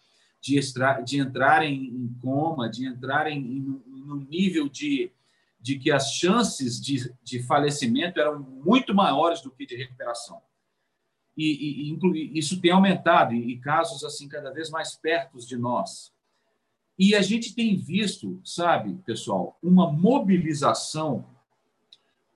de, 0.46 0.58
extra, 0.58 1.00
de 1.00 1.18
entrarem 1.18 1.86
em 1.86 2.08
coma, 2.20 2.70
de 2.70 2.86
entrarem 2.86 3.38
em, 3.38 3.82
em 3.86 4.10
um 4.10 4.26
nível 4.30 4.68
de, 4.68 5.10
de 5.60 5.78
que 5.78 5.90
as 5.90 6.12
chances 6.12 6.80
de, 6.80 7.12
de 7.22 7.42
falecimento 7.42 8.20
eram 8.20 8.38
muito 8.38 8.94
maiores 8.94 9.40
do 9.40 9.50
que 9.50 9.66
de 9.66 9.74
recuperação. 9.74 10.40
E, 11.36 11.90
e, 11.90 12.38
isso 12.38 12.60
tem 12.60 12.70
aumentado, 12.70 13.34
e 13.34 13.58
casos 13.58 14.04
assim 14.04 14.28
cada 14.28 14.50
vez 14.52 14.70
mais 14.70 14.94
perto 14.94 15.38
de 15.38 15.56
nós. 15.56 16.12
E 16.98 17.14
a 17.14 17.20
gente 17.20 17.54
tem 17.54 17.76
visto, 17.76 18.40
sabe, 18.44 18.94
pessoal, 19.04 19.58
uma 19.62 19.92
mobilização 19.92 21.26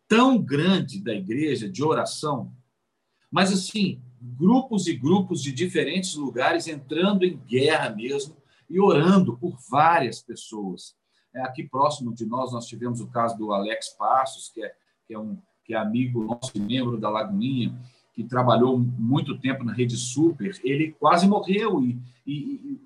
tão 0.06 0.36
grande 0.36 1.00
da 1.00 1.14
igreja 1.14 1.68
de 1.68 1.82
oração 1.82 2.52
mas, 3.30 3.52
assim, 3.52 4.02
grupos 4.20 4.86
e 4.86 4.94
grupos 4.94 5.42
de 5.42 5.50
diferentes 5.52 6.14
lugares 6.14 6.68
entrando 6.68 7.24
em 7.24 7.36
guerra 7.36 7.90
mesmo 7.90 8.36
e 8.68 8.78
orando 8.78 9.36
por 9.36 9.56
várias 9.70 10.20
pessoas. 10.22 10.94
É, 11.34 11.40
aqui 11.42 11.64
próximo 11.64 12.12
de 12.12 12.26
nós, 12.26 12.52
nós 12.52 12.66
tivemos 12.66 13.00
o 13.00 13.06
caso 13.06 13.38
do 13.38 13.52
Alex 13.52 13.90
Passos, 13.90 14.50
que 14.52 14.62
é, 14.62 14.74
que 15.06 15.14
é, 15.14 15.18
um, 15.18 15.38
que 15.64 15.74
é 15.74 15.76
amigo 15.76 16.24
nosso 16.24 16.60
membro 16.60 16.98
da 16.98 17.08
Lagoinha, 17.08 17.74
que 18.12 18.24
trabalhou 18.24 18.78
muito 18.78 19.38
tempo 19.38 19.64
na 19.64 19.72
Rede 19.72 19.96
Super. 19.96 20.58
Ele 20.62 20.92
quase 20.92 21.26
morreu 21.26 21.82
e, 21.82 21.98
e, 22.26 22.32
e 22.32 22.80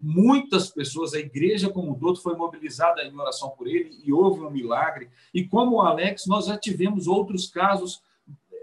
muitas 0.00 0.70
pessoas, 0.70 1.14
a 1.14 1.20
igreja 1.20 1.70
como 1.70 1.92
um 1.92 1.94
todo, 1.94 2.20
foi 2.20 2.34
mobilizada 2.34 3.02
em 3.04 3.14
oração 3.14 3.50
por 3.50 3.68
ele 3.68 4.00
e 4.04 4.12
houve 4.12 4.40
um 4.40 4.50
milagre. 4.50 5.08
E 5.32 5.44
como 5.44 5.76
o 5.76 5.80
Alex, 5.80 6.26
nós 6.26 6.46
já 6.46 6.58
tivemos 6.58 7.06
outros 7.06 7.46
casos, 7.46 8.02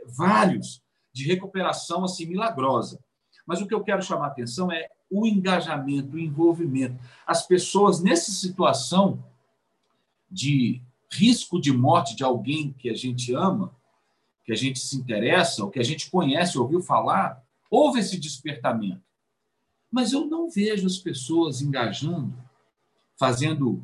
vários, 0.06 0.82
de 1.14 1.26
recuperação 1.26 2.04
assim 2.04 2.26
milagrosa. 2.26 3.00
Mas 3.46 3.62
o 3.62 3.68
que 3.68 3.74
eu 3.74 3.84
quero 3.84 4.02
chamar 4.02 4.26
a 4.26 4.30
atenção 4.30 4.72
é 4.72 4.90
o 5.10 5.26
engajamento, 5.26 6.16
o 6.16 6.20
envolvimento. 6.20 7.00
As 7.26 7.46
pessoas 7.46 8.02
nessa 8.02 8.32
situação 8.32 9.24
de 10.30 10.82
risco 11.12 11.60
de 11.60 11.72
morte 11.72 12.16
de 12.16 12.24
alguém 12.24 12.72
que 12.74 12.90
a 12.90 12.96
gente 12.96 13.34
ama, 13.34 13.76
que 14.46 14.52
a 14.52 14.56
gente 14.56 14.80
se 14.80 14.96
interessa, 14.96 15.64
ou 15.64 15.72
que 15.72 15.80
a 15.80 15.84
gente 15.84 16.10
conhece, 16.12 16.58
ouviu 16.58 16.82
falar, 16.82 17.44
houve 17.70 18.00
esse 18.00 18.20
despertamento. 18.20 19.02
Mas 19.92 20.14
eu 20.14 20.26
não 20.28 20.50
vejo 20.50 20.86
as 20.86 20.98
pessoas 20.98 21.62
engajando, 21.62 22.34
fazendo 23.18 23.84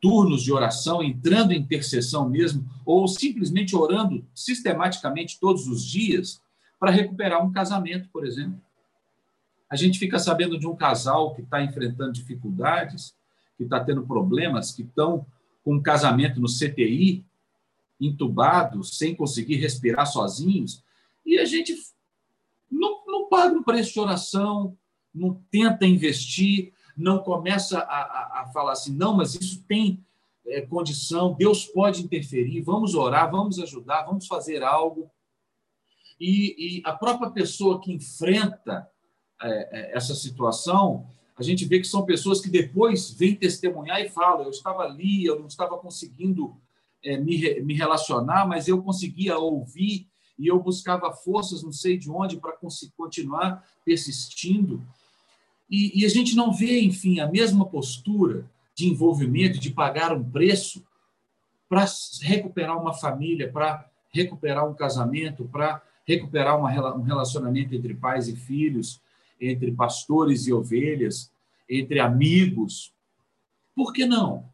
turnos 0.00 0.42
de 0.42 0.52
oração, 0.52 1.02
entrando 1.02 1.52
em 1.52 1.58
intercessão 1.58 2.28
mesmo, 2.28 2.66
ou 2.84 3.06
simplesmente 3.06 3.76
orando 3.76 4.24
sistematicamente 4.34 5.38
todos 5.38 5.66
os 5.66 5.84
dias 5.84 6.40
para 6.78 6.90
recuperar 6.90 7.44
um 7.44 7.52
casamento, 7.52 8.08
por 8.10 8.26
exemplo. 8.26 8.60
A 9.68 9.76
gente 9.76 9.98
fica 9.98 10.18
sabendo 10.18 10.58
de 10.58 10.66
um 10.66 10.74
casal 10.74 11.34
que 11.34 11.42
está 11.42 11.62
enfrentando 11.62 12.12
dificuldades, 12.12 13.14
que 13.56 13.64
está 13.64 13.78
tendo 13.84 14.06
problemas, 14.06 14.72
que 14.72 14.82
estão 14.82 15.26
com 15.62 15.74
um 15.74 15.82
casamento 15.82 16.40
no 16.40 16.48
CTI, 16.48 17.24
entubados, 18.00 18.96
sem 18.96 19.14
conseguir 19.14 19.56
respirar 19.56 20.06
sozinhos, 20.06 20.82
e 21.24 21.38
a 21.38 21.44
gente 21.44 21.76
não, 22.70 23.04
não 23.06 23.28
paga 23.28 23.58
o 23.58 23.62
preço 23.62 23.92
de 23.92 24.00
oração, 24.00 24.76
não 25.14 25.34
tenta 25.50 25.86
investir, 25.86 26.72
não 27.00 27.18
começa 27.18 27.78
a, 27.78 27.82
a, 27.82 28.42
a 28.42 28.46
falar 28.52 28.72
assim, 28.72 28.94
não, 28.94 29.16
mas 29.16 29.34
isso 29.34 29.62
tem 29.66 30.04
é, 30.46 30.60
condição, 30.62 31.34
Deus 31.34 31.66
pode 31.66 32.02
interferir, 32.02 32.60
vamos 32.62 32.94
orar, 32.94 33.30
vamos 33.30 33.58
ajudar, 33.58 34.02
vamos 34.02 34.26
fazer 34.26 34.62
algo. 34.62 35.10
E, 36.18 36.78
e 36.78 36.82
a 36.84 36.92
própria 36.92 37.30
pessoa 37.30 37.80
que 37.80 37.92
enfrenta 37.92 38.88
é, 39.42 39.48
é 39.48 39.96
essa 39.96 40.14
situação, 40.14 41.06
a 41.36 41.42
gente 41.42 41.64
vê 41.64 41.80
que 41.80 41.86
são 41.86 42.04
pessoas 42.04 42.40
que 42.40 42.50
depois 42.50 43.10
vêm 43.10 43.34
testemunhar 43.34 44.00
e 44.00 44.10
falam: 44.10 44.44
eu 44.44 44.50
estava 44.50 44.82
ali, 44.82 45.24
eu 45.24 45.38
não 45.38 45.46
estava 45.46 45.78
conseguindo 45.78 46.54
é, 47.02 47.16
me, 47.16 47.60
me 47.62 47.74
relacionar, 47.74 48.46
mas 48.46 48.68
eu 48.68 48.82
conseguia 48.82 49.38
ouvir 49.38 50.06
e 50.38 50.46
eu 50.46 50.58
buscava 50.58 51.12
forças, 51.12 51.62
não 51.62 51.72
sei 51.72 51.98
de 51.98 52.10
onde, 52.10 52.38
para 52.38 52.56
continuar 52.96 53.64
persistindo. 53.84 54.82
E, 55.70 56.00
e 56.00 56.04
a 56.04 56.08
gente 56.08 56.34
não 56.34 56.52
vê, 56.52 56.80
enfim, 56.80 57.20
a 57.20 57.28
mesma 57.28 57.64
postura 57.64 58.50
de 58.74 58.88
envolvimento, 58.88 59.58
de 59.58 59.70
pagar 59.70 60.12
um 60.12 60.24
preço 60.24 60.84
para 61.68 61.86
recuperar 62.22 62.80
uma 62.80 62.92
família, 62.92 63.50
para 63.50 63.88
recuperar 64.12 64.68
um 64.68 64.74
casamento, 64.74 65.44
para 65.44 65.80
recuperar 66.04 66.58
uma, 66.58 66.96
um 66.96 67.02
relacionamento 67.02 67.74
entre 67.74 67.94
pais 67.94 68.26
e 68.26 68.34
filhos, 68.34 69.00
entre 69.40 69.70
pastores 69.70 70.46
e 70.46 70.52
ovelhas, 70.52 71.30
entre 71.68 72.00
amigos. 72.00 72.92
Por 73.74 73.92
que 73.92 74.04
não? 74.04 74.50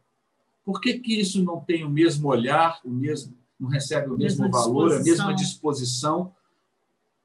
Por 0.65 0.81
que, 0.81 0.99
que 0.99 1.19
isso 1.19 1.43
não 1.43 1.61
tem 1.61 1.85
o 1.85 1.89
mesmo 1.89 2.29
olhar, 2.29 2.81
o 2.85 2.91
mesmo, 2.91 3.35
não 3.59 3.69
recebe 3.69 4.11
o 4.11 4.19
mesmo 4.19 4.51
valor, 4.51 4.93
a 4.93 5.03
mesma 5.03 5.35
disposição? 5.35 6.35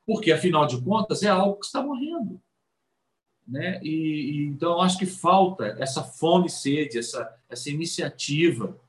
Porque, 0.05 0.31
afinal 0.31 0.65
de 0.65 0.79
contas, 0.81 1.23
é 1.23 1.27
algo 1.27 1.59
que 1.59 1.65
está 1.65 1.83
morrendo. 1.83 2.40
Né? 3.51 3.81
E, 3.83 3.89
e, 3.89 4.45
então, 4.45 4.79
acho 4.79 4.97
que 4.97 5.05
falta 5.05 5.75
essa 5.77 6.01
fome 6.01 6.47
e 6.47 6.49
sede, 6.49 6.97
essa, 6.97 7.37
essa 7.49 7.69
iniciativa, 7.69 8.79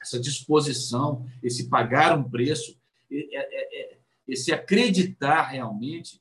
essa 0.00 0.20
disposição, 0.20 1.26
esse 1.42 1.70
pagar 1.70 2.16
um 2.18 2.22
preço, 2.22 2.76
é, 3.10 3.16
é, 3.16 3.80
é, 3.80 3.96
esse 4.28 4.52
acreditar 4.52 5.44
realmente 5.44 6.20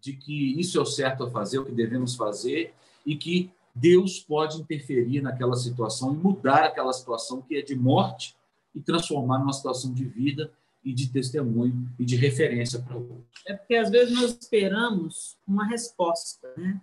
de 0.00 0.14
que 0.14 0.58
isso 0.58 0.78
é 0.78 0.80
o 0.80 0.86
certo 0.86 1.24
a 1.24 1.30
fazer, 1.30 1.58
o 1.58 1.66
que 1.66 1.72
devemos 1.72 2.16
fazer, 2.16 2.72
e 3.04 3.14
que 3.14 3.50
Deus 3.74 4.20
pode 4.20 4.58
interferir 4.58 5.20
naquela 5.20 5.54
situação 5.54 6.14
e 6.14 6.16
mudar 6.16 6.64
aquela 6.64 6.94
situação 6.94 7.42
que 7.42 7.56
é 7.56 7.62
de 7.62 7.74
morte 7.74 8.34
e 8.74 8.80
transformar 8.80 9.38
numa 9.38 9.52
situação 9.52 9.92
de 9.92 10.04
vida 10.04 10.50
e 10.82 10.94
de 10.94 11.08
testemunho 11.08 11.90
e 11.98 12.06
de 12.06 12.16
referência 12.16 12.80
para 12.80 12.96
o 12.96 13.00
outro. 13.00 13.26
É 13.46 13.52
porque 13.52 13.74
às 13.74 13.90
vezes 13.90 14.14
nós 14.14 14.38
esperamos 14.40 15.36
uma 15.46 15.66
resposta, 15.66 16.50
né? 16.56 16.80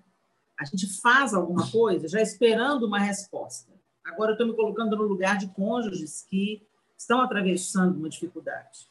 A 0.59 0.65
gente 0.65 0.87
faz 1.01 1.33
alguma 1.33 1.69
coisa 1.69 2.07
já 2.07 2.21
esperando 2.21 2.85
uma 2.85 2.99
resposta. 2.99 3.71
Agora 4.03 4.31
eu 4.31 4.33
estou 4.33 4.47
me 4.47 4.55
colocando 4.55 4.95
no 4.95 5.03
lugar 5.03 5.37
de 5.37 5.47
cônjuges 5.47 6.25
que 6.29 6.65
estão 6.97 7.21
atravessando 7.21 7.97
uma 7.97 8.09
dificuldade. 8.09 8.87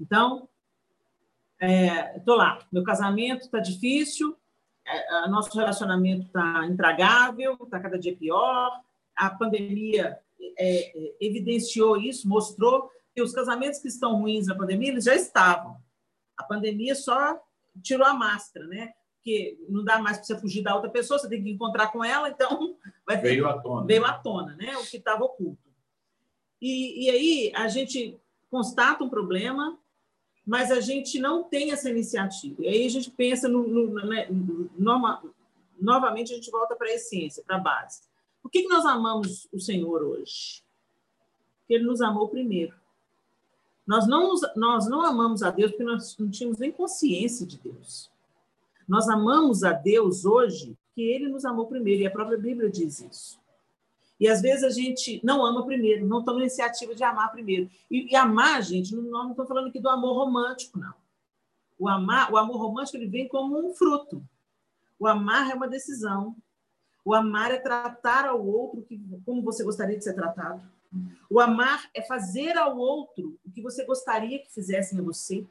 Então, 0.00 0.48
estou 2.16 2.34
é, 2.34 2.38
lá, 2.38 2.58
meu 2.72 2.82
casamento 2.82 3.42
está 3.42 3.58
difícil, 3.58 4.36
é, 4.86 5.28
nosso 5.28 5.56
relacionamento 5.56 6.26
está 6.26 6.66
intragável, 6.66 7.58
está 7.62 7.80
cada 7.80 7.98
dia 7.98 8.16
pior, 8.16 8.80
a 9.14 9.30
pandemia 9.30 10.18
é, 10.40 10.98
é, 10.98 11.16
evidenciou 11.20 11.96
isso, 11.96 12.28
mostrou 12.28 12.90
que 13.14 13.22
os 13.22 13.32
casamentos 13.32 13.78
que 13.80 13.88
estão 13.88 14.20
ruins 14.20 14.46
na 14.46 14.54
pandemia, 14.54 14.90
eles 14.90 15.04
já 15.04 15.14
estavam. 15.14 15.76
A 16.36 16.42
pandemia 16.42 16.94
só 16.94 17.40
tirou 17.82 18.06
a 18.06 18.14
máscara, 18.14 18.66
né? 18.66 18.92
Porque 19.24 19.58
não 19.70 19.82
dá 19.82 19.98
mais 19.98 20.18
para 20.18 20.26
você 20.26 20.38
fugir 20.38 20.62
da 20.62 20.74
outra 20.74 20.90
pessoa, 20.90 21.18
você 21.18 21.26
tem 21.30 21.42
que 21.42 21.48
encontrar 21.48 21.90
com 21.90 22.04
ela, 22.04 22.28
então 22.28 22.76
vai 23.06 23.16
veio 23.16 23.48
à 23.48 23.58
tona. 23.58 23.86
Veio 23.86 24.04
à 24.04 24.12
tona, 24.12 24.54
né? 24.54 24.76
O 24.76 24.84
que 24.84 24.98
estava 24.98 25.24
oculto. 25.24 25.64
E, 26.60 27.06
e 27.06 27.10
aí 27.10 27.52
a 27.54 27.66
gente 27.68 28.20
constata 28.50 29.02
um 29.02 29.08
problema, 29.08 29.78
mas 30.46 30.70
a 30.70 30.78
gente 30.78 31.18
não 31.18 31.42
tem 31.42 31.72
essa 31.72 31.88
iniciativa. 31.88 32.62
E 32.62 32.68
aí 32.68 32.86
a 32.86 32.90
gente 32.90 33.10
pensa, 33.10 33.48
no, 33.48 33.66
no, 33.66 33.94
né, 34.06 34.28
no, 34.28 34.70
novamente, 35.80 36.34
a 36.34 36.36
gente 36.36 36.50
volta 36.50 36.76
para 36.76 36.88
a 36.88 36.94
essência, 36.94 37.42
para 37.46 37.56
a 37.56 37.60
base. 37.60 38.02
Por 38.42 38.50
que, 38.50 38.60
que 38.60 38.68
nós 38.68 38.84
amamos 38.84 39.48
o 39.50 39.58
Senhor 39.58 40.02
hoje? 40.02 40.62
Porque 41.60 41.72
Ele 41.72 41.84
nos 41.84 42.02
amou 42.02 42.28
primeiro. 42.28 42.74
Nós 43.86 44.06
não, 44.06 44.34
nós 44.54 44.86
não 44.86 45.00
amamos 45.00 45.42
a 45.42 45.50
Deus 45.50 45.70
porque 45.70 45.84
nós 45.84 46.14
não 46.18 46.30
tínhamos 46.30 46.58
nem 46.58 46.70
consciência 46.70 47.46
de 47.46 47.58
Deus. 47.58 48.12
Nós 48.86 49.08
amamos 49.08 49.64
a 49.64 49.72
Deus 49.72 50.24
hoje 50.24 50.76
que 50.94 51.02
Ele 51.02 51.28
nos 51.28 51.44
amou 51.44 51.66
primeiro, 51.66 52.02
e 52.02 52.06
a 52.06 52.10
própria 52.10 52.38
Bíblia 52.38 52.70
diz 52.70 53.00
isso. 53.00 53.40
E 54.18 54.28
às 54.28 54.40
vezes 54.40 54.62
a 54.62 54.70
gente 54.70 55.20
não 55.24 55.44
ama 55.44 55.64
primeiro, 55.66 56.06
não 56.06 56.24
toma 56.24 56.40
iniciativa 56.40 56.94
de 56.94 57.02
amar 57.02 57.32
primeiro. 57.32 57.68
E, 57.90 58.12
e 58.12 58.16
amar, 58.16 58.62
gente, 58.62 58.94
não 58.94 59.30
estamos 59.30 59.48
falando 59.48 59.68
aqui 59.68 59.80
do 59.80 59.88
amor 59.88 60.14
romântico, 60.14 60.78
não. 60.78 60.94
O, 61.78 61.88
amar, 61.88 62.32
o 62.32 62.36
amor 62.36 62.56
romântico 62.56 62.96
ele 62.96 63.08
vem 63.08 63.26
como 63.26 63.58
um 63.58 63.74
fruto. 63.74 64.22
O 64.98 65.06
amar 65.08 65.50
é 65.50 65.54
uma 65.54 65.66
decisão. 65.66 66.36
O 67.04 67.12
amar 67.12 67.50
é 67.50 67.58
tratar 67.58 68.24
ao 68.24 68.46
outro 68.46 68.82
que, 68.82 69.00
como 69.26 69.42
você 69.42 69.64
gostaria 69.64 69.98
de 69.98 70.04
ser 70.04 70.14
tratado. 70.14 70.62
O 71.28 71.40
amar 71.40 71.90
é 71.92 72.00
fazer 72.00 72.56
ao 72.56 72.78
outro 72.78 73.36
o 73.44 73.50
que 73.50 73.60
você 73.60 73.84
gostaria 73.84 74.38
que 74.38 74.52
fizessem 74.52 74.98
a 74.98 75.02
você. 75.02 75.44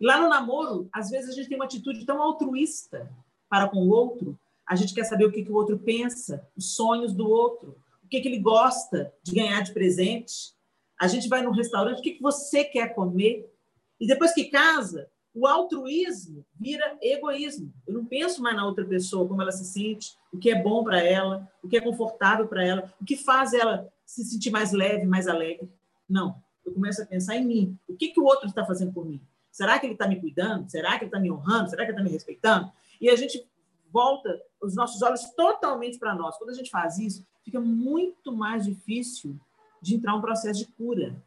Lá 0.00 0.20
no 0.20 0.28
namoro, 0.28 0.88
às 0.92 1.10
vezes 1.10 1.30
a 1.30 1.32
gente 1.32 1.48
tem 1.48 1.56
uma 1.56 1.64
atitude 1.64 2.04
tão 2.04 2.22
altruísta 2.22 3.10
para 3.48 3.68
com 3.68 3.78
o 3.78 3.90
outro. 3.90 4.38
A 4.66 4.76
gente 4.76 4.94
quer 4.94 5.04
saber 5.04 5.24
o 5.24 5.32
que, 5.32 5.42
que 5.42 5.50
o 5.50 5.56
outro 5.56 5.78
pensa, 5.78 6.46
os 6.56 6.74
sonhos 6.74 7.12
do 7.12 7.28
outro, 7.28 7.76
o 8.04 8.08
que, 8.08 8.20
que 8.20 8.28
ele 8.28 8.38
gosta 8.38 9.12
de 9.22 9.34
ganhar 9.34 9.62
de 9.62 9.72
presente. 9.72 10.54
A 11.00 11.08
gente 11.08 11.28
vai 11.28 11.42
no 11.42 11.50
restaurante, 11.50 11.98
o 11.98 12.02
que, 12.02 12.12
que 12.12 12.22
você 12.22 12.64
quer 12.64 12.94
comer? 12.94 13.52
E 13.98 14.06
depois 14.06 14.32
que 14.32 14.44
casa, 14.44 15.08
o 15.34 15.46
altruísmo 15.46 16.44
vira 16.58 16.98
egoísmo. 17.02 17.72
Eu 17.86 17.94
não 17.94 18.04
penso 18.04 18.42
mais 18.42 18.56
na 18.56 18.66
outra 18.66 18.84
pessoa, 18.84 19.26
como 19.26 19.42
ela 19.42 19.52
se 19.52 19.64
sente, 19.64 20.16
o 20.32 20.38
que 20.38 20.50
é 20.50 20.62
bom 20.62 20.84
para 20.84 21.02
ela, 21.02 21.48
o 21.62 21.68
que 21.68 21.76
é 21.76 21.80
confortável 21.80 22.46
para 22.46 22.64
ela, 22.64 22.92
o 23.00 23.04
que 23.04 23.16
faz 23.16 23.52
ela 23.52 23.88
se 24.04 24.24
sentir 24.24 24.50
mais 24.50 24.72
leve, 24.72 25.06
mais 25.06 25.28
alegre. 25.28 25.68
Não. 26.08 26.42
Eu 26.64 26.72
começo 26.72 27.02
a 27.02 27.06
pensar 27.06 27.36
em 27.36 27.44
mim. 27.44 27.78
O 27.88 27.94
que, 27.94 28.08
que 28.08 28.20
o 28.20 28.24
outro 28.24 28.48
está 28.48 28.64
fazendo 28.64 28.92
por 28.92 29.06
mim? 29.06 29.20
Será 29.58 29.76
que 29.76 29.86
ele 29.86 29.94
está 29.94 30.06
me 30.06 30.20
cuidando? 30.20 30.70
Será 30.70 30.90
que 30.90 30.98
ele 31.02 31.08
está 31.08 31.18
me 31.18 31.32
honrando? 31.32 31.68
Será 31.68 31.84
que 31.84 31.90
ele 31.90 31.98
está 31.98 32.04
me 32.04 32.12
respeitando? 32.12 32.70
E 33.00 33.10
a 33.10 33.16
gente 33.16 33.44
volta 33.92 34.40
os 34.62 34.76
nossos 34.76 35.02
olhos 35.02 35.24
totalmente 35.30 35.98
para 35.98 36.14
nós. 36.14 36.36
Quando 36.38 36.50
a 36.50 36.54
gente 36.54 36.70
faz 36.70 36.96
isso, 36.96 37.26
fica 37.44 37.58
muito 37.58 38.30
mais 38.30 38.64
difícil 38.64 39.34
de 39.82 39.96
entrar 39.96 40.14
um 40.14 40.20
processo 40.20 40.60
de 40.60 40.66
cura 40.66 41.20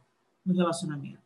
no 0.45 0.55
relacionamento. 0.55 1.19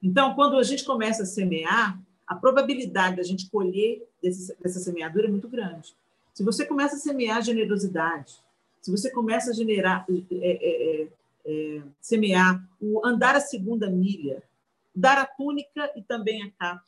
Então, 0.00 0.36
quando 0.36 0.56
a 0.56 0.62
gente 0.62 0.84
começa 0.84 1.24
a 1.24 1.26
semear, 1.26 2.00
a 2.24 2.36
probabilidade 2.36 3.16
da 3.16 3.24
gente 3.24 3.50
colher 3.50 4.08
desse, 4.22 4.56
dessa 4.62 4.78
semeadura 4.78 5.26
é 5.26 5.30
muito 5.30 5.48
grande. 5.48 5.96
Se 6.32 6.44
você 6.44 6.64
começa 6.64 6.94
a 6.94 7.00
semear 7.00 7.42
generosidade, 7.42 8.36
se 8.80 8.88
você 8.88 9.10
começa 9.10 9.50
a 9.50 9.52
generar, 9.52 10.06
é, 10.08 10.22
é, 10.30 11.02
é, 11.02 11.08
é 11.44 11.82
semear 12.00 12.64
o 12.80 13.04
andar 13.04 13.34
a 13.34 13.40
segunda 13.40 13.90
milha, 13.90 14.44
dar 14.94 15.18
a 15.18 15.26
túnica 15.26 15.90
e 15.96 16.02
também 16.02 16.42
a 16.42 16.50
capa, 16.50 16.84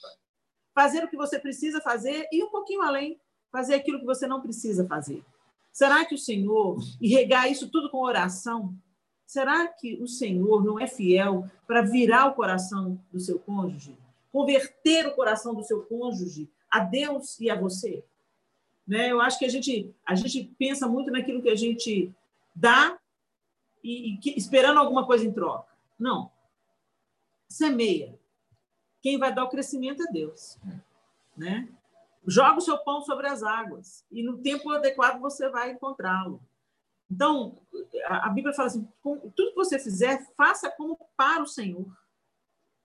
fazer 0.74 1.04
o 1.04 1.08
que 1.08 1.16
você 1.16 1.38
precisa 1.38 1.80
fazer 1.80 2.28
e 2.30 2.42
um 2.42 2.50
pouquinho 2.50 2.82
além, 2.82 3.18
fazer 3.50 3.74
aquilo 3.74 3.98
que 3.98 4.04
você 4.04 4.26
não 4.26 4.40
precisa 4.40 4.86
fazer. 4.86 5.24
Será 5.72 6.04
que 6.04 6.14
o 6.14 6.18
Senhor, 6.18 6.78
e 7.00 7.08
regar 7.08 7.50
isso 7.50 7.68
tudo 7.70 7.90
com 7.90 7.98
oração, 7.98 8.74
será 9.26 9.66
que 9.66 10.00
o 10.00 10.06
Senhor 10.06 10.64
não 10.64 10.78
é 10.78 10.86
fiel 10.86 11.50
para 11.66 11.82
virar 11.82 12.26
o 12.26 12.34
coração 12.34 13.00
do 13.12 13.20
seu 13.20 13.38
cônjuge? 13.38 13.96
Converter 14.32 15.06
o 15.06 15.14
coração 15.14 15.54
do 15.54 15.62
seu 15.62 15.82
cônjuge 15.82 16.48
a 16.70 16.80
Deus 16.80 17.40
e 17.40 17.50
a 17.50 17.58
você? 17.58 18.04
Né? 18.86 19.10
Eu 19.10 19.20
acho 19.20 19.38
que 19.38 19.44
a 19.44 19.48
gente, 19.48 19.94
a 20.04 20.14
gente 20.14 20.44
pensa 20.58 20.86
muito 20.86 21.10
naquilo 21.10 21.42
que 21.42 21.50
a 21.50 21.56
gente 21.56 22.12
dá 22.54 22.98
e, 23.82 24.14
e 24.14 24.16
que, 24.18 24.30
esperando 24.38 24.78
alguma 24.78 25.04
coisa 25.06 25.24
em 25.24 25.32
troca. 25.32 25.72
Não. 25.98 26.30
Semeia. 27.48 28.18
Quem 29.00 29.18
vai 29.18 29.32
dar 29.32 29.44
o 29.44 29.48
crescimento 29.48 30.02
é 30.02 30.12
Deus. 30.12 30.58
Né? 31.36 31.68
Joga 32.26 32.58
o 32.58 32.60
seu 32.60 32.78
pão 32.78 33.02
sobre 33.02 33.28
as 33.28 33.42
águas 33.42 34.04
e 34.10 34.22
no 34.22 34.38
tempo 34.38 34.70
adequado 34.70 35.20
você 35.20 35.48
vai 35.48 35.70
encontrá-lo. 35.70 36.40
Então, 37.10 37.58
a 38.04 38.28
Bíblia 38.30 38.54
fala 38.54 38.68
assim: 38.68 38.88
tudo 39.02 39.50
que 39.50 39.54
você 39.54 39.78
fizer, 39.78 40.26
faça 40.36 40.70
como 40.70 40.98
para 41.16 41.42
o 41.42 41.46
Senhor. 41.46 41.86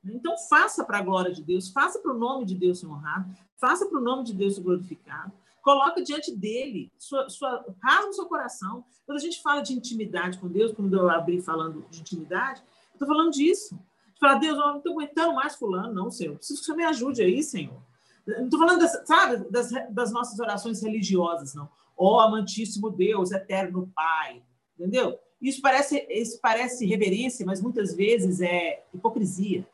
Então, 0.03 0.37
faça 0.37 0.83
para 0.83 0.99
a 0.99 1.01
glória 1.01 1.31
de 1.31 1.43
Deus, 1.43 1.69
faça 1.69 1.99
para 1.99 2.11
o 2.11 2.17
nome 2.17 2.45
de 2.45 2.55
Deus 2.55 2.79
ser 2.79 2.87
honrado, 2.87 3.35
faça 3.57 3.85
para 3.85 3.99
o 3.99 4.01
nome 4.01 4.23
de 4.23 4.33
Deus 4.33 4.55
ser 4.55 4.61
glorificado. 4.61 5.31
Coloque 5.61 6.01
diante 6.01 6.35
dele, 6.35 6.91
sua, 6.97 7.29
sua, 7.29 7.63
rasga 7.81 8.09
o 8.09 8.13
seu 8.13 8.25
coração. 8.25 8.83
Quando 9.05 9.17
a 9.17 9.21
gente 9.21 9.41
fala 9.41 9.61
de 9.61 9.73
intimidade 9.73 10.39
com 10.39 10.47
Deus, 10.47 10.71
quando 10.71 10.97
eu 10.97 11.07
abri 11.07 11.39
falando 11.39 11.85
de 11.89 12.01
intimidade, 12.01 12.63
estou 12.93 13.07
falando 13.07 13.31
disso. 13.31 13.77
Falar, 14.21 14.35
Deus, 14.35 14.55
eu 14.55 14.67
não 14.67 14.77
estou 14.77 14.93
aguentando 14.93 15.33
mais 15.33 15.55
fulano, 15.55 15.91
não, 15.91 16.11
Senhor. 16.11 16.37
Preciso 16.37 16.59
que 16.59 16.65
você 16.67 16.75
me 16.75 16.83
ajude 16.83 17.23
aí, 17.23 17.41
Senhor. 17.41 17.81
Não 18.27 18.45
estou 18.45 18.59
falando, 18.59 18.79
das, 18.79 19.07
sabe, 19.07 19.49
das, 19.49 19.71
das 19.89 20.11
nossas 20.11 20.39
orações 20.39 20.79
religiosas, 20.83 21.55
não. 21.55 21.67
Ó 21.97 22.17
oh, 22.17 22.19
amantíssimo 22.19 22.91
Deus, 22.91 23.31
eterno 23.31 23.91
Pai. 23.95 24.43
Entendeu? 24.77 25.17
Isso 25.41 25.59
parece, 25.59 26.05
isso 26.07 26.39
parece 26.39 26.85
reverência, 26.85 27.43
mas 27.43 27.59
muitas 27.59 27.95
vezes 27.95 28.41
é 28.41 28.83
hipocrisia. 28.93 29.67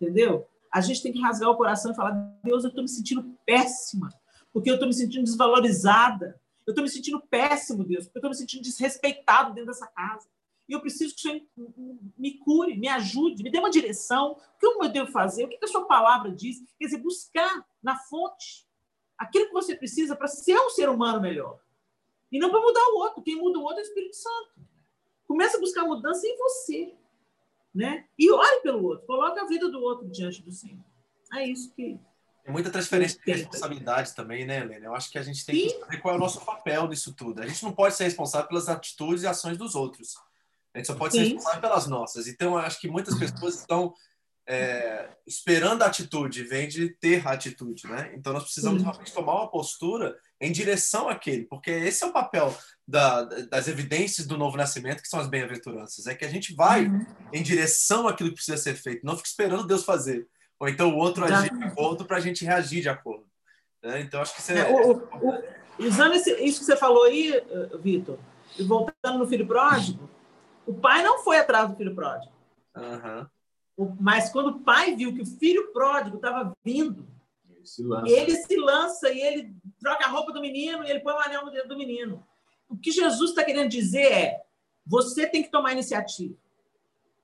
Entendeu? 0.00 0.46
A 0.72 0.80
gente 0.80 1.02
tem 1.02 1.12
que 1.12 1.20
rasgar 1.20 1.50
o 1.50 1.56
coração 1.56 1.90
e 1.90 1.96
falar: 1.96 2.12
Deus, 2.44 2.62
eu 2.62 2.68
estou 2.68 2.84
me 2.84 2.88
sentindo 2.88 3.36
péssima, 3.44 4.10
porque 4.52 4.70
eu 4.70 4.74
estou 4.74 4.86
me 4.86 4.94
sentindo 4.94 5.24
desvalorizada. 5.24 6.40
Eu 6.64 6.70
estou 6.70 6.84
me 6.84 6.88
sentindo 6.88 7.20
péssimo, 7.28 7.82
Deus, 7.82 8.04
porque 8.04 8.18
eu 8.18 8.20
estou 8.20 8.30
me 8.30 8.36
sentindo 8.36 8.62
desrespeitado 8.62 9.52
dentro 9.52 9.72
dessa 9.72 9.88
casa. 9.88 10.28
E 10.72 10.74
eu 10.74 10.80
preciso 10.80 11.14
que 11.14 11.20
o 11.20 11.22
Senhor 11.22 11.42
me 12.16 12.38
cure, 12.38 12.74
me 12.74 12.88
ajude, 12.88 13.42
me 13.42 13.50
dê 13.50 13.58
uma 13.58 13.68
direção. 13.68 14.32
O 14.32 14.58
que 14.58 14.66
eu 14.66 14.88
devo 14.88 15.12
fazer? 15.12 15.44
O 15.44 15.48
que 15.48 15.62
a 15.62 15.68
sua 15.68 15.84
palavra 15.84 16.32
diz? 16.32 16.62
Quer 16.78 16.86
dizer, 16.86 16.96
buscar 16.96 17.68
na 17.82 17.94
fonte 17.94 18.66
aquilo 19.18 19.48
que 19.48 19.52
você 19.52 19.76
precisa 19.76 20.16
para 20.16 20.26
ser 20.28 20.58
um 20.58 20.70
ser 20.70 20.88
humano 20.88 21.20
melhor. 21.20 21.60
E 22.32 22.38
não 22.38 22.48
para 22.48 22.62
mudar 22.62 22.80
o 22.88 23.00
outro. 23.00 23.22
Quem 23.22 23.36
muda 23.36 23.58
o 23.58 23.62
outro 23.62 23.80
é 23.80 23.82
o 23.82 23.86
Espírito 23.86 24.16
Santo. 24.16 24.52
Começa 25.26 25.58
a 25.58 25.60
buscar 25.60 25.84
mudança 25.84 26.26
em 26.26 26.38
você. 26.38 26.94
Né? 27.74 28.06
E 28.18 28.30
ore 28.30 28.62
pelo 28.62 28.82
outro. 28.82 29.06
Coloque 29.06 29.40
a 29.40 29.44
vida 29.44 29.68
do 29.68 29.78
outro 29.78 30.08
diante 30.08 30.40
do 30.40 30.50
Senhor. 30.50 30.82
É 31.34 31.46
isso 31.46 31.70
que. 31.74 32.00
Tem 32.44 32.50
muita 32.50 32.70
transferência 32.70 33.20
de 33.22 33.30
responsabilidade 33.30 34.14
também, 34.14 34.46
né, 34.46 34.60
Helena? 34.60 34.86
Eu 34.86 34.94
acho 34.94 35.10
que 35.10 35.18
a 35.18 35.22
gente 35.22 35.44
tem 35.44 35.54
Sim. 35.54 35.74
que 35.74 35.80
saber 35.80 36.00
qual 36.00 36.14
é 36.14 36.16
o 36.16 36.20
nosso 36.20 36.42
papel 36.42 36.88
nisso 36.88 37.12
tudo. 37.12 37.42
A 37.42 37.46
gente 37.46 37.62
não 37.62 37.72
pode 37.72 37.94
ser 37.94 38.04
responsável 38.04 38.48
pelas 38.48 38.70
atitudes 38.70 39.22
e 39.22 39.26
ações 39.26 39.58
dos 39.58 39.74
outros. 39.74 40.16
A 40.74 40.78
gente 40.78 40.86
só 40.86 40.94
pode 40.94 41.12
Sim. 41.12 41.18
ser 41.18 41.24
responsável 41.24 41.60
pelas 41.60 41.86
nossas. 41.86 42.26
Então, 42.26 42.52
eu 42.52 42.58
acho 42.58 42.80
que 42.80 42.88
muitas 42.88 43.18
pessoas 43.18 43.60
estão 43.60 43.94
é, 44.46 45.08
esperando 45.26 45.82
a 45.82 45.86
atitude, 45.86 46.42
vem 46.42 46.68
de 46.68 46.88
ter 46.88 47.26
a 47.26 47.32
atitude, 47.32 47.86
né? 47.86 48.12
Então 48.14 48.32
nós 48.32 48.44
precisamos 48.44 48.80
Sim. 48.80 48.88
realmente 48.88 49.12
tomar 49.12 49.34
uma 49.34 49.50
postura 49.50 50.18
em 50.40 50.50
direção 50.50 51.08
àquele, 51.08 51.44
porque 51.44 51.70
esse 51.70 52.02
é 52.02 52.06
o 52.06 52.12
papel 52.12 52.54
da, 52.86 53.22
das 53.22 53.68
evidências 53.68 54.26
do 54.26 54.36
novo 54.36 54.56
nascimento, 54.56 55.00
que 55.00 55.08
são 55.08 55.20
as 55.20 55.28
bem-aventuranças, 55.28 56.06
é 56.06 56.14
que 56.14 56.24
a 56.24 56.28
gente 56.28 56.54
vai 56.54 56.86
uhum. 56.86 57.06
em 57.32 57.42
direção 57.42 58.08
àquilo 58.08 58.30
que 58.30 58.36
precisa 58.36 58.56
ser 58.56 58.74
feito, 58.74 59.06
não 59.06 59.16
fica 59.16 59.28
esperando 59.28 59.66
Deus 59.66 59.84
fazer, 59.84 60.26
ou 60.58 60.68
então 60.68 60.92
o 60.92 60.96
outro 60.96 61.24
agir 61.24 61.56
de 61.56 61.64
acordo 61.64 62.04
para 62.04 62.16
a 62.16 62.20
gente 62.20 62.44
reagir 62.44 62.82
de 62.82 62.88
acordo. 62.88 63.26
Né? 63.82 64.00
Então 64.00 64.20
acho 64.20 64.34
que 64.34 64.40
isso 64.40 64.52
é... 64.52 64.58
é 64.58 64.72
o, 64.72 64.96
o, 64.96 65.86
usando 65.86 66.14
esse, 66.14 66.32
isso 66.42 66.60
que 66.60 66.66
você 66.66 66.76
falou 66.76 67.04
aí, 67.04 67.32
eh, 67.32 67.70
Vitor, 67.80 68.18
e 68.58 68.64
voltando 68.64 69.18
no 69.18 69.26
filho 69.26 69.46
pródigo, 69.46 70.10
o 70.66 70.74
pai 70.74 71.02
não 71.02 71.18
foi 71.22 71.38
atrás 71.38 71.68
do 71.68 71.76
filho 71.76 71.94
pródigo. 71.94 72.32
Uhum. 72.76 73.26
Mas 74.00 74.30
quando 74.30 74.48
o 74.48 74.60
pai 74.60 74.94
viu 74.94 75.14
que 75.14 75.22
o 75.22 75.26
filho 75.26 75.72
pródigo 75.72 76.16
estava 76.16 76.56
vindo, 76.64 77.06
Ele 77.48 77.66
se 77.66 77.82
lança. 77.82 78.08
ele 78.10 78.36
se 78.36 78.56
lança 78.56 79.10
e 79.10 79.20
ele 79.20 79.56
troca 79.78 80.04
a 80.04 80.08
roupa 80.08 80.32
do 80.32 80.40
menino 80.40 80.84
e 80.84 80.90
ele 80.90 81.00
põe 81.00 81.14
o 81.14 81.18
anel 81.18 81.44
no 81.46 81.50
dedo 81.50 81.68
do 81.68 81.76
menino. 81.76 82.24
O 82.68 82.76
que 82.76 82.90
Jesus 82.90 83.30
está 83.30 83.44
querendo 83.44 83.68
dizer 83.68 84.12
é: 84.12 84.42
você 84.86 85.26
tem 85.26 85.42
que 85.42 85.50
tomar 85.50 85.72
iniciativa. 85.72 86.34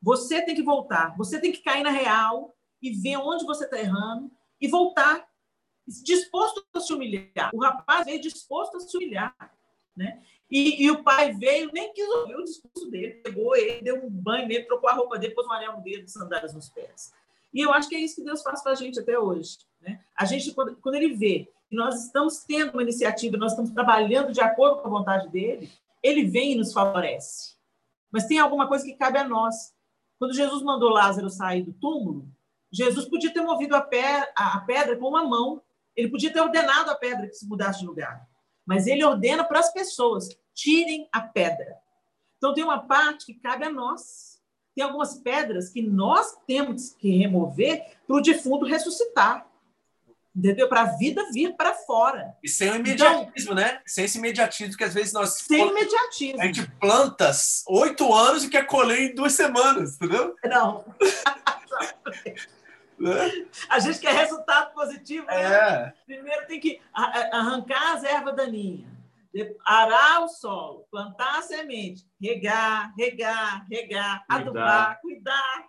Você 0.01 0.43
tem 0.43 0.55
que 0.55 0.62
voltar. 0.62 1.16
Você 1.16 1.41
tem 1.41 1.53
que 1.53 1.62
cair 1.62 1.82
na 1.82 1.91
real 1.91 2.55
e 2.80 2.91
ver 2.91 3.16
onde 3.16 3.45
você 3.45 3.64
está 3.64 3.78
errando 3.78 4.30
e 4.61 4.68
voltar 4.68 5.28
disposto 5.86 6.64
a 6.72 6.80
se 6.80 6.93
humilhar. 6.93 7.51
O 7.53 7.61
rapaz 7.61 8.05
veio 8.05 8.20
disposto 8.20 8.76
a 8.76 8.80
se 8.80 8.97
humilhar. 8.97 9.34
Né? 9.99 10.22
E, 10.49 10.84
e 10.84 10.90
o 10.92 11.03
pai 11.03 11.32
veio, 11.32 11.70
nem 11.72 11.92
quis 11.92 12.09
ouvir 12.09 12.36
o 12.36 12.44
discurso 12.44 12.88
dele, 12.88 13.14
pegou 13.14 13.57
ele, 13.57 13.82
deu 13.82 13.96
um 13.96 14.09
banho 14.09 14.46
nele, 14.46 14.62
trocou 14.64 14.88
a 14.88 14.94
roupa 14.94 15.18
dele, 15.18 15.34
pôs 15.34 15.46
um 15.46 15.53
anel 15.53 15.76
no 15.76 15.82
dedo, 15.82 16.09
sandálias 16.09 16.55
nos 16.55 16.68
pés. 16.68 17.12
E 17.53 17.61
eu 17.61 17.72
acho 17.72 17.88
que 17.88 17.96
é 17.96 17.99
isso 17.99 18.14
que 18.14 18.22
Deus 18.22 18.42
faz 18.42 18.62
com 18.62 18.68
a 18.68 18.74
gente 18.76 19.01
até 19.01 19.18
hoje. 19.18 19.59
Né? 19.80 20.01
A 20.16 20.24
gente, 20.24 20.53
quando, 20.53 20.76
quando 20.76 20.94
ele 20.94 21.14
vê 21.14 21.51
que 21.68 21.74
nós 21.74 22.05
estamos 22.05 22.44
tendo 22.44 22.74
uma 22.74 22.82
iniciativa, 22.82 23.36
nós 23.36 23.53
estamos 23.53 23.72
trabalhando 23.72 24.32
de 24.32 24.40
acordo 24.40 24.80
com 24.80 24.86
a 24.86 24.90
vontade 24.90 25.28
dele, 25.30 25.68
ele 26.01 26.24
vem 26.24 26.53
e 26.53 26.55
nos 26.55 26.72
favorece. 26.72 27.57
Mas 28.09 28.26
tem 28.26 28.38
alguma 28.38 28.68
coisa 28.68 28.84
que 28.84 28.94
cabe 28.94 29.18
a 29.18 29.24
nós. 29.24 29.74
Quando 30.16 30.32
Jesus 30.32 30.62
mandou 30.62 30.90
Lázaro 30.90 31.28
sair 31.28 31.62
do 31.62 31.72
túmulo, 31.72 32.28
Jesus 32.70 33.07
podia 33.07 33.32
ter 33.32 33.42
movido 33.42 33.74
a 33.74 33.82
pedra 33.82 34.96
com 34.96 35.09
uma 35.09 35.24
mão. 35.24 35.61
Ele 35.96 36.09
podia 36.09 36.32
ter 36.32 36.40
ordenado 36.40 36.88
a 36.90 36.94
pedra 36.94 37.26
que 37.26 37.34
se 37.34 37.46
mudasse 37.49 37.80
de 37.80 37.86
lugar. 37.86 38.24
Mas 38.69 38.87
ele 38.87 39.03
ordena 39.03 39.43
para 39.45 39.61
as 39.61 39.73
pessoas: 39.73 40.29
tirem 40.55 41.09
a 41.11 41.23
pedra. 41.23 41.79
Então 42.37 42.53
tem 42.53 42.62
uma 42.62 42.87
parte 42.87 43.25
que 43.25 43.35
cabe 43.35 43.64
a 43.64 43.73
nós. 43.73 44.39
Tem 44.77 44.85
algumas 44.85 45.14
pedras 45.14 45.71
que 45.71 45.81
nós 45.81 46.37
temos 46.47 46.91
que 46.91 47.11
remover 47.16 47.83
para 48.07 48.16
o 48.16 48.21
defunto 48.21 48.66
ressuscitar. 48.66 49.49
Entendeu? 50.37 50.69
Para 50.69 50.83
a 50.83 50.97
vida 50.97 51.25
vir 51.33 51.57
para 51.57 51.75
fora. 51.75 52.37
E 52.43 52.49
sem 52.49 52.71
o 52.71 52.77
imediatismo, 52.77 53.55
né? 53.55 53.81
Sem 53.87 54.05
esse 54.05 54.19
imediatismo 54.19 54.77
que 54.77 54.85
às 54.85 54.95
vezes 54.95 55.14
nós 55.14 55.31
Sem 55.31 55.66
imediatismo. 55.66 56.41
a 56.41 56.45
gente 56.45 56.71
planta 56.79 57.33
oito 57.69 58.12
anos 58.14 58.45
e 58.45 58.51
quer 58.51 58.66
colher 58.66 59.01
em 59.01 59.14
duas 59.14 59.33
semanas, 59.33 59.97
entendeu? 59.97 60.37
Não. 60.45 60.85
Né? 62.99 63.46
A 63.68 63.78
gente 63.78 63.99
quer 64.01 64.12
resultado 64.14 64.72
positivo. 64.74 65.26
né? 65.26 65.42
É. 65.42 65.92
Primeiro 66.07 66.46
tem 66.46 66.59
que 66.61 66.80
arrancar 66.94 67.94
as 67.96 68.05
ervas 68.05 68.34
daninhas, 68.36 68.86
arar 69.64 70.24
o 70.24 70.28
solo, 70.28 70.84
plantar 70.90 71.38
a 71.38 71.42
semente, 71.42 72.05
regar, 72.20 72.92
regar, 72.96 73.64
regar, 73.70 74.24
Cuidar. 74.26 74.40
adubar, 74.40 75.01
cuidar. 75.01 75.64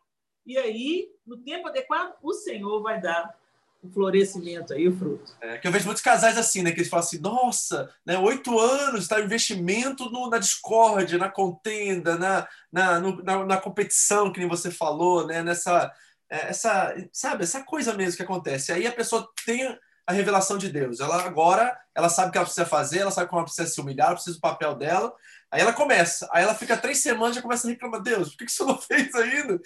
E 0.45 0.57
aí, 0.57 1.07
no 1.27 1.37
tempo 1.37 1.67
adequado, 1.67 2.13
o 2.23 2.33
Senhor 2.33 2.81
vai 2.81 2.99
dar 2.99 3.37
o 3.83 3.89
florescimento 3.89 4.73
aí, 4.73 4.87
o 4.89 4.97
fruto. 4.97 5.31
É, 5.39 5.57
que 5.57 5.65
eu 5.67 5.71
vejo 5.71 5.85
muitos 5.85 6.03
casais 6.03 6.37
assim, 6.37 6.61
né? 6.63 6.71
Que 6.71 6.79
eles 6.79 6.89
falam 6.89 7.05
assim, 7.05 7.19
nossa, 7.19 7.89
né, 8.05 8.17
oito 8.17 8.59
anos, 8.59 9.07
tá? 9.07 9.21
Investimento 9.21 10.09
no- 10.09 10.29
na 10.29 10.37
discórdia, 10.37 11.17
na 11.17 11.29
contenda, 11.29 12.17
na, 12.17 12.47
na, 12.71 12.99
no- 12.99 13.23
na, 13.23 13.45
na 13.45 13.57
competição, 13.57 14.33
que 14.33 14.39
nem 14.39 14.49
você 14.49 14.69
falou, 14.69 15.25
né? 15.27 15.41
Nessa, 15.43 15.93
essa, 16.29 16.93
sabe, 17.11 17.43
essa 17.43 17.63
coisa 17.63 17.93
mesmo 17.93 18.17
que 18.17 18.23
acontece. 18.23 18.71
Aí 18.71 18.85
a 18.85 18.91
pessoa 18.91 19.27
tem 19.45 19.77
a 20.09 20.11
revelação 20.11 20.57
de 20.57 20.69
Deus. 20.69 20.99
Ela 20.99 21.23
agora, 21.23 21.77
ela 21.93 22.09
sabe 22.09 22.29
o 22.29 22.31
que 22.31 22.37
ela 22.37 22.45
precisa 22.45 22.65
fazer, 22.65 22.99
ela 22.99 23.11
sabe 23.11 23.29
como 23.29 23.39
ela 23.39 23.45
precisa 23.45 23.67
se 23.67 23.79
humilhar, 23.79 24.07
ela 24.07 24.15
precisa 24.15 24.35
do 24.35 24.41
papel 24.41 24.75
dela. 24.75 25.13
Aí 25.51 25.61
ela 25.61 25.71
começa, 25.73 26.27
aí 26.31 26.43
ela 26.43 26.55
fica 26.55 26.77
três 26.77 26.99
semanas 26.99 27.31
e 27.31 27.35
já 27.35 27.41
começa 27.41 27.67
a 27.67 27.71
reclamar, 27.71 28.01
Deus, 28.01 28.29
por 28.29 28.37
que 28.37 28.45
que 28.45 28.51
você 28.51 28.63
não 28.63 28.77
fez 28.81 29.13
ainda? 29.13 29.59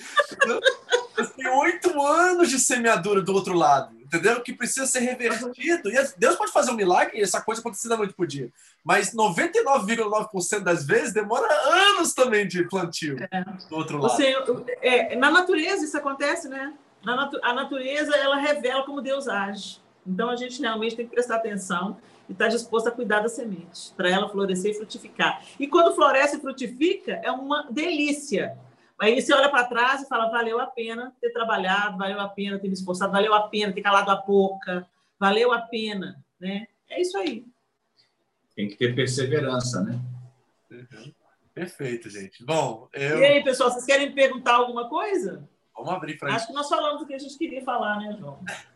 Tem 1.36 1.48
oito 1.48 2.02
anos 2.02 2.50
de 2.50 2.60
semeadura 2.60 3.22
do 3.22 3.34
outro 3.34 3.54
lado, 3.54 3.96
entendeu? 4.14 4.42
Que 4.42 4.54
precisa 4.54 4.86
ser 4.86 5.00
revertido. 5.00 5.90
E 5.90 5.96
Deus 6.18 6.36
pode 6.36 6.52
fazer 6.52 6.72
um 6.72 6.76
milagre 6.76 7.18
e 7.18 7.22
essa 7.22 7.42
coisa 7.42 7.62
acontecer 7.62 7.90
da 7.90 7.98
noite 7.98 8.14
pro 8.14 8.28
dia. 8.28 8.52
Mas 8.84 9.14
99,9% 9.14 10.60
das 10.60 10.86
vezes 10.86 11.14
demora 11.14 11.48
anos 11.52 12.14
também 12.14 12.48
de 12.48 12.64
plantio 12.68 13.18
do 13.70 13.76
outro 13.76 13.98
O 13.98 14.02
lado. 14.04 14.16
Senhor, 14.16 14.66
é, 14.82 15.16
na 15.16 15.32
natureza 15.32 15.84
isso 15.84 15.98
acontece, 15.98 16.48
né? 16.48 16.74
A 17.42 17.54
natureza, 17.54 18.16
ela 18.16 18.38
revela 18.38 18.84
como 18.84 19.02
Deus 19.02 19.28
age. 19.28 19.82
Então, 20.06 20.30
a 20.30 20.36
gente 20.36 20.62
realmente 20.62 20.96
tem 20.96 21.06
que 21.06 21.14
prestar 21.14 21.38
atenção 21.38 21.98
e 22.30 22.34
estar 22.34 22.48
disposto 22.48 22.88
a 22.88 22.92
cuidar 22.92 23.20
da 23.20 23.30
semente, 23.30 23.92
para 23.96 24.10
ela 24.10 24.30
florescer 24.30 24.72
e 24.72 24.74
frutificar. 24.74 25.44
E 25.60 25.68
quando 25.68 25.96
floresce 25.96 26.38
e 26.38 26.40
frutifica, 26.40 27.20
é 27.24 27.32
uma 27.32 27.68
delícia. 27.70 28.58
Aí 29.04 29.22
você 29.22 29.34
olha 29.34 29.50
para 29.50 29.66
trás 29.66 30.02
e 30.02 30.08
fala: 30.08 30.30
valeu 30.30 30.62
a 30.62 30.66
pena 30.66 31.14
ter 31.20 31.30
trabalhado, 31.32 31.98
valeu 31.98 32.22
a 32.22 32.30
pena 32.30 32.58
ter 32.58 32.70
me 32.70 32.74
esforçado, 32.74 33.12
valeu 33.12 33.34
a 33.34 33.50
pena 33.50 33.74
ter 33.74 33.82
calado 33.82 34.10
a 34.10 34.16
boca, 34.16 34.88
valeu 35.20 35.52
a 35.52 35.60
pena, 35.60 36.24
né? 36.40 36.68
É 36.90 37.02
isso 37.02 37.18
aí. 37.18 37.46
Tem 38.56 38.70
que 38.70 38.78
ter 38.78 38.96
perseverança, 38.96 39.82
né? 39.84 40.00
Uhum. 40.72 41.14
Perfeito, 41.54 42.10
gente. 42.10 42.46
Bom, 42.46 42.88
eu... 42.94 43.20
E 43.20 43.26
aí, 43.26 43.44
pessoal, 43.44 43.70
vocês 43.70 43.86
querem 43.86 44.14
perguntar 44.14 44.54
alguma 44.54 44.88
coisa? 44.88 45.50
vamos 45.76 45.92
abrir 45.92 46.18
para 46.18 46.34
Acho 46.34 46.48
que 46.48 46.54
nós 46.54 46.70
falamos 46.70 47.02
o 47.02 47.06
que 47.06 47.14
a 47.14 47.20
gente 47.20 47.38
queria 47.38 47.62
falar, 47.62 48.00
né, 48.00 48.16
João? 48.18 48.40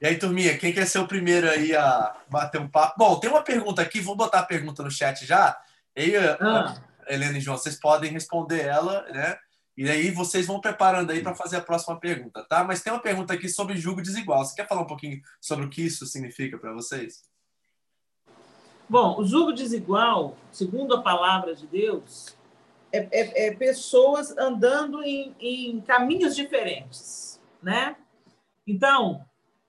E 0.00 0.06
aí, 0.06 0.18
turminha, 0.18 0.58
quem 0.58 0.70
quer 0.70 0.86
ser 0.86 0.98
o 0.98 1.06
primeiro 1.06 1.48
aí 1.48 1.74
a 1.74 2.14
bater 2.28 2.60
um 2.60 2.68
papo? 2.68 2.94
Bom, 2.98 3.18
tem 3.18 3.30
uma 3.30 3.42
pergunta 3.42 3.80
aqui, 3.80 4.00
vou 4.00 4.14
botar 4.14 4.40
a 4.40 4.44
pergunta 4.44 4.82
no 4.82 4.90
chat 4.90 5.24
já. 5.24 5.58
E 5.96 6.14
aí, 6.14 6.16
Ah. 6.40 6.74
Helena 7.08 7.38
e 7.38 7.40
João, 7.40 7.56
vocês 7.56 7.78
podem 7.78 8.10
responder 8.10 8.64
ela, 8.64 9.02
né? 9.12 9.36
E 9.76 9.90
aí 9.90 10.10
vocês 10.10 10.46
vão 10.46 10.60
preparando 10.60 11.10
aí 11.10 11.20
para 11.22 11.34
fazer 11.34 11.56
a 11.56 11.60
próxima 11.60 11.98
pergunta, 11.98 12.44
tá? 12.48 12.62
Mas 12.62 12.82
tem 12.82 12.92
uma 12.92 13.02
pergunta 13.02 13.34
aqui 13.34 13.48
sobre 13.48 13.76
julgo 13.76 14.00
desigual. 14.00 14.44
Você 14.44 14.54
quer 14.54 14.68
falar 14.68 14.82
um 14.82 14.86
pouquinho 14.86 15.20
sobre 15.40 15.64
o 15.66 15.70
que 15.70 15.82
isso 15.82 16.06
significa 16.06 16.56
para 16.58 16.72
vocês? 16.72 17.24
Bom, 18.88 19.18
o 19.18 19.26
julgo 19.26 19.52
desigual, 19.52 20.36
segundo 20.52 20.94
a 20.94 21.02
palavra 21.02 21.54
de 21.56 21.66
Deus, 21.66 22.36
é, 22.92 22.98
é- 23.10 23.46
é 23.48 23.54
pessoas 23.54 24.36
andando 24.38 25.02
em, 25.02 25.34
em 25.40 25.80
caminhos 25.80 26.36
diferentes, 26.36 27.40
né? 27.60 27.96
Então, 28.66 29.24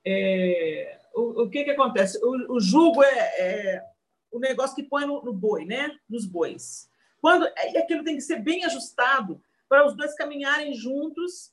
é, 0.06 1.00
o, 1.16 1.44
o 1.44 1.50
que 1.50 1.64
que 1.64 1.72
acontece? 1.72 2.20
O, 2.24 2.58
o 2.58 2.60
jugo 2.60 3.02
é, 3.04 3.18
é 3.40 3.84
o 4.32 4.38
negócio 4.40 4.76
que 4.76 4.84
põe 4.84 5.06
no, 5.08 5.24
no 5.24 5.34
boi, 5.34 5.66
né? 5.66 5.98
Nos 6.08 6.26
bois. 6.26 6.90
Quando 7.22 7.46
é- 7.48 7.80
aquilo 7.80 8.04
tem 8.04 8.16
que 8.16 8.22
ser 8.22 8.38
bem 8.42 8.64
ajustado 8.66 9.42
para 9.68 9.86
os 9.86 9.96
dois 9.96 10.14
caminharem 10.16 10.74
juntos 10.74 11.52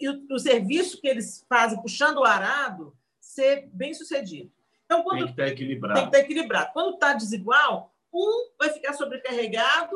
e 0.00 0.08
o, 0.08 0.26
o 0.30 0.38
serviço 0.38 1.00
que 1.00 1.08
eles 1.08 1.44
fazem 1.48 1.80
puxando 1.80 2.18
o 2.18 2.24
arado 2.24 2.96
ser 3.20 3.68
bem 3.72 3.94
sucedido. 3.94 4.50
Então, 4.84 5.02
quando 5.02 5.18
Tem 5.18 5.26
que 5.26 5.30
estar 5.32 5.44
tem 5.44 5.54
que 5.54 5.62
equilibrado. 5.62 6.00
estar 6.06 6.18
equilibrado. 6.18 6.72
Quando 6.72 6.94
está 6.94 7.12
desigual, 7.12 7.94
um 8.12 8.50
vai 8.58 8.70
ficar 8.70 8.94
sobrecarregado 8.94 9.94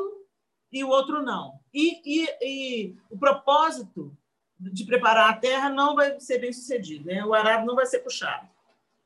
e 0.71 0.83
o 0.83 0.89
outro 0.89 1.21
não. 1.21 1.59
E, 1.73 2.01
e- 2.05 2.37
e 2.41 2.95
o 3.09 3.17
propósito 3.17 4.15
de 4.59 4.85
preparar 4.85 5.29
a 5.31 5.35
terra 5.37 5.69
não 5.69 5.95
vai 5.95 6.19
ser 6.19 6.37
bem 6.37 6.53
sucedido, 6.53 7.05
né? 7.05 7.25
O 7.25 7.33
arado 7.33 7.65
não 7.65 7.75
vai 7.75 7.85
ser 7.85 7.99
puxado. 7.99 8.47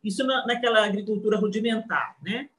Isso 0.03 0.23
na, 0.25 0.45
naquela 0.45 0.85
agricultura 0.85 1.37
rudimentar, 1.37 2.15
né? 2.21 2.49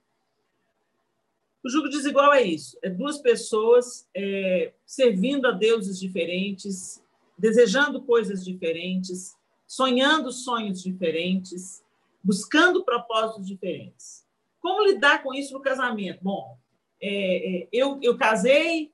O 1.64 1.68
jugo 1.68 1.88
desigual 1.88 2.32
é 2.32 2.42
isso: 2.42 2.78
é 2.82 2.90
duas 2.90 3.18
pessoas 3.18 4.08
é, 4.14 4.72
servindo 4.86 5.46
a 5.46 5.52
deuses 5.52 5.98
diferentes, 5.98 7.02
desejando 7.36 8.02
coisas 8.02 8.44
diferentes, 8.44 9.36
sonhando 9.66 10.32
sonhos 10.32 10.82
diferentes, 10.82 11.82
buscando 12.22 12.84
propósitos 12.84 13.46
diferentes. 13.46 14.26
Como 14.60 14.84
lidar 14.84 15.22
com 15.22 15.34
isso 15.34 15.52
no 15.52 15.60
casamento? 15.60 16.20
Bom, 16.22 16.58
é, 17.00 17.62
é, 17.62 17.68
eu, 17.72 17.98
eu 18.02 18.16
casei, 18.16 18.92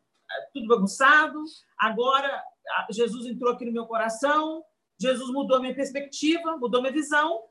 tudo 0.52 0.66
bagunçado, 0.66 1.42
agora 1.78 2.42
Jesus 2.90 3.26
entrou 3.26 3.52
aqui 3.52 3.64
no 3.64 3.72
meu 3.72 3.86
coração, 3.86 4.64
Jesus 4.98 5.30
mudou 5.30 5.60
minha 5.60 5.74
perspectiva, 5.74 6.56
mudou 6.56 6.80
minha 6.80 6.92
visão, 6.92 7.42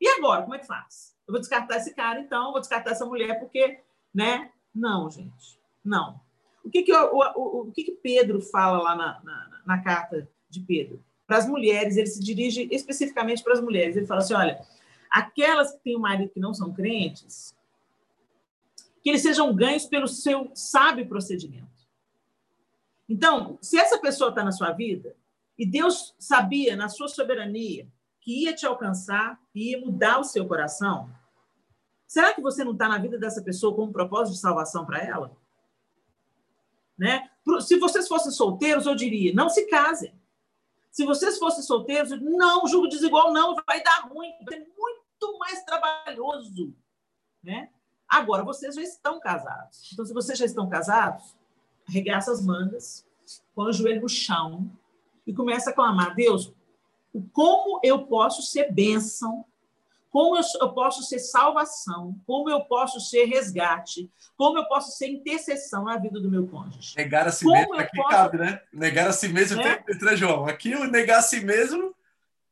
e 0.00 0.08
agora, 0.08 0.42
como 0.42 0.54
é 0.54 0.58
que 0.58 0.66
faz? 0.66 1.14
Eu 1.28 1.32
vou 1.32 1.40
descartar 1.40 1.76
esse 1.76 1.94
cara, 1.94 2.20
então, 2.20 2.50
vou 2.50 2.60
descartar 2.60 2.90
essa 2.90 3.06
mulher, 3.06 3.38
porque, 3.38 3.78
né? 4.14 4.50
Não, 4.74 5.10
gente, 5.10 5.58
não. 5.84 6.20
O 6.64 6.70
que 6.70 6.82
que, 6.82 6.92
o, 6.94 7.18
o, 7.36 7.60
o 7.62 7.72
que, 7.72 7.84
que 7.84 7.92
Pedro 7.92 8.40
fala 8.40 8.78
lá 8.78 8.94
na, 8.94 9.20
na, 9.22 9.60
na 9.66 9.82
carta 9.82 10.28
de 10.48 10.60
Pedro? 10.60 11.02
Para 11.26 11.38
as 11.38 11.46
mulheres, 11.46 11.96
ele 11.96 12.06
se 12.06 12.20
dirige 12.20 12.68
especificamente 12.70 13.42
para 13.42 13.54
as 13.54 13.60
mulheres. 13.60 13.96
Ele 13.96 14.06
fala 14.06 14.20
assim: 14.20 14.34
olha, 14.34 14.60
aquelas 15.10 15.72
que 15.72 15.80
têm 15.80 15.96
um 15.96 16.00
marido 16.00 16.30
que 16.30 16.40
não 16.40 16.54
são 16.54 16.72
crentes, 16.72 17.56
que 19.02 19.10
eles 19.10 19.22
sejam 19.22 19.54
ganhos 19.54 19.84
pelo 19.86 20.06
seu 20.06 20.50
sábio 20.54 21.08
procedimento. 21.08 21.66
Então, 23.08 23.58
se 23.60 23.76
essa 23.76 23.98
pessoa 23.98 24.30
está 24.30 24.44
na 24.44 24.52
sua 24.52 24.72
vida, 24.72 25.16
e 25.58 25.66
Deus 25.66 26.14
sabia, 26.18 26.76
na 26.76 26.88
sua 26.88 27.08
soberania, 27.08 27.86
que 28.20 28.44
ia 28.44 28.54
te 28.54 28.64
alcançar 28.64 29.38
e 29.54 29.70
ia 29.70 29.80
mudar 29.80 30.18
o 30.18 30.24
seu 30.24 30.46
coração, 30.46 31.10
Será 32.12 32.34
que 32.34 32.42
você 32.42 32.62
não 32.62 32.72
está 32.72 32.90
na 32.90 32.98
vida 32.98 33.16
dessa 33.16 33.40
pessoa 33.40 33.74
com 33.74 33.84
um 33.84 33.90
propósito 33.90 34.34
de 34.34 34.40
salvação 34.40 34.84
para 34.84 34.98
ela? 34.98 35.34
Né? 36.98 37.30
Se 37.62 37.78
vocês 37.78 38.06
fossem 38.06 38.30
solteiros, 38.30 38.84
eu 38.84 38.94
diria: 38.94 39.32
não 39.32 39.48
se 39.48 39.66
casem. 39.66 40.14
Se 40.90 41.06
vocês 41.06 41.38
fossem 41.38 41.62
solteiros, 41.62 42.10
não, 42.20 42.68
julgo 42.68 42.86
desigual 42.86 43.32
não, 43.32 43.56
vai 43.66 43.82
dar 43.82 44.10
ruim, 44.10 44.30
vai 44.44 44.58
ser 44.58 44.70
muito 44.76 45.38
mais 45.38 45.64
trabalhoso. 45.64 46.76
Né? 47.42 47.70
Agora, 48.06 48.44
vocês 48.44 48.74
já 48.74 48.82
estão 48.82 49.18
casados. 49.18 49.88
Então, 49.90 50.04
se 50.04 50.12
vocês 50.12 50.38
já 50.38 50.44
estão 50.44 50.68
casados, 50.68 51.34
arregaça 51.88 52.30
as 52.30 52.44
mangas, 52.44 53.06
põe 53.54 53.70
o 53.70 53.72
joelho 53.72 54.02
no 54.02 54.08
chão 54.10 54.70
e 55.26 55.32
começa 55.32 55.70
a 55.70 55.72
clamar: 55.72 56.14
Deus, 56.14 56.52
como 57.32 57.80
eu 57.82 58.04
posso 58.04 58.42
ser 58.42 58.70
bênção 58.70 59.46
como 60.12 60.36
eu, 60.36 60.42
eu, 60.60 60.68
posso 60.74 61.02
ser 61.02 61.18
salvação, 61.18 62.14
como 62.26 62.50
eu 62.50 62.60
posso 62.60 63.00
ser 63.00 63.24
resgate, 63.24 64.10
como 64.36 64.58
eu 64.58 64.66
posso 64.66 64.92
ser 64.92 65.08
intercessão 65.08 65.84
na 65.84 65.96
vida 65.96 66.20
do 66.20 66.30
meu 66.30 66.46
cônjuge. 66.46 66.94
Negar 66.94 67.26
a 67.26 67.32
si 67.32 67.44
como 67.44 67.56
mesmo, 67.56 67.74
aqui 67.74 67.96
posso... 67.96 68.10
cabe, 68.10 68.36
né? 68.36 68.60
Negar 68.70 69.08
a 69.08 69.12
si 69.12 69.28
mesmo 69.28 69.62
é? 69.62 69.76
tem 69.76 69.98
né, 69.98 70.14
João? 70.14 70.44
Aqui 70.46 70.74
o 70.74 70.84
negar 70.84 71.20
a 71.20 71.22
si 71.22 71.40
mesmo. 71.40 71.94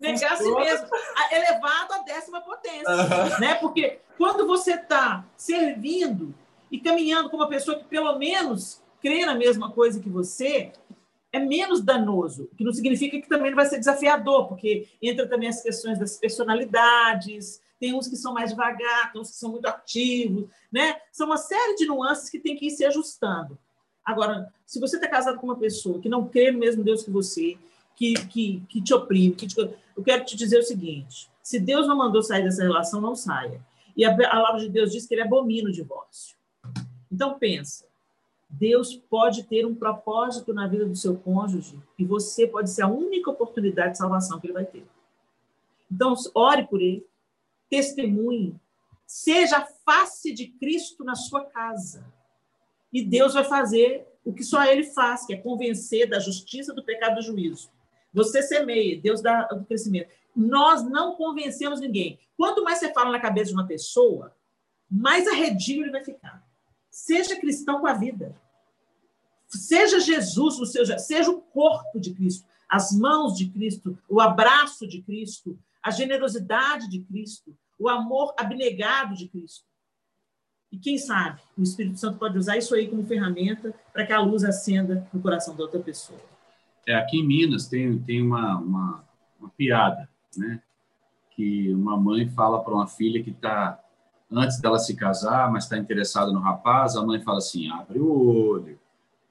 Negar 0.00 0.32
a 0.32 0.36
si 0.38 0.50
mesmo, 0.50 0.88
elevado 1.30 1.92
à 1.92 1.98
décima 1.98 2.40
potência. 2.40 3.38
Né? 3.38 3.56
Porque 3.56 4.00
quando 4.16 4.46
você 4.46 4.76
está 4.76 5.22
servindo 5.36 6.34
e 6.70 6.80
caminhando 6.80 7.28
com 7.28 7.36
uma 7.36 7.48
pessoa 7.48 7.78
que 7.78 7.84
pelo 7.84 8.18
menos 8.18 8.82
crê 9.02 9.26
na 9.26 9.34
mesma 9.34 9.70
coisa 9.70 10.00
que 10.00 10.08
você, 10.08 10.72
é 11.32 11.38
menos 11.38 11.80
danoso, 11.80 12.48
o 12.52 12.56
que 12.56 12.64
não 12.64 12.72
significa 12.72 13.20
que 13.20 13.28
também 13.28 13.50
não 13.50 13.56
vai 13.56 13.66
ser 13.66 13.78
desafiador, 13.78 14.48
porque 14.48 14.88
entra 15.00 15.28
também 15.28 15.48
as 15.48 15.62
questões 15.62 15.98
das 15.98 16.16
personalidades, 16.16 17.60
tem 17.78 17.94
uns 17.94 18.08
que 18.08 18.16
são 18.16 18.34
mais 18.34 18.50
devagar, 18.50 19.12
tem 19.12 19.20
uns 19.20 19.30
que 19.30 19.36
são 19.36 19.52
muito 19.52 19.66
ativos, 19.66 20.48
né? 20.72 20.96
São 21.12 21.26
uma 21.26 21.36
série 21.36 21.76
de 21.76 21.86
nuances 21.86 22.28
que 22.28 22.38
tem 22.38 22.56
que 22.56 22.66
ir 22.66 22.70
se 22.70 22.84
ajustando. 22.84 23.56
Agora, 24.04 24.52
se 24.66 24.80
você 24.80 24.96
está 24.96 25.08
casado 25.08 25.38
com 25.38 25.46
uma 25.46 25.56
pessoa 25.56 26.00
que 26.00 26.08
não 26.08 26.28
crê 26.28 26.50
no 26.50 26.58
mesmo 26.58 26.82
Deus 26.82 27.02
que 27.04 27.10
você, 27.10 27.56
que, 27.94 28.14
que, 28.26 28.62
que 28.68 28.82
te 28.82 28.92
oprime, 28.92 29.34
que 29.34 29.46
te... 29.46 29.58
eu 29.58 30.02
quero 30.04 30.24
te 30.24 30.36
dizer 30.36 30.58
o 30.58 30.62
seguinte: 30.62 31.30
se 31.42 31.60
Deus 31.60 31.86
não 31.86 31.96
mandou 31.96 32.22
sair 32.22 32.42
dessa 32.42 32.62
relação, 32.62 33.00
não 33.00 33.14
saia. 33.14 33.60
E 33.96 34.04
a 34.04 34.14
palavra 34.14 34.60
de 34.60 34.68
Deus 34.68 34.90
diz 34.90 35.06
que 35.06 35.14
ele 35.14 35.22
abomina 35.22 35.68
o 35.68 35.72
divórcio. 35.72 36.36
Então, 37.10 37.38
pensa 37.38 37.89
Deus 38.50 38.96
pode 38.96 39.44
ter 39.44 39.64
um 39.64 39.74
propósito 39.74 40.52
na 40.52 40.66
vida 40.66 40.84
do 40.84 40.96
seu 40.96 41.16
cônjuge 41.16 41.80
e 41.98 42.04
você 42.04 42.46
pode 42.46 42.70
ser 42.70 42.82
a 42.82 42.88
única 42.88 43.30
oportunidade 43.30 43.92
de 43.92 43.98
salvação 43.98 44.40
que 44.40 44.46
ele 44.48 44.54
vai 44.54 44.64
ter. 44.64 44.84
Então, 45.90 46.14
ore 46.34 46.66
por 46.66 46.80
ele, 46.80 47.06
testemunhe, 47.68 48.56
seja 49.06 49.58
a 49.58 49.64
face 49.64 50.32
de 50.32 50.48
Cristo 50.48 51.04
na 51.04 51.14
sua 51.14 51.44
casa. 51.44 52.04
E 52.92 53.04
Deus 53.04 53.34
vai 53.34 53.44
fazer 53.44 54.06
o 54.24 54.32
que 54.32 54.42
só 54.42 54.64
ele 54.64 54.84
faz, 54.84 55.24
que 55.24 55.32
é 55.32 55.36
convencer 55.36 56.08
da 56.08 56.18
justiça, 56.18 56.74
do 56.74 56.84
pecado 56.84 57.16
do 57.16 57.22
juízo. 57.22 57.70
Você 58.12 58.42
semeia, 58.42 59.00
Deus 59.00 59.22
dá 59.22 59.48
o 59.52 59.64
crescimento. 59.64 60.10
Nós 60.34 60.82
não 60.82 61.14
convencemos 61.14 61.80
ninguém. 61.80 62.18
Quanto 62.36 62.64
mais 62.64 62.78
você 62.78 62.92
fala 62.92 63.10
na 63.10 63.20
cabeça 63.20 63.50
de 63.50 63.54
uma 63.54 63.66
pessoa, 63.66 64.34
mais 64.90 65.26
arredio 65.28 65.82
ele 65.82 65.92
vai 65.92 66.04
ficar. 66.04 66.44
Seja 66.90 67.38
cristão 67.38 67.80
com 67.80 67.86
a 67.86 67.94
vida. 67.94 68.34
Seja 69.48 69.98
Jesus 69.98 70.58
no 70.58 70.66
seu, 70.66 70.86
seja 70.98 71.30
o 71.30 71.40
corpo 71.40 71.98
de 71.98 72.12
Cristo, 72.12 72.46
as 72.68 72.92
mãos 72.92 73.36
de 73.36 73.48
Cristo, 73.48 73.98
o 74.08 74.20
abraço 74.20 74.86
de 74.86 75.02
Cristo, 75.02 75.58
a 75.82 75.90
generosidade 75.90 76.88
de 76.88 77.00
Cristo, 77.00 77.56
o 77.78 77.88
amor 77.88 78.32
abnegado 78.36 79.14
de 79.14 79.28
Cristo. 79.28 79.64
E 80.70 80.78
quem 80.78 80.98
sabe 80.98 81.40
o 81.58 81.62
Espírito 81.62 81.98
Santo 81.98 82.18
pode 82.18 82.38
usar 82.38 82.56
isso 82.56 82.74
aí 82.74 82.86
como 82.86 83.04
ferramenta 83.04 83.74
para 83.92 84.06
que 84.06 84.12
a 84.12 84.20
luz 84.20 84.44
acenda 84.44 85.08
no 85.12 85.20
coração 85.20 85.56
da 85.56 85.64
outra 85.64 85.80
pessoa. 85.80 86.20
É, 86.86 86.94
aqui 86.94 87.18
em 87.18 87.26
Minas 87.26 87.66
tem, 87.66 87.98
tem 87.98 88.22
uma, 88.22 88.56
uma, 88.58 89.04
uma 89.38 89.50
piada, 89.50 90.08
né? 90.36 90.62
Que 91.32 91.72
uma 91.74 91.96
mãe 91.96 92.28
fala 92.28 92.62
para 92.62 92.74
uma 92.74 92.86
filha 92.86 93.22
que 93.22 93.30
está 93.30 93.82
antes 94.30 94.60
dela 94.60 94.78
se 94.78 94.94
casar, 94.94 95.50
mas 95.50 95.64
está 95.64 95.76
interessada 95.76 96.30
no 96.30 96.40
rapaz, 96.40 96.96
a 96.96 97.04
mãe 97.04 97.20
fala 97.20 97.38
assim: 97.38 97.70
abre 97.70 97.98
o 97.98 98.50
olho, 98.50 98.78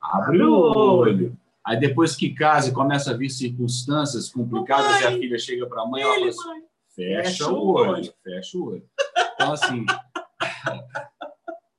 abre 0.02 0.41
o 0.43 0.54
olho. 0.54 1.38
Aí 1.66 1.80
depois 1.80 2.16
que 2.16 2.34
casa 2.34 2.70
e 2.70 2.74
começa 2.74 3.12
a 3.12 3.18
vir 3.18 3.30
circunstâncias 3.30 4.30
complicadas 4.30 5.02
e 5.02 5.06
a 5.06 5.12
filha 5.12 5.38
chega 5.38 5.68
para 5.68 5.84
a 5.84 5.86
mãe, 5.86 6.02
ela 6.02 6.16
fala 6.16 6.30
assim, 6.30 6.64
fecha, 6.95 7.24
fecha 7.24 7.52
o 7.52 7.68
olho, 7.68 7.91
olho, 7.91 8.14
fecha 8.24 8.58
o 8.58 8.66
olho. 8.70 8.89
Então, 9.36 9.54
assim, 9.54 9.86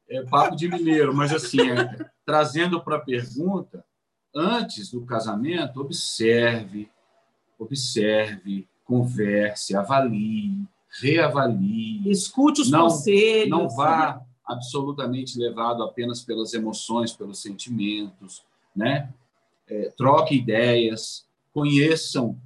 é 0.09 0.23
papo 0.23 0.55
de 0.55 0.69
mineiro, 0.69 1.15
mas 1.15 1.33
assim, 1.33 1.71
é, 1.71 2.07
trazendo 2.25 2.81
para 2.83 2.97
a 2.97 3.01
pergunta, 3.01 3.85
antes 4.35 4.91
do 4.91 5.05
casamento, 5.05 5.81
observe, 5.81 6.91
observe, 7.59 8.69
converse, 8.85 9.77
avalie, 9.77 10.67
reavalie. 10.99 12.11
Escute 12.11 12.63
os 12.63 12.71
não, 12.71 12.83
conselhos. 12.83 13.49
Não 13.49 13.69
vá 13.69 14.21
absolutamente 14.45 15.39
levado 15.39 15.83
apenas 15.83 16.23
pelas 16.23 16.53
emoções, 16.55 17.13
pelos 17.13 17.41
sentimentos, 17.41 18.43
né? 18.75 19.13
É, 19.69 19.93
troque 19.97 20.35
ideias, 20.35 21.25
conheçam 21.53 22.37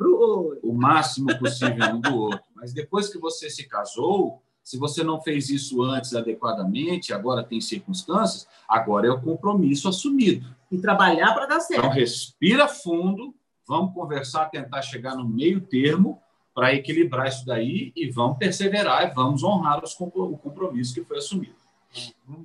o, 0.00 0.70
o 0.70 0.72
máximo 0.74 1.36
possível 1.38 1.94
um 1.94 2.00
do 2.00 2.14
outro. 2.14 2.42
Mas 2.54 2.72
depois 2.72 3.08
que 3.08 3.18
você 3.18 3.48
se 3.48 3.66
casou, 3.66 4.42
se 4.62 4.78
você 4.78 5.02
não 5.02 5.20
fez 5.20 5.48
isso 5.50 5.82
antes 5.82 6.14
adequadamente, 6.14 7.12
agora 7.12 7.44
tem 7.44 7.60
circunstâncias, 7.60 8.46
agora 8.68 9.06
é 9.06 9.10
o 9.10 9.20
compromisso 9.20 9.88
assumido. 9.88 10.46
E 10.70 10.78
trabalhar 10.78 11.32
para 11.34 11.46
dar 11.46 11.60
certo. 11.60 11.80
Então, 11.80 11.90
respira 11.90 12.68
fundo, 12.68 13.34
vamos 13.66 13.94
conversar, 13.94 14.46
tentar 14.46 14.82
chegar 14.82 15.14
no 15.16 15.28
meio 15.28 15.60
termo 15.60 16.20
para 16.54 16.72
equilibrar 16.72 17.26
isso 17.26 17.44
daí 17.44 17.92
e 17.96 18.08
vamos 18.10 18.38
perseverar 18.38 19.10
e 19.10 19.14
vamos 19.14 19.42
honrar 19.42 19.82
os, 19.82 19.98
o 19.98 20.38
compromisso 20.38 20.94
que 20.94 21.04
foi 21.04 21.18
assumido. 21.18 21.56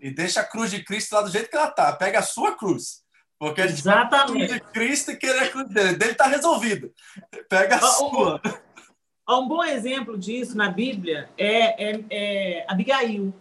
E 0.02 0.12
deixa 0.12 0.42
a 0.42 0.44
cruz 0.44 0.72
de 0.72 0.84
Cristo 0.84 1.14
lá 1.14 1.22
do 1.22 1.30
jeito 1.30 1.50
que 1.50 1.56
ela 1.56 1.70
está. 1.70 1.94
Pega 1.94 2.20
a 2.20 2.24
sua 2.24 2.56
cruz. 2.56 3.04
Porque 3.38 3.62
a 3.62 3.68
gente 3.68 3.80
Exatamente. 3.80 4.16
a 4.18 4.26
cruz 4.26 4.54
de 4.54 4.60
Cristo 4.74 5.12
e 5.12 5.16
querer 5.16 5.44
a 5.44 5.50
cruz 5.50 5.70
dele. 5.70 5.96
Dele 5.96 6.12
está 6.12 6.26
resolvido. 6.26 6.92
Pega 7.48 7.76
a 7.76 7.80
sua. 7.80 8.42
Um 9.30 9.48
bom 9.48 9.64
exemplo 9.64 10.18
disso 10.18 10.58
na 10.58 10.70
Bíblia 10.70 11.30
é, 11.38 11.92
é, 11.92 12.06
é 12.10 12.66
Abigail. 12.68 13.34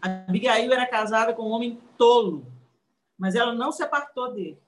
Abigail 0.00 0.72
era 0.72 0.86
casada 0.86 1.34
com 1.34 1.42
um 1.42 1.50
homem 1.50 1.80
tolo, 1.98 2.46
mas 3.18 3.34
ela 3.34 3.52
não 3.52 3.72
se 3.72 3.82
apartou 3.82 4.32
dele. 4.32 4.58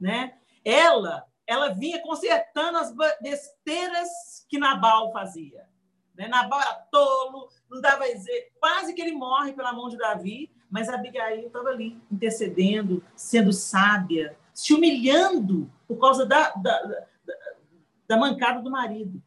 Né? 0.00 0.34
Ela 0.64 1.24
ela 1.46 1.68
vinha 1.68 2.02
consertando 2.02 2.78
as 2.78 2.94
besteiras 3.20 4.08
que 4.48 4.58
Nabal 4.58 5.12
fazia. 5.12 5.66
Né? 6.16 6.26
Nabal 6.28 6.60
era 6.60 6.74
tolo, 6.90 7.48
não 7.70 7.80
dava 7.80 8.04
dizer, 8.04 8.52
quase 8.58 8.94
que 8.94 9.00
ele 9.00 9.12
morre 9.12 9.52
pela 9.52 9.72
mão 9.72 9.88
de 9.88 9.96
Davi, 9.96 10.50
mas 10.70 10.88
Abigail 10.88 11.46
estava 11.46 11.68
ali, 11.68 12.00
intercedendo, 12.10 13.04
sendo 13.14 13.52
sábia, 13.52 14.36
se 14.52 14.74
humilhando 14.74 15.70
por 15.86 15.98
causa 15.98 16.26
da, 16.26 16.50
da, 16.50 16.82
da, 16.82 17.06
da 18.08 18.16
mancada 18.16 18.60
do 18.60 18.70
marido. 18.70 19.22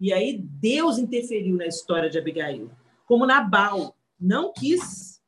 E 0.00 0.12
aí 0.12 0.38
Deus 0.38 0.98
interferiu 0.98 1.56
na 1.56 1.66
história 1.66 2.08
de 2.08 2.18
Abigail. 2.18 2.70
Como 3.06 3.26
Nabal 3.26 3.96
não 4.20 4.52
quis, 4.52 5.22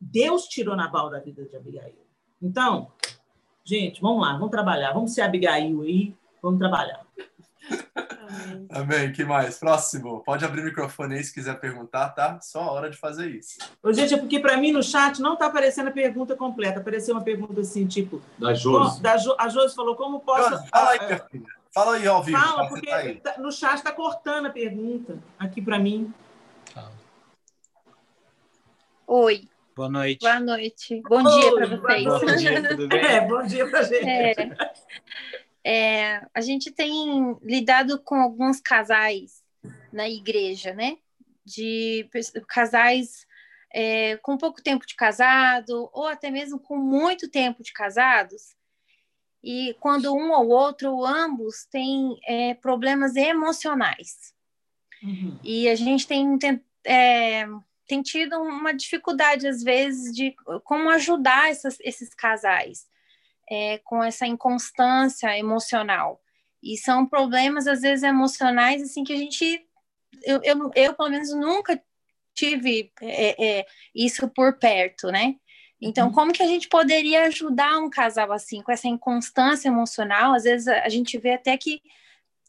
Deus 0.00 0.46
tirou 0.46 0.76
Nabal 0.76 1.10
da 1.10 1.18
vida 1.18 1.44
de 1.44 1.56
Abigail. 1.56 2.06
Então, 2.40 2.92
Gente, 3.68 4.00
vamos 4.00 4.22
lá, 4.22 4.32
vamos 4.32 4.50
trabalhar. 4.50 4.94
Vamos 4.94 5.12
ser 5.12 5.20
Abigail 5.20 5.82
aí, 5.82 6.14
vamos 6.42 6.58
trabalhar. 6.58 7.04
Amém. 8.26 8.66
Amém. 8.70 9.12
Que 9.12 9.26
mais? 9.26 9.58
Próximo. 9.58 10.22
Pode 10.24 10.42
abrir 10.42 10.62
o 10.62 10.64
microfone 10.64 11.16
aí 11.16 11.22
se 11.22 11.34
quiser 11.34 11.60
perguntar, 11.60 12.08
tá? 12.10 12.40
Só 12.40 12.62
a 12.62 12.72
hora 12.72 12.88
de 12.88 12.96
fazer 12.96 13.28
isso. 13.28 13.58
Ô, 13.82 13.92
gente, 13.92 14.14
é 14.14 14.16
porque 14.16 14.40
para 14.40 14.56
mim 14.56 14.72
no 14.72 14.82
chat 14.82 15.20
não 15.20 15.34
está 15.34 15.48
aparecendo 15.48 15.88
a 15.88 15.90
pergunta 15.90 16.34
completa. 16.34 16.80
Apareceu 16.80 17.14
uma 17.14 17.22
pergunta 17.22 17.60
assim, 17.60 17.86
tipo. 17.86 18.22
Da 18.38 18.54
Josi. 18.54 19.02
Da 19.02 19.18
jo, 19.18 19.34
a 19.38 19.50
Josi 19.50 19.74
falou: 19.74 19.94
como 19.96 20.20
posso. 20.20 20.48
Josi, 20.48 20.68
fala 20.70 20.90
aí, 20.92 21.06
minha 21.06 21.18
filha. 21.30 21.46
Fala 21.70 21.96
aí 21.96 22.06
ao 22.06 22.22
vivo. 22.22 22.38
Fala, 22.38 22.68
porque 22.68 23.14
tá 23.16 23.34
no 23.36 23.52
chat 23.52 23.76
está 23.76 23.92
cortando 23.92 24.46
a 24.46 24.50
pergunta 24.50 25.18
aqui 25.38 25.60
para 25.60 25.78
mim. 25.78 26.10
Oi. 29.06 29.46
Boa 29.78 29.88
noite. 29.88 30.18
Boa 30.22 30.40
noite. 30.40 31.02
Bom 31.08 31.22
dia 31.22 31.54
para 31.54 31.66
vocês. 31.68 32.04
Bom 32.04 32.36
dia, 32.36 32.68
tudo 32.68 32.88
bem? 32.88 32.98
É, 33.06 33.20
bom 33.20 33.46
dia 33.46 33.70
para 33.70 33.82
gente. 33.84 34.08
É, 34.08 34.34
é, 35.64 36.26
a 36.34 36.40
gente 36.40 36.72
tem 36.72 37.38
lidado 37.44 38.02
com 38.02 38.16
alguns 38.16 38.60
casais 38.60 39.40
na 39.92 40.08
igreja, 40.08 40.74
né? 40.74 40.96
De 41.44 42.10
casais 42.48 43.24
é, 43.72 44.16
com 44.16 44.36
pouco 44.36 44.60
tempo 44.60 44.84
de 44.84 44.96
casado, 44.96 45.88
ou 45.92 46.08
até 46.08 46.28
mesmo 46.28 46.58
com 46.58 46.76
muito 46.76 47.30
tempo 47.30 47.62
de 47.62 47.72
casados. 47.72 48.56
E 49.44 49.76
quando 49.78 50.12
um 50.12 50.32
ou 50.32 50.48
outro, 50.48 50.90
ou 50.90 51.06
ambos, 51.06 51.66
têm 51.70 52.18
é, 52.26 52.52
problemas 52.54 53.14
emocionais. 53.14 54.34
Uhum. 55.04 55.38
E 55.44 55.68
a 55.68 55.76
gente 55.76 56.04
tem 56.04 56.36
é, 56.84 57.46
tem 57.88 58.02
tido 58.02 58.38
uma 58.38 58.72
dificuldade, 58.72 59.48
às 59.48 59.62
vezes, 59.62 60.14
de 60.14 60.36
como 60.62 60.90
ajudar 60.90 61.50
essas, 61.50 61.78
esses 61.80 62.14
casais 62.14 62.86
é, 63.50 63.78
com 63.78 64.04
essa 64.04 64.26
inconstância 64.26 65.36
emocional. 65.36 66.20
E 66.62 66.76
são 66.76 67.06
problemas, 67.06 67.66
às 67.66 67.80
vezes, 67.80 68.02
emocionais, 68.02 68.82
assim, 68.82 69.02
que 69.02 69.12
a 69.12 69.16
gente. 69.16 69.66
Eu, 70.22 70.40
eu, 70.44 70.70
eu 70.74 70.94
pelo 70.94 71.08
menos, 71.08 71.32
nunca 71.32 71.82
tive 72.34 72.92
é, 73.00 73.60
é, 73.60 73.66
isso 73.94 74.28
por 74.28 74.58
perto, 74.58 75.10
né? 75.10 75.36
Então, 75.80 76.08
uhum. 76.08 76.12
como 76.12 76.32
que 76.32 76.42
a 76.42 76.46
gente 76.46 76.68
poderia 76.68 77.26
ajudar 77.26 77.78
um 77.78 77.88
casal 77.88 78.32
assim, 78.32 78.60
com 78.62 78.70
essa 78.70 78.88
inconstância 78.88 79.68
emocional? 79.68 80.34
Às 80.34 80.42
vezes 80.42 80.68
a 80.68 80.88
gente 80.88 81.16
vê 81.18 81.32
até 81.32 81.56
que 81.56 81.80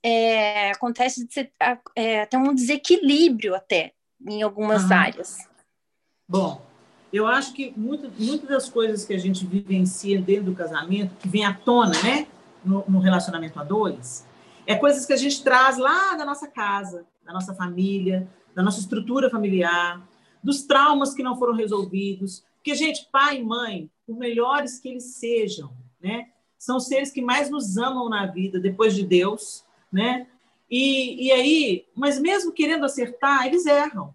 é, 0.03 0.71
acontece 0.71 1.25
de 1.25 1.33
ser, 1.33 1.53
é, 1.95 2.21
até 2.21 2.37
um 2.37 2.53
desequilíbrio 2.53 3.55
até 3.55 3.93
em 4.27 4.41
algumas 4.41 4.85
uhum. 4.85 4.93
áreas. 4.93 5.37
Bom, 6.27 6.61
eu 7.11 7.25
acho 7.25 7.53
que 7.53 7.73
muitas 7.75 8.47
das 8.47 8.69
coisas 8.69 9.05
que 9.05 9.13
a 9.13 9.17
gente 9.17 9.45
vivencia 9.45 10.21
dentro 10.21 10.45
do 10.45 10.55
casamento, 10.55 11.15
que 11.17 11.27
vem 11.27 11.45
à 11.45 11.53
tona, 11.53 11.93
né, 12.03 12.27
no, 12.63 12.83
no 12.87 12.99
relacionamento 12.99 13.59
a 13.59 13.63
dois, 13.63 14.27
é 14.67 14.75
coisas 14.75 15.05
que 15.05 15.13
a 15.13 15.17
gente 15.17 15.43
traz 15.43 15.77
lá 15.77 16.15
da 16.15 16.25
nossa 16.25 16.47
casa, 16.47 17.05
da 17.25 17.33
nossa 17.33 17.53
família, 17.55 18.27
da 18.53 18.61
nossa 18.61 18.79
estrutura 18.79 19.29
familiar, 19.29 20.01
dos 20.43 20.63
traumas 20.63 21.13
que 21.13 21.23
não 21.23 21.37
foram 21.37 21.55
resolvidos. 21.55 22.43
Porque, 22.57 22.75
gente, 22.75 23.07
pai 23.11 23.39
e 23.39 23.43
mãe, 23.43 23.89
por 24.05 24.17
melhores 24.17 24.79
que 24.79 24.89
eles 24.89 25.15
sejam, 25.15 25.71
né, 26.01 26.27
são 26.59 26.79
seres 26.79 27.11
que 27.11 27.21
mais 27.21 27.49
nos 27.49 27.77
amam 27.77 28.09
na 28.09 28.25
vida, 28.25 28.59
depois 28.59 28.93
de 28.93 29.03
Deus, 29.03 29.63
né? 29.91 30.27
E, 30.69 31.27
e 31.27 31.31
aí, 31.31 31.85
mas 31.95 32.19
mesmo 32.19 32.51
querendo 32.51 32.85
acertar, 32.85 33.47
eles 33.47 33.65
erram. 33.65 34.13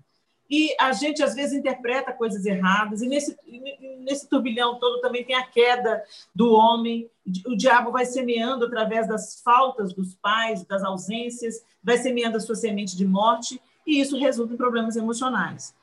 E 0.49 0.75
a 0.79 0.93
gente, 0.93 1.23
às 1.23 1.35
vezes, 1.35 1.55
interpreta 1.55 2.13
coisas 2.13 2.45
erradas, 2.45 3.03
e 3.03 3.09
nesse, 3.09 3.37
nesse 4.01 4.29
turbilhão 4.29 4.79
todo 4.79 5.01
também 5.01 5.25
tem 5.25 5.35
a 5.35 5.47
queda 5.47 6.03
do 6.35 6.53
homem. 6.53 7.11
O 7.47 7.57
diabo 7.57 7.91
vai 7.91 8.05
semeando 8.05 8.67
através 8.67 9.09
das 9.09 9.41
faltas 9.41 9.93
dos 9.93 10.15
pais, 10.15 10.65
das 10.65 10.85
ausências, 10.85 11.65
vai 11.83 11.97
semeando 11.97 12.37
a 12.37 12.41
sua 12.41 12.55
semente 12.55 12.97
de 12.97 13.07
morte, 13.07 13.61
e 13.87 14.01
isso 14.01 14.19
resulta 14.19 14.53
em 14.53 14.57
problemas 14.57 14.97
emocionais. 14.97 15.75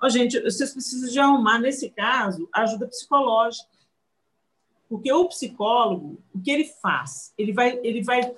Ó, 0.00 0.08
gente, 0.08 0.38
vocês 0.40 0.72
precisam 0.72 1.10
de 1.10 1.18
arrumar, 1.18 1.58
nesse 1.58 1.88
caso, 1.90 2.48
ajuda 2.52 2.86
psicológica. 2.86 3.73
Porque 4.94 5.12
o 5.12 5.26
psicólogo, 5.26 6.22
o 6.32 6.40
que 6.40 6.52
ele 6.52 6.66
faz? 6.80 7.34
Ele 7.36 7.52
vai, 7.52 7.80
ele 7.82 8.00
vai 8.00 8.32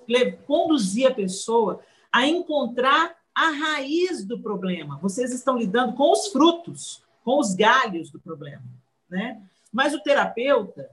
conduzir 0.46 1.06
a 1.06 1.14
pessoa 1.14 1.80
a 2.10 2.26
encontrar 2.26 3.14
a 3.34 3.50
raiz 3.50 4.24
do 4.24 4.40
problema. 4.40 4.98
Vocês 5.02 5.34
estão 5.34 5.58
lidando 5.58 5.92
com 5.92 6.10
os 6.10 6.28
frutos, 6.28 7.02
com 7.22 7.38
os 7.38 7.54
galhos 7.54 8.10
do 8.10 8.18
problema, 8.18 8.64
né? 9.06 9.38
Mas 9.70 9.92
o 9.92 10.02
terapeuta, 10.02 10.88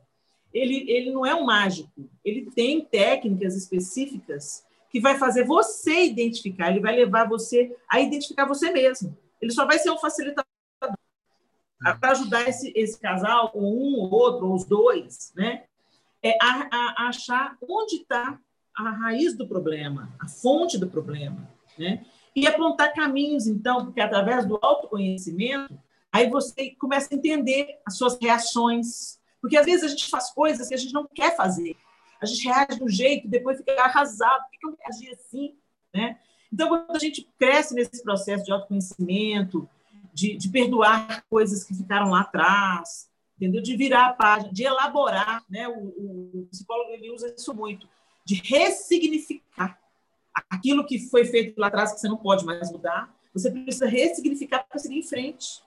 ele, 0.54 0.84
ele 0.92 1.12
não 1.12 1.26
é 1.26 1.34
um 1.34 1.46
mágico. 1.46 2.10
Ele 2.26 2.52
tem 2.52 2.84
técnicas 2.84 3.56
específicas 3.56 4.66
que 4.90 5.00
vai 5.00 5.18
fazer 5.18 5.46
você 5.46 6.04
identificar, 6.04 6.72
ele 6.72 6.82
vai 6.82 6.94
levar 6.94 7.26
você 7.26 7.74
a 7.90 8.02
identificar 8.02 8.46
você 8.46 8.70
mesmo. 8.70 9.18
Ele 9.42 9.54
só 9.54 9.66
vai 9.66 9.80
ser 9.80 9.92
um 9.92 9.98
facilitador 9.98 10.44
para 12.00 12.12
ajudar 12.12 12.48
esse, 12.48 12.72
esse 12.76 13.00
casal, 13.00 13.52
ou 13.54 13.64
um, 13.64 14.00
ou 14.00 14.12
outro, 14.12 14.48
ou 14.48 14.56
os 14.56 14.66
dois, 14.66 15.34
né? 15.36 15.64
É 16.22 16.38
a, 16.42 16.68
a, 16.72 17.04
a 17.04 17.08
achar 17.10 17.58
onde 17.62 17.98
está 17.98 18.40
a 18.76 18.90
raiz 18.90 19.36
do 19.36 19.48
problema, 19.48 20.14
a 20.20 20.28
fonte 20.28 20.78
do 20.78 20.88
problema, 20.88 21.50
né? 21.78 22.06
E 22.36 22.48
apontar 22.48 22.94
caminhos, 22.94 23.46
então, 23.46 23.86
porque 23.86 24.02
através 24.02 24.46
do 24.46 24.58
autoconhecimento, 24.62 25.78
aí 26.12 26.30
você 26.30 26.72
começa 26.72 27.14
a 27.14 27.16
entender 27.16 27.80
as 27.86 27.98
suas 27.98 28.18
reações. 28.20 29.20
Porque 29.40 29.58
às 29.58 29.66
vezes 29.66 29.84
a 29.84 29.88
gente 29.90 30.10
faz 30.10 30.32
coisas 30.32 30.68
que 30.68 30.74
a 30.74 30.78
gente 30.78 30.94
não 30.94 31.08
quer 31.14 31.36
fazer. 31.36 31.76
A 32.22 32.26
gente 32.26 32.48
reage 32.48 32.78
de 32.78 32.84
um 32.84 32.88
jeito, 32.88 33.28
depois 33.28 33.58
fica 33.58 33.80
arrasado. 33.84 34.46
Por 34.46 34.60
que 34.60 34.66
eu 34.66 34.78
reagi 34.80 35.12
assim? 35.14 35.56
Né? 35.94 36.18
Então, 36.52 36.70
quando 36.70 36.96
a 36.96 37.00
gente 37.00 37.28
cresce 37.38 37.76
nesse 37.76 38.02
processo 38.02 38.46
de 38.46 38.52
autoconhecimento, 38.52 39.68
de, 40.14 40.38
de 40.38 40.50
perdoar 40.50 41.26
coisas 41.30 41.64
que 41.64 41.74
ficaram 41.74 42.12
lá 42.12 42.22
atrás, 42.22 43.10
entendeu? 43.36 43.62
De 43.62 43.76
virar 43.76 44.08
a 44.08 44.14
página, 44.14 44.54
de 44.54 44.64
elaborar, 44.64 45.44
né? 45.50 45.68
O, 45.68 45.74
o, 45.74 46.48
psicólogo 46.52 46.92
ele 46.92 47.12
usa 47.12 47.34
isso 47.36 47.54
muito, 47.54 47.88
de 48.26 48.36
ressignificar 48.36 49.80
aquilo 50.50 50.86
que 50.86 51.00
foi 51.10 51.26
feito 51.26 51.60
lá 51.60 51.68
atrás 51.68 51.94
que 51.94 52.00
você 52.00 52.08
não 52.08 52.18
pode 52.18 52.46
mais 52.46 52.72
mudar. 52.72 53.14
Você 53.34 53.50
precisa 53.50 53.88
ressignificar 53.88 54.64
para 54.68 54.80
seguir 54.80 55.00
em 55.00 55.04
frente, 55.04 55.62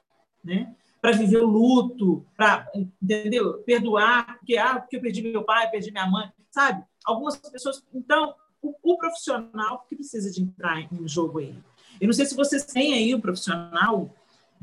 né? 0.44 0.74
Para 1.01 1.12
viver 1.12 1.38
o 1.38 1.47
luto, 1.47 2.24
para 2.36 2.70
entendeu? 3.03 3.59
Perdoar, 3.64 4.38
porque 4.38 4.57
ah, 4.57 4.80
porque 4.80 4.97
eu 4.97 5.01
perdi 5.01 5.22
meu 5.22 5.42
pai, 5.42 5.68
perdi 5.70 5.90
minha 5.90 6.07
mãe, 6.07 6.30
sabe? 6.51 6.84
Algumas 7.05 7.36
pessoas, 7.36 7.84
então, 7.92 8.34
o, 8.62 8.74
o 8.82 8.97
profissional 8.97 9.84
que 9.88 9.94
precisa 9.94 10.30
de 10.30 10.42
entrar 10.42 10.80
em 10.80 11.09
jogo 11.09 11.38
aí. 11.38 11.57
Eu 12.01 12.07
não 12.07 12.14
sei 12.14 12.26
se 12.26 12.34
vocês 12.34 12.64
têm 12.64 12.94
aí 12.94 13.14
um 13.14 13.20
profissional 13.20 14.11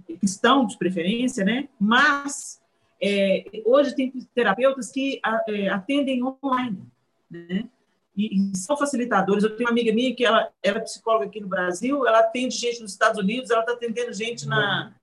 cristão 0.04 0.66
de 0.66 0.78
preferência, 0.78 1.44
né? 1.44 1.68
Mas 1.80 2.62
é, 3.02 3.44
hoje 3.66 3.96
tem 3.96 4.12
terapeutas 4.34 4.92
que 4.92 5.20
é, 5.48 5.70
atendem 5.70 6.24
online, 6.24 6.82
né? 7.30 7.70
E, 8.16 8.52
e, 8.52 8.58
são 8.58 8.78
facilitadores. 8.78 9.44
Eu 9.44 9.56
tenho 9.56 9.68
uma 9.68 9.72
amiga 9.72 9.92
minha 9.92 10.16
que 10.16 10.24
ela, 10.24 10.52
ela 10.62 10.78
é 10.78 10.82
psicóloga 10.82 11.26
aqui 11.26 11.42
no 11.42 11.48
Brasil, 11.48 12.08
ela 12.08 12.20
atende 12.20 12.56
gente 12.56 12.82
nos 12.82 12.92
Estados 12.92 13.20
Unidos, 13.20 13.50
ela 13.50 13.62
está 13.62 13.74
atendendo 13.74 14.14
gente 14.14 14.48
na, 14.48 14.94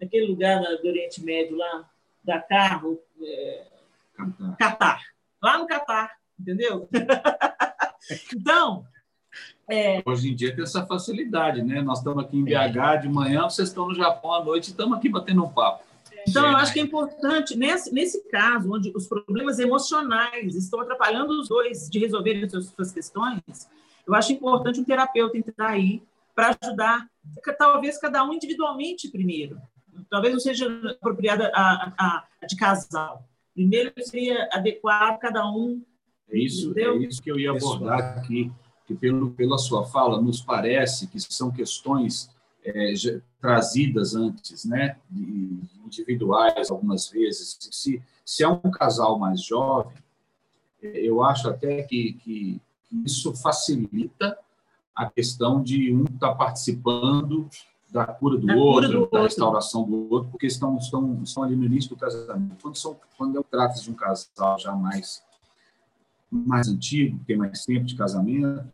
naquele 0.00 0.26
lugar 0.26 0.60
do 0.60 0.88
Oriente 0.88 1.22
Médio 1.22 1.56
lá, 1.56 1.88
da 2.24 2.40
Carro, 2.40 3.00
é, 3.22 3.66
Catar. 4.58 5.00
Lá 5.40 5.58
no 5.58 5.66
Catar, 5.66 6.18
entendeu? 6.38 6.88
então, 8.34 8.84
é. 9.68 10.02
Hoje 10.04 10.30
em 10.30 10.34
dia 10.34 10.54
tem 10.54 10.62
essa 10.62 10.86
facilidade, 10.86 11.62
né? 11.62 11.82
Nós 11.82 11.98
estamos 11.98 12.24
aqui 12.24 12.36
em 12.36 12.44
BH 12.44 13.02
de 13.02 13.08
manhã, 13.08 13.42
vocês 13.42 13.68
estão 13.68 13.88
no 13.88 13.94
Japão 13.94 14.32
à 14.32 14.44
noite 14.44 14.68
e 14.68 14.70
estamos 14.70 14.96
aqui 14.96 15.08
batendo 15.08 15.44
um 15.44 15.48
papo. 15.48 15.84
Então, 16.28 16.48
eu 16.48 16.56
acho 16.56 16.72
que 16.72 16.80
é 16.80 16.82
importante, 16.82 17.56
nesse, 17.56 17.92
nesse 17.94 18.28
caso, 18.28 18.72
onde 18.72 18.92
os 18.96 19.06
problemas 19.06 19.60
emocionais 19.60 20.56
estão 20.56 20.80
atrapalhando 20.80 21.40
os 21.40 21.48
dois 21.48 21.88
de 21.88 22.00
resolverem 22.00 22.44
as 22.44 22.50
suas 22.50 22.90
questões, 22.90 23.40
eu 24.04 24.14
acho 24.14 24.32
importante 24.32 24.80
um 24.80 24.84
terapeuta 24.84 25.38
entrar 25.38 25.70
aí 25.70 26.02
para 26.34 26.56
ajudar, 26.60 27.08
talvez 27.56 27.98
cada 27.98 28.24
um 28.24 28.32
individualmente 28.32 29.08
primeiro. 29.08 29.56
Talvez 30.10 30.32
não 30.32 30.40
seja 30.40 30.66
apropriada 30.90 31.50
a, 31.54 31.92
a, 31.96 32.24
a 32.40 32.46
de 32.46 32.56
casal. 32.56 33.24
Primeiro 33.54 33.92
seria 34.00 34.48
adequar 34.52 35.18
cada 35.18 35.48
um. 35.48 35.82
É 36.28 36.38
isso, 36.38 36.76
é 36.76 36.96
isso 36.96 37.22
que 37.22 37.30
eu 37.30 37.38
ia 37.38 37.52
abordar 37.52 38.18
aqui 38.18 38.52
que 38.86 38.94
pelo, 38.94 39.30
pela 39.32 39.58
sua 39.58 39.84
fala 39.84 40.20
nos 40.20 40.40
parece 40.40 41.08
que 41.08 41.18
são 41.20 41.50
questões 41.50 42.30
é, 42.64 42.92
trazidas 43.40 44.14
antes, 44.14 44.64
né, 44.64 44.96
individuais 45.84 46.70
algumas 46.70 47.08
vezes. 47.08 47.56
Se, 47.70 48.02
se 48.24 48.42
é 48.42 48.48
um 48.48 48.70
casal 48.70 49.18
mais 49.18 49.42
jovem, 49.42 49.96
é, 50.82 51.00
eu 51.00 51.22
acho 51.22 51.48
até 51.48 51.82
que, 51.82 52.14
que, 52.14 52.60
isso 53.04 53.34
facilita 53.34 54.38
a 54.94 55.10
questão 55.10 55.62
de 55.62 55.92
um 55.92 56.04
estar 56.04 56.30
tá 56.30 56.34
participando 56.34 57.48
da 57.90 58.06
cura 58.06 58.38
do 58.38 58.48
outro, 58.56 58.88
do 58.88 58.94
da 58.94 59.00
outro. 59.00 59.22
restauração 59.22 59.84
do 59.84 60.12
outro, 60.12 60.30
porque 60.30 60.46
estão, 60.46 60.76
estão, 60.78 61.20
estão 61.22 61.42
ali 61.42 61.56
no 61.56 61.64
início 61.64 61.90
do 61.90 61.96
casamento. 61.96 62.56
Quando, 62.62 62.76
são, 62.76 62.96
quando 63.18 63.42
trata 63.44 63.80
de 63.80 63.90
um 63.90 63.94
casal 63.94 64.58
já 64.58 64.72
mais 64.72 65.22
mais 66.30 66.68
antigo, 66.68 67.20
tem 67.26 67.36
mais 67.36 67.64
tempo 67.64 67.84
de 67.84 67.94
casamento, 67.94 68.70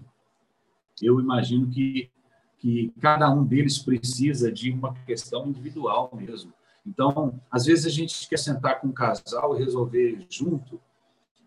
eu 1.01 1.21
imagino 1.21 1.69
que, 1.69 2.11
que 2.59 2.93
cada 3.01 3.31
um 3.31 3.45
deles 3.45 3.79
precisa 3.79 4.51
de 4.51 4.71
uma 4.71 4.95
questão 5.07 5.47
individual 5.47 6.11
mesmo. 6.15 6.53
Então, 6.87 7.41
às 7.51 7.65
vezes 7.65 7.87
a 7.87 7.91
gente 7.91 8.29
quer 8.29 8.39
sentar 8.39 8.81
com 8.81 8.89
um 8.89 8.93
casal 8.93 9.57
e 9.57 9.65
resolver 9.65 10.27
junto 10.29 10.81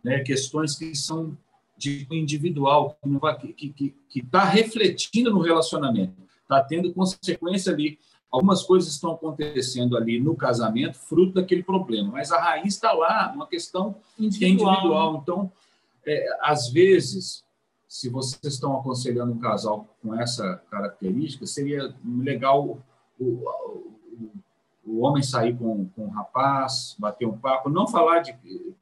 né, 0.03 0.19
questões 0.19 0.77
que 0.77 0.95
são 0.95 1.37
de 1.77 2.07
individual, 2.09 2.97
que 3.03 3.09
está 3.09 3.35
que, 3.35 3.69
que, 3.69 3.95
que 4.07 4.23
tá 4.23 4.45
refletindo 4.45 5.29
no 5.31 5.41
relacionamento, 5.41 6.15
está 6.41 6.63
tendo 6.63 6.93
consequência 6.93 7.73
ali. 7.73 7.99
Algumas 8.31 8.63
coisas 8.63 8.91
estão 8.91 9.11
acontecendo 9.11 9.95
ali 9.97 10.19
no 10.19 10.35
casamento, 10.35 10.97
fruto 10.97 11.33
daquele 11.33 11.63
problema, 11.63 12.11
mas 12.11 12.31
a 12.31 12.41
raiz 12.41 12.73
está 12.73 12.91
lá, 12.91 13.31
uma 13.33 13.47
questão 13.47 13.95
individual. 14.19 14.49
É 14.49 14.75
individual. 14.75 15.19
Então, 15.21 15.51
é, 16.05 16.25
às 16.41 16.69
vezes, 16.69 17.43
se 17.87 18.09
vocês 18.09 18.53
estão 18.53 18.77
aconselhando 18.77 19.33
um 19.33 19.39
casal 19.39 19.87
com 20.01 20.13
essa 20.19 20.61
característica, 20.69 21.45
seria 21.45 21.93
legal 22.03 22.79
o, 23.19 23.23
o, 23.23 23.93
o 24.85 24.99
homem 24.99 25.23
sair 25.23 25.55
com, 25.57 25.87
com 25.89 26.05
o 26.05 26.09
rapaz, 26.09 26.95
bater 26.99 27.25
um 27.27 27.37
papo, 27.37 27.69
não 27.69 27.87
falar 27.87 28.19
de 28.19 28.35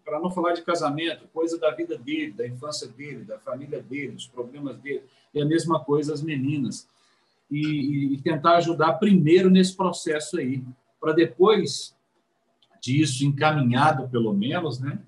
para 0.04 0.20
não 0.20 0.30
falar 0.30 0.54
de 0.54 0.62
casamento, 0.62 1.28
coisa 1.34 1.58
da 1.58 1.72
vida 1.72 1.98
dele, 1.98 2.34
da 2.34 2.46
infância 2.46 2.88
dele, 2.88 3.24
da 3.24 3.40
família 3.40 3.82
dele, 3.82 4.12
dos 4.12 4.28
problemas 4.28 4.78
dele. 4.78 5.04
E 5.34 5.42
a 5.42 5.46
mesma 5.46 5.80
coisa 5.80 6.14
as 6.14 6.22
meninas. 6.22 6.88
e, 7.50 8.14
e 8.14 8.18
tentar 8.22 8.58
ajudar 8.58 8.94
primeiro 8.94 9.50
nesse 9.50 9.76
processo 9.76 10.38
aí, 10.38 10.64
para 11.00 11.14
depois 11.14 11.96
disso, 12.82 13.26
encaminhado 13.26 14.10
pelo 14.10 14.34
menos, 14.34 14.80
né, 14.80 15.00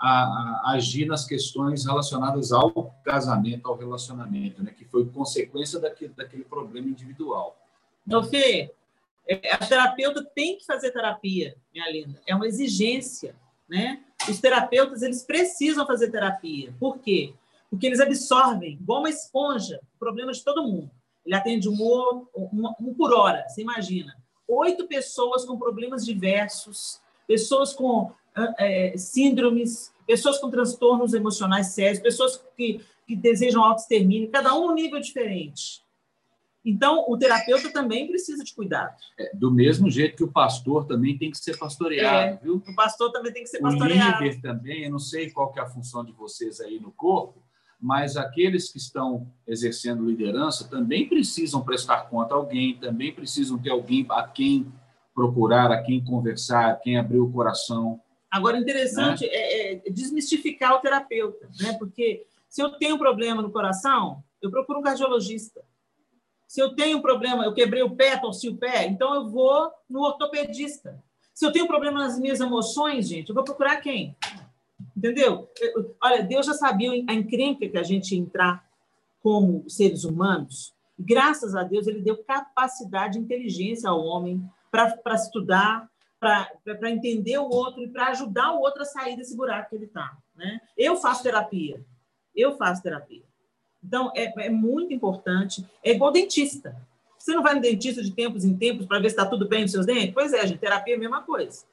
a, 0.00 0.08
a, 0.08 0.72
agir 0.72 1.06
nas 1.06 1.26
questões 1.26 1.84
relacionadas 1.84 2.52
ao 2.52 2.94
casamento, 3.04 3.68
ao 3.68 3.76
relacionamento, 3.76 4.62
né, 4.62 4.72
que 4.72 4.84
foi 4.86 5.04
consequência 5.06 5.78
daquele, 5.78 6.14
daquele 6.14 6.44
problema 6.44 6.88
individual. 6.88 7.56
Ô, 8.10 8.22
Fê, 8.22 8.72
é, 9.28 9.52
a 9.52 9.58
terapeuta 9.58 10.24
tem 10.34 10.56
que 10.56 10.64
fazer 10.64 10.90
terapia, 10.90 11.54
minha 11.72 11.90
linda. 11.90 12.20
É 12.26 12.34
uma 12.34 12.46
exigência, 12.46 13.36
né? 13.68 14.02
Os 14.28 14.40
terapeutas, 14.40 15.02
eles 15.02 15.22
precisam 15.22 15.86
fazer 15.86 16.10
terapia. 16.10 16.74
Por 16.80 16.98
quê? 16.98 17.34
Porque 17.68 17.86
eles 17.86 18.00
absorvem, 18.00 18.72
igual 18.72 19.00
uma 19.00 19.10
esponja, 19.10 19.80
o 19.94 19.98
problema 19.98 20.32
de 20.32 20.42
todo 20.42 20.64
mundo. 20.64 20.90
Ele 21.24 21.34
atende 21.34 21.68
um, 21.68 21.74
um, 22.34 22.72
um 22.80 22.94
por 22.94 23.12
hora, 23.12 23.46
você 23.46 23.60
imagina. 23.60 24.16
Oito 24.48 24.88
pessoas 24.88 25.44
com 25.44 25.58
problemas 25.58 26.04
diversos, 26.04 27.00
pessoas 27.26 27.72
com 27.72 28.12
é, 28.58 28.96
síndromes, 28.96 29.92
pessoas 30.06 30.38
com 30.38 30.50
transtornos 30.50 31.14
emocionais 31.14 31.68
sérios, 31.68 32.00
pessoas 32.00 32.42
que, 32.56 32.80
que 33.06 33.16
desejam 33.16 33.62
auto-extermínio, 33.62 34.30
cada 34.30 34.54
um 34.54 34.70
um 34.70 34.74
nível 34.74 35.00
diferente. 35.00 35.82
Então, 36.64 37.06
o 37.08 37.16
terapeuta 37.16 37.72
também 37.72 38.06
precisa 38.06 38.44
de 38.44 38.54
cuidado. 38.54 38.94
É, 39.18 39.34
do 39.34 39.50
mesmo 39.50 39.90
jeito 39.90 40.16
que 40.16 40.24
o 40.24 40.30
pastor 40.30 40.86
também 40.86 41.16
tem 41.16 41.30
que 41.30 41.38
ser 41.38 41.58
pastoreado, 41.58 42.34
é, 42.34 42.36
viu? 42.36 42.56
O 42.56 42.74
pastor 42.74 43.10
também 43.10 43.32
tem 43.32 43.42
que 43.42 43.48
ser 43.48 43.60
pastoreado. 43.60 44.18
O 44.18 44.24
líder 44.24 44.40
também, 44.42 44.84
eu 44.84 44.90
não 44.90 44.98
sei 44.98 45.30
qual 45.30 45.52
é 45.56 45.60
a 45.60 45.66
função 45.66 46.04
de 46.04 46.12
vocês 46.12 46.60
aí 46.60 46.78
no 46.78 46.92
corpo, 46.92 47.42
mas 47.80 48.16
aqueles 48.18 48.70
que 48.70 48.76
estão 48.76 49.26
exercendo 49.46 50.04
liderança 50.04 50.68
também 50.68 51.08
precisam 51.08 51.62
prestar 51.62 52.10
conta 52.10 52.34
a 52.34 52.36
alguém, 52.36 52.76
também 52.76 53.10
precisam 53.10 53.58
ter 53.58 53.70
alguém 53.70 54.06
a 54.10 54.28
quem 54.28 54.70
procurar, 55.14 55.72
a 55.72 55.82
quem 55.82 56.04
conversar, 56.04 56.70
a 56.70 56.76
quem 56.76 56.98
abrir 56.98 57.20
o 57.20 57.32
coração. 57.32 57.98
Agora, 58.30 58.56
interessante 58.56 59.26
né? 59.26 59.32
é, 59.32 59.72
é 59.74 59.90
desmistificar 59.90 60.74
o 60.74 60.78
terapeuta, 60.78 61.48
né? 61.60 61.72
porque 61.78 62.24
se 62.48 62.62
eu 62.62 62.70
tenho 62.70 62.94
um 62.94 62.98
problema 62.98 63.42
no 63.42 63.50
coração, 63.50 64.22
eu 64.40 64.50
procuro 64.50 64.78
um 64.78 64.82
cardiologista. 64.82 65.60
Se 66.46 66.60
eu 66.60 66.74
tenho 66.74 66.98
um 66.98 67.02
problema, 67.02 67.44
eu 67.44 67.54
quebrei 67.54 67.82
o 67.82 67.94
pé, 67.94 68.16
torci 68.16 68.48
o 68.48 68.56
pé, 68.56 68.86
então 68.86 69.14
eu 69.14 69.28
vou 69.28 69.70
no 69.88 70.00
ortopedista. 70.00 71.02
Se 71.34 71.44
eu 71.46 71.52
tenho 71.52 71.64
um 71.64 71.68
problema 71.68 72.00
nas 72.00 72.18
minhas 72.18 72.40
emoções, 72.40 73.08
gente, 73.08 73.28
eu 73.28 73.34
vou 73.34 73.44
procurar 73.44 73.76
quem? 73.76 74.16
Entendeu? 74.96 75.48
Olha, 76.02 76.22
Deus 76.22 76.46
já 76.46 76.54
sabia 76.54 76.90
a 77.08 77.14
encrenca 77.14 77.68
que 77.68 77.78
a 77.78 77.82
gente 77.82 78.14
ia 78.14 78.20
entrar 78.20 78.64
como 79.22 79.68
seres 79.68 80.04
humanos. 80.04 80.74
Graças 80.98 81.54
a 81.54 81.62
Deus, 81.62 81.86
ele 81.86 82.00
deu 82.00 82.22
capacidade 82.24 83.18
e 83.18 83.22
inteligência 83.22 83.88
ao 83.88 84.04
homem 84.04 84.42
para 84.70 85.14
estudar, 85.14 85.89
para 86.20 86.90
entender 86.90 87.38
o 87.38 87.48
outro 87.48 87.82
e 87.82 87.88
para 87.88 88.08
ajudar 88.08 88.52
o 88.52 88.60
outro 88.60 88.82
a 88.82 88.84
sair 88.84 89.16
desse 89.16 89.34
buraco 89.34 89.70
que 89.70 89.76
ele 89.76 89.86
está. 89.86 90.16
Né? 90.36 90.60
Eu 90.76 90.96
faço 90.96 91.22
terapia. 91.22 91.82
Eu 92.36 92.56
faço 92.58 92.82
terapia. 92.82 93.22
Então, 93.82 94.12
é, 94.14 94.46
é 94.46 94.50
muito 94.50 94.92
importante. 94.92 95.66
É 95.82 95.92
igual 95.92 96.12
dentista. 96.12 96.76
Você 97.18 97.34
não 97.34 97.42
vai 97.42 97.54
no 97.54 97.60
dentista 97.60 98.02
de 98.02 98.12
tempos 98.12 98.44
em 98.44 98.54
tempos 98.56 98.86
para 98.86 98.98
ver 98.98 99.08
se 99.08 99.16
está 99.16 99.26
tudo 99.26 99.48
bem 99.48 99.62
nos 99.62 99.72
seus 99.72 99.86
dentes? 99.86 100.12
Pois 100.12 100.34
é, 100.34 100.46
gente, 100.46 100.58
terapia 100.58 100.94
é 100.94 100.96
a 100.96 101.00
mesma 101.00 101.22
coisa. 101.22 101.64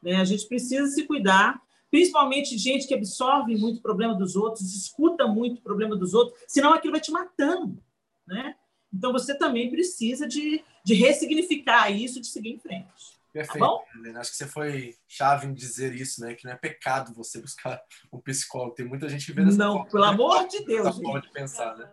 Né? 0.00 0.16
A 0.16 0.24
gente 0.24 0.46
precisa 0.46 0.86
se 0.86 1.04
cuidar, 1.04 1.60
principalmente 1.90 2.56
gente 2.56 2.86
que 2.86 2.94
absorve 2.94 3.56
muito 3.56 3.78
o 3.78 3.82
problema 3.82 4.14
dos 4.14 4.36
outros, 4.36 4.74
escuta 4.74 5.26
muito 5.26 5.58
o 5.58 5.62
problema 5.62 5.96
dos 5.96 6.14
outros, 6.14 6.40
senão 6.46 6.72
aquilo 6.72 6.92
vai 6.92 7.00
te 7.00 7.10
matando. 7.10 7.82
Né? 8.26 8.54
Então, 8.92 9.12
você 9.12 9.36
também 9.36 9.70
precisa 9.70 10.26
de, 10.26 10.62
de 10.84 10.94
ressignificar 10.94 11.90
isso, 11.90 12.20
de 12.20 12.28
seguir 12.28 12.50
em 12.50 12.58
frente. 12.58 13.17
Perfeito. 13.32 13.58
Tá 13.58 14.20
Acho 14.20 14.30
que 14.30 14.36
você 14.36 14.46
foi 14.46 14.96
chave 15.06 15.46
em 15.46 15.52
dizer 15.52 15.94
isso, 15.94 16.20
né? 16.20 16.34
Que 16.34 16.44
não 16.44 16.52
é 16.52 16.56
pecado 16.56 17.14
você 17.14 17.40
buscar 17.42 17.80
um 18.12 18.20
psicólogo. 18.20 18.74
Tem 18.74 18.86
muita 18.86 19.08
gente 19.08 19.26
que 19.26 19.32
vê 19.32 19.44
Não, 19.44 19.74
forma, 19.74 19.90
pelo 19.90 20.02
né? 20.04 20.08
amor 20.08 20.48
de 20.48 20.64
Deus. 20.64 20.86
Essa 20.86 21.00
forma 21.00 21.20
de 21.20 21.30
pensar, 21.30 21.76
né? 21.76 21.90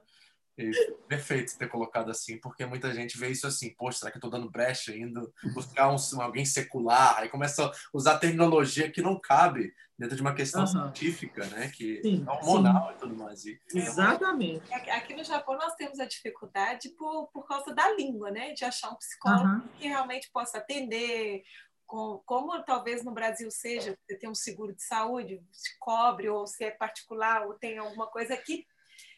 E 0.58 0.72
perfeito 1.08 1.58
ter 1.58 1.68
colocado 1.68 2.10
assim, 2.10 2.38
porque 2.40 2.66
muita 2.66 2.94
gente 2.94 3.18
vê 3.18 3.30
isso 3.30 3.46
assim, 3.46 3.74
poxa, 3.76 4.00
será 4.00 4.12
que 4.12 4.18
eu 4.18 4.20
estou 4.20 4.32
dando 4.32 4.50
brecha 4.50 4.96
indo 4.96 5.34
buscar 5.54 5.92
um, 5.92 6.22
alguém 6.22 6.46
secular? 6.46 7.18
Aí 7.18 7.30
começa 7.30 7.66
a 7.66 7.72
usar 7.94 8.18
terminologia 8.20 8.90
que 8.90 9.02
não 9.02 9.20
cabe 9.20 9.74
dentro 9.98 10.16
de 10.16 10.22
uma 10.22 10.34
questão 10.34 10.62
uhum. 10.62 10.68
científica, 10.68 11.46
né? 11.48 11.70
Que 11.74 12.02
sim, 12.02 12.26
é 12.28 12.32
hormonal 12.32 12.90
sim. 12.90 12.96
e 12.96 13.00
tudo 13.00 13.16
mais. 13.16 13.46
E, 13.46 13.60
Exatamente. 13.74 14.74
Aqui 14.74 15.14
no 15.14 15.24
Japão 15.24 15.58
nós 15.58 15.76
temos 15.76 16.00
a 16.00 16.06
dificuldade 16.06 16.90
por, 16.90 17.28
por 17.34 17.48
causa 17.48 17.74
da 17.74 17.92
língua, 17.94 18.32
né? 18.32 18.54
De 18.54 18.64
achar 18.64 18.92
um 18.92 18.96
psicólogo 18.96 19.46
uhum. 19.46 19.68
que 19.78 19.88
realmente 19.88 20.30
possa 20.32 20.58
atender, 20.58 21.44
com, 21.86 22.22
como 22.26 22.62
talvez 22.64 23.04
no 23.04 23.12
Brasil 23.12 23.50
seja, 23.52 23.98
você 24.06 24.18
tem 24.18 24.30
um 24.30 24.36
seguro 24.36 24.74
de 24.74 24.84
saúde, 24.84 25.42
se 25.52 25.78
cobre, 25.80 26.30
ou 26.30 26.48
se 26.48 26.64
é 26.64 26.72
particular, 26.72 27.46
ou 27.46 27.54
tem 27.54 27.78
alguma 27.78 28.08
coisa 28.08 28.36
que 28.36 28.66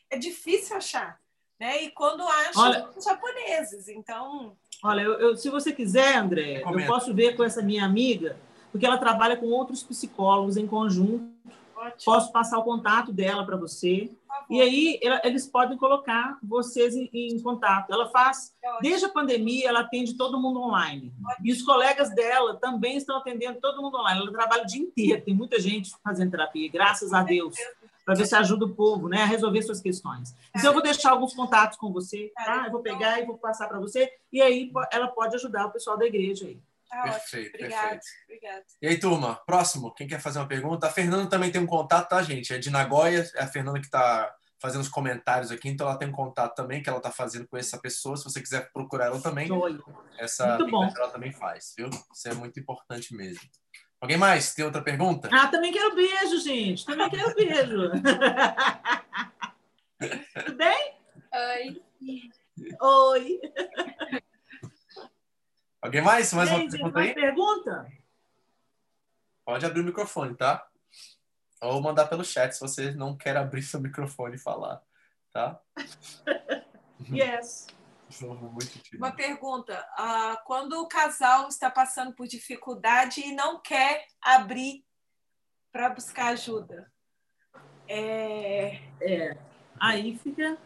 é 0.09 0.17
difícil 0.17 0.75
achar. 0.75 1.19
Né? 1.59 1.83
E 1.83 1.91
quando 1.91 2.21
acham, 2.21 2.63
Olha, 2.63 2.89
os 2.95 3.03
japoneses, 3.03 3.87
então... 3.87 4.55
Olha, 4.83 5.01
eu, 5.01 5.13
eu, 5.13 5.37
se 5.37 5.49
você 5.49 5.73
quiser, 5.73 6.17
André, 6.17 6.61
eu 6.61 6.85
posso 6.85 7.13
ver 7.13 7.35
com 7.35 7.43
essa 7.43 7.63
minha 7.63 7.83
amiga 7.83 8.37
porque 8.71 8.85
ela 8.85 8.97
trabalha 8.97 9.37
com 9.37 9.47
outros 9.47 9.81
psicólogos 9.83 10.57
em 10.57 10.67
conjunto. 10.67 11.35
Ótimo. 11.75 12.05
Posso 12.05 12.31
passar 12.31 12.57
o 12.57 12.63
contato 12.63 13.11
dela 13.11 13.45
para 13.45 13.55
você. 13.55 14.09
E 14.49 14.61
aí 14.61 14.99
ela, 15.01 15.21
eles 15.23 15.45
podem 15.47 15.77
colocar 15.77 16.37
vocês 16.41 16.95
em, 16.95 17.09
em 17.11 17.39
contato. 17.41 17.91
Ela 17.91 18.09
faz, 18.09 18.53
é 18.63 18.81
desde 18.81 19.05
a 19.05 19.09
pandemia, 19.09 19.69
ela 19.69 19.81
atende 19.81 20.15
todo 20.15 20.39
mundo 20.39 20.59
online. 20.59 21.11
Ótimo. 21.25 21.47
E 21.47 21.51
os 21.51 21.61
colegas 21.61 22.13
dela 22.13 22.55
também 22.55 22.97
estão 22.97 23.17
atendendo 23.17 23.59
todo 23.59 23.81
mundo 23.81 23.97
online. 23.97 24.21
Ela 24.21 24.31
trabalha 24.31 24.63
o 24.63 24.67
dia 24.67 24.81
inteiro, 24.81 25.23
tem 25.23 25.33
muita 25.33 25.59
gente 25.59 25.91
fazendo 26.03 26.31
terapia, 26.31 26.69
graças 26.71 27.13
a 27.13 27.23
Deus, 27.23 27.55
para 28.07 28.15
ver 28.15 28.25
se 28.25 28.35
ajuda 28.37 28.63
o 28.63 28.73
povo 28.73 29.09
né, 29.09 29.23
a 29.23 29.25
resolver 29.25 29.61
suas 29.61 29.81
questões. 29.81 30.33
Então, 30.55 30.67
eu 30.67 30.73
vou 30.73 30.81
deixar 30.81 31.11
alguns 31.11 31.33
contatos 31.33 31.77
com 31.77 31.91
você, 31.91 32.31
tá? 32.33 32.63
Eu 32.65 32.71
vou 32.71 32.81
pegar 32.81 33.19
e 33.19 33.25
vou 33.25 33.37
passar 33.37 33.67
para 33.67 33.81
você, 33.81 34.09
e 34.31 34.41
aí 34.41 34.71
ela 34.93 35.09
pode 35.09 35.35
ajudar 35.35 35.65
o 35.65 35.71
pessoal 35.71 35.97
da 35.97 36.05
igreja 36.05 36.45
aí. 36.45 36.57
Tá 36.89 37.01
perfeito, 37.01 37.55
Obrigado. 37.55 37.99
perfeito. 38.25 38.65
E 38.81 38.87
aí, 38.87 38.97
turma, 38.97 39.35
próximo, 39.45 39.93
quem 39.93 40.07
quer 40.07 40.21
fazer 40.21 40.39
uma 40.39 40.47
pergunta? 40.47 40.87
A 40.87 40.89
Fernanda 40.89 41.29
também 41.29 41.51
tem 41.51 41.59
um 41.59 41.67
contato, 41.67 42.07
tá, 42.07 42.23
gente? 42.23 42.53
É 42.53 42.57
de 42.57 42.69
Nagoya, 42.69 43.29
é 43.35 43.43
a 43.43 43.47
Fernanda 43.47 43.77
que 43.77 43.87
está 43.87 44.33
fazendo 44.57 44.81
os 44.81 44.89
comentários 44.89 45.51
aqui, 45.51 45.67
então 45.67 45.85
ela 45.85 45.97
tem 45.97 46.07
um 46.07 46.13
contato 46.13 46.55
também 46.55 46.81
que 46.81 46.87
ela 46.87 46.99
está 46.99 47.11
fazendo 47.11 47.45
com 47.45 47.57
essa 47.57 47.77
pessoa. 47.77 48.15
Se 48.15 48.23
você 48.23 48.41
quiser 48.41 48.71
procurar 48.71 49.07
ela 49.07 49.21
também, 49.21 49.49
essa 50.17 50.57
ela 50.57 51.09
também 51.11 51.33
faz, 51.33 51.73
viu? 51.77 51.89
Isso 51.89 52.29
é 52.29 52.33
muito 52.33 52.57
importante 52.57 53.13
mesmo. 53.13 53.41
Alguém 53.99 54.17
mais? 54.17 54.53
Tem 54.53 54.63
outra 54.63 54.81
pergunta? 54.81 55.27
Ah, 55.31 55.47
também 55.47 55.71
quero 55.71 55.95
beijo, 55.95 56.39
gente. 56.39 56.85
Também 56.85 57.09
quero 57.09 57.33
beijo. 57.33 57.89
Tudo 60.45 60.55
bem? 60.55 60.93
Oi. 61.33 61.81
Oi. 62.79 63.41
Alguém 65.81 66.01
mais? 66.01 66.31
Mais 66.33 66.49
uma 66.49 66.69
pergunta 66.69 66.99
aí? 66.99 67.13
pergunta? 67.13 67.91
Pode 69.43 69.65
abrir 69.65 69.81
o 69.81 69.85
microfone, 69.85 70.35
tá? 70.35 70.67
Ou 71.61 71.81
mandar 71.81 72.07
pelo 72.07 72.23
chat 72.23 72.53
se 72.53 72.59
você 72.59 72.91
não 72.91 73.17
quer 73.17 73.35
abrir 73.35 73.63
seu 73.63 73.79
microfone 73.79 74.35
e 74.35 74.39
falar, 74.39 74.81
tá? 75.31 75.59
yes. 77.11 77.67
Uma 78.95 79.11
pergunta. 79.11 79.85
Uh, 79.99 80.37
quando 80.45 80.73
o 80.73 80.87
casal 80.87 81.47
está 81.47 81.69
passando 81.69 82.13
por 82.13 82.27
dificuldade 82.27 83.21
e 83.21 83.33
não 83.33 83.59
quer 83.59 84.05
abrir 84.21 84.85
para 85.71 85.89
buscar 85.89 86.27
ajuda, 86.27 86.91
é... 87.87 88.81
é... 89.01 89.37
Aí 89.79 90.17
fica. 90.17 90.57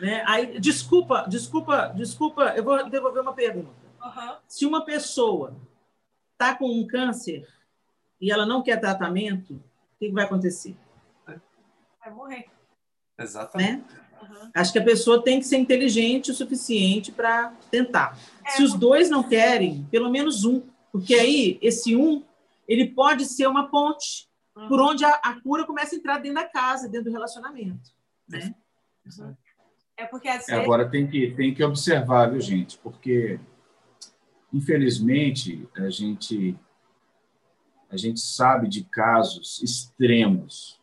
Né? 0.00 0.24
Aí, 0.26 0.58
desculpa, 0.60 1.26
desculpa, 1.28 1.92
desculpa, 1.94 2.54
eu 2.56 2.64
vou 2.64 2.88
devolver 2.88 3.22
uma 3.22 3.34
pergunta. 3.34 3.74
Uhum. 4.02 4.36
Se 4.46 4.66
uma 4.66 4.84
pessoa 4.84 5.56
está 6.32 6.54
com 6.54 6.68
um 6.68 6.86
câncer 6.86 7.48
e 8.20 8.30
ela 8.30 8.44
não 8.44 8.62
quer 8.62 8.80
tratamento, 8.80 9.54
o 9.54 9.98
que, 9.98 10.08
que 10.08 10.12
vai 10.12 10.24
acontecer? 10.24 10.76
Vai 12.00 12.12
morrer. 12.12 12.50
Exatamente. 13.18 13.92
Né? 13.92 14.03
Uhum. 14.30 14.50
Acho 14.54 14.72
que 14.72 14.78
a 14.78 14.84
pessoa 14.84 15.22
tem 15.22 15.38
que 15.38 15.46
ser 15.46 15.56
inteligente 15.56 16.30
o 16.30 16.34
suficiente 16.34 17.12
para 17.12 17.52
tentar. 17.70 18.18
É, 18.44 18.50
Se 18.50 18.62
os 18.62 18.74
dois 18.74 19.10
não 19.10 19.22
querem, 19.22 19.86
pelo 19.90 20.10
menos 20.10 20.44
um, 20.44 20.62
porque 20.92 21.14
aí 21.14 21.58
esse 21.60 21.96
um 21.96 22.22
ele 22.66 22.88
pode 22.88 23.26
ser 23.26 23.46
uma 23.46 23.68
ponte 23.68 24.28
uhum. 24.56 24.68
por 24.68 24.80
onde 24.80 25.04
a, 25.04 25.10
a, 25.22 25.40
cura 25.40 25.64
começa 25.64 25.94
a 25.94 25.98
entrar 25.98 26.18
dentro 26.18 26.42
da 26.42 26.48
casa, 26.48 26.88
dentro 26.88 27.10
do 27.10 27.12
relacionamento, 27.12 27.90
né? 28.28 28.54
Uhum. 29.18 29.34
É 29.96 30.06
porque 30.06 30.28
vezes... 30.28 30.48
agora 30.48 30.88
tem 30.88 31.06
que 31.06 31.32
tem 31.32 31.54
que 31.54 31.62
observar, 31.62 32.30
viu, 32.30 32.40
gente? 32.40 32.78
Porque 32.78 33.38
Infelizmente, 34.54 35.68
a 35.76 35.90
gente 35.90 36.56
a 37.90 37.96
gente 37.96 38.20
sabe 38.20 38.68
de 38.68 38.84
casos 38.84 39.60
extremos 39.60 40.80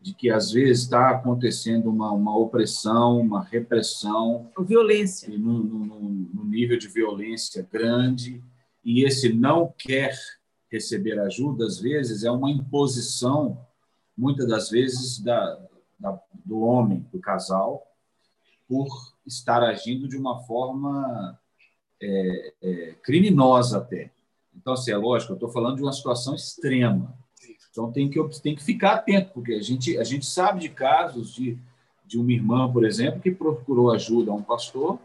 de 0.00 0.14
que 0.14 0.30
às 0.30 0.50
vezes 0.50 0.84
está 0.84 1.10
acontecendo 1.10 1.90
uma, 1.90 2.10
uma 2.10 2.36
opressão, 2.36 3.20
uma 3.20 3.42
repressão, 3.42 4.50
violência, 4.58 5.28
no 5.36 6.44
nível 6.44 6.78
de 6.78 6.88
violência 6.88 7.68
grande, 7.70 8.42
e 8.84 9.04
esse 9.04 9.32
não 9.32 9.72
quer 9.76 10.18
receber 10.70 11.18
ajuda, 11.18 11.66
às 11.66 11.80
vezes, 11.80 12.24
é 12.24 12.30
uma 12.30 12.50
imposição, 12.50 13.60
muitas 14.16 14.46
das 14.46 14.70
vezes, 14.70 15.18
da, 15.18 15.60
da, 15.98 16.18
do 16.44 16.60
homem, 16.60 17.06
do 17.12 17.18
casal, 17.18 17.86
por 18.68 18.88
estar 19.26 19.62
agindo 19.62 20.08
de 20.08 20.16
uma 20.16 20.40
forma 20.44 21.38
é, 22.00 22.54
é, 22.62 22.92
criminosa 23.02 23.78
até. 23.78 24.12
Então, 24.54 24.72
assim, 24.74 24.92
é 24.92 24.96
lógico, 24.96 25.32
eu 25.32 25.34
estou 25.34 25.50
falando 25.50 25.76
de 25.76 25.82
uma 25.82 25.92
situação 25.92 26.34
extrema. 26.34 27.18
Então, 27.70 27.92
tem 27.92 28.10
que, 28.10 28.20
tem 28.42 28.54
que 28.54 28.62
ficar 28.62 28.94
atento, 28.94 29.30
porque 29.32 29.54
a 29.54 29.62
gente, 29.62 29.96
a 29.96 30.04
gente 30.04 30.26
sabe 30.26 30.60
de 30.60 30.68
casos 30.68 31.32
de, 31.34 31.56
de 32.04 32.18
uma 32.18 32.32
irmã, 32.32 32.70
por 32.70 32.84
exemplo, 32.84 33.20
que 33.20 33.30
procurou 33.30 33.92
ajuda 33.92 34.32
a 34.32 34.34
um 34.34 34.42
pastor, 34.42 34.98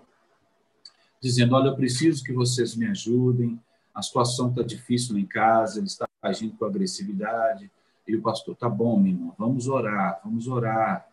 dizendo: 1.22 1.56
Olha, 1.56 1.70
eu 1.70 1.76
preciso 1.76 2.24
que 2.24 2.34
vocês 2.34 2.76
me 2.76 2.88
ajudem, 2.88 3.60
a 3.94 4.02
situação 4.02 4.50
está 4.50 4.64
difícil 4.64 5.18
em 5.18 5.26
casa, 5.26 5.80
ele 5.80 5.88
está 5.88 6.08
agindo 6.22 6.58
com 6.58 6.66
agressividade. 6.66 7.70
E 8.08 8.16
o 8.16 8.22
pastor: 8.22 8.56
Tá 8.56 8.68
bom, 8.68 9.00
minha 9.00 9.16
irmã, 9.16 9.32
vamos 9.38 9.68
orar, 9.68 10.20
vamos 10.24 10.48
orar. 10.48 11.08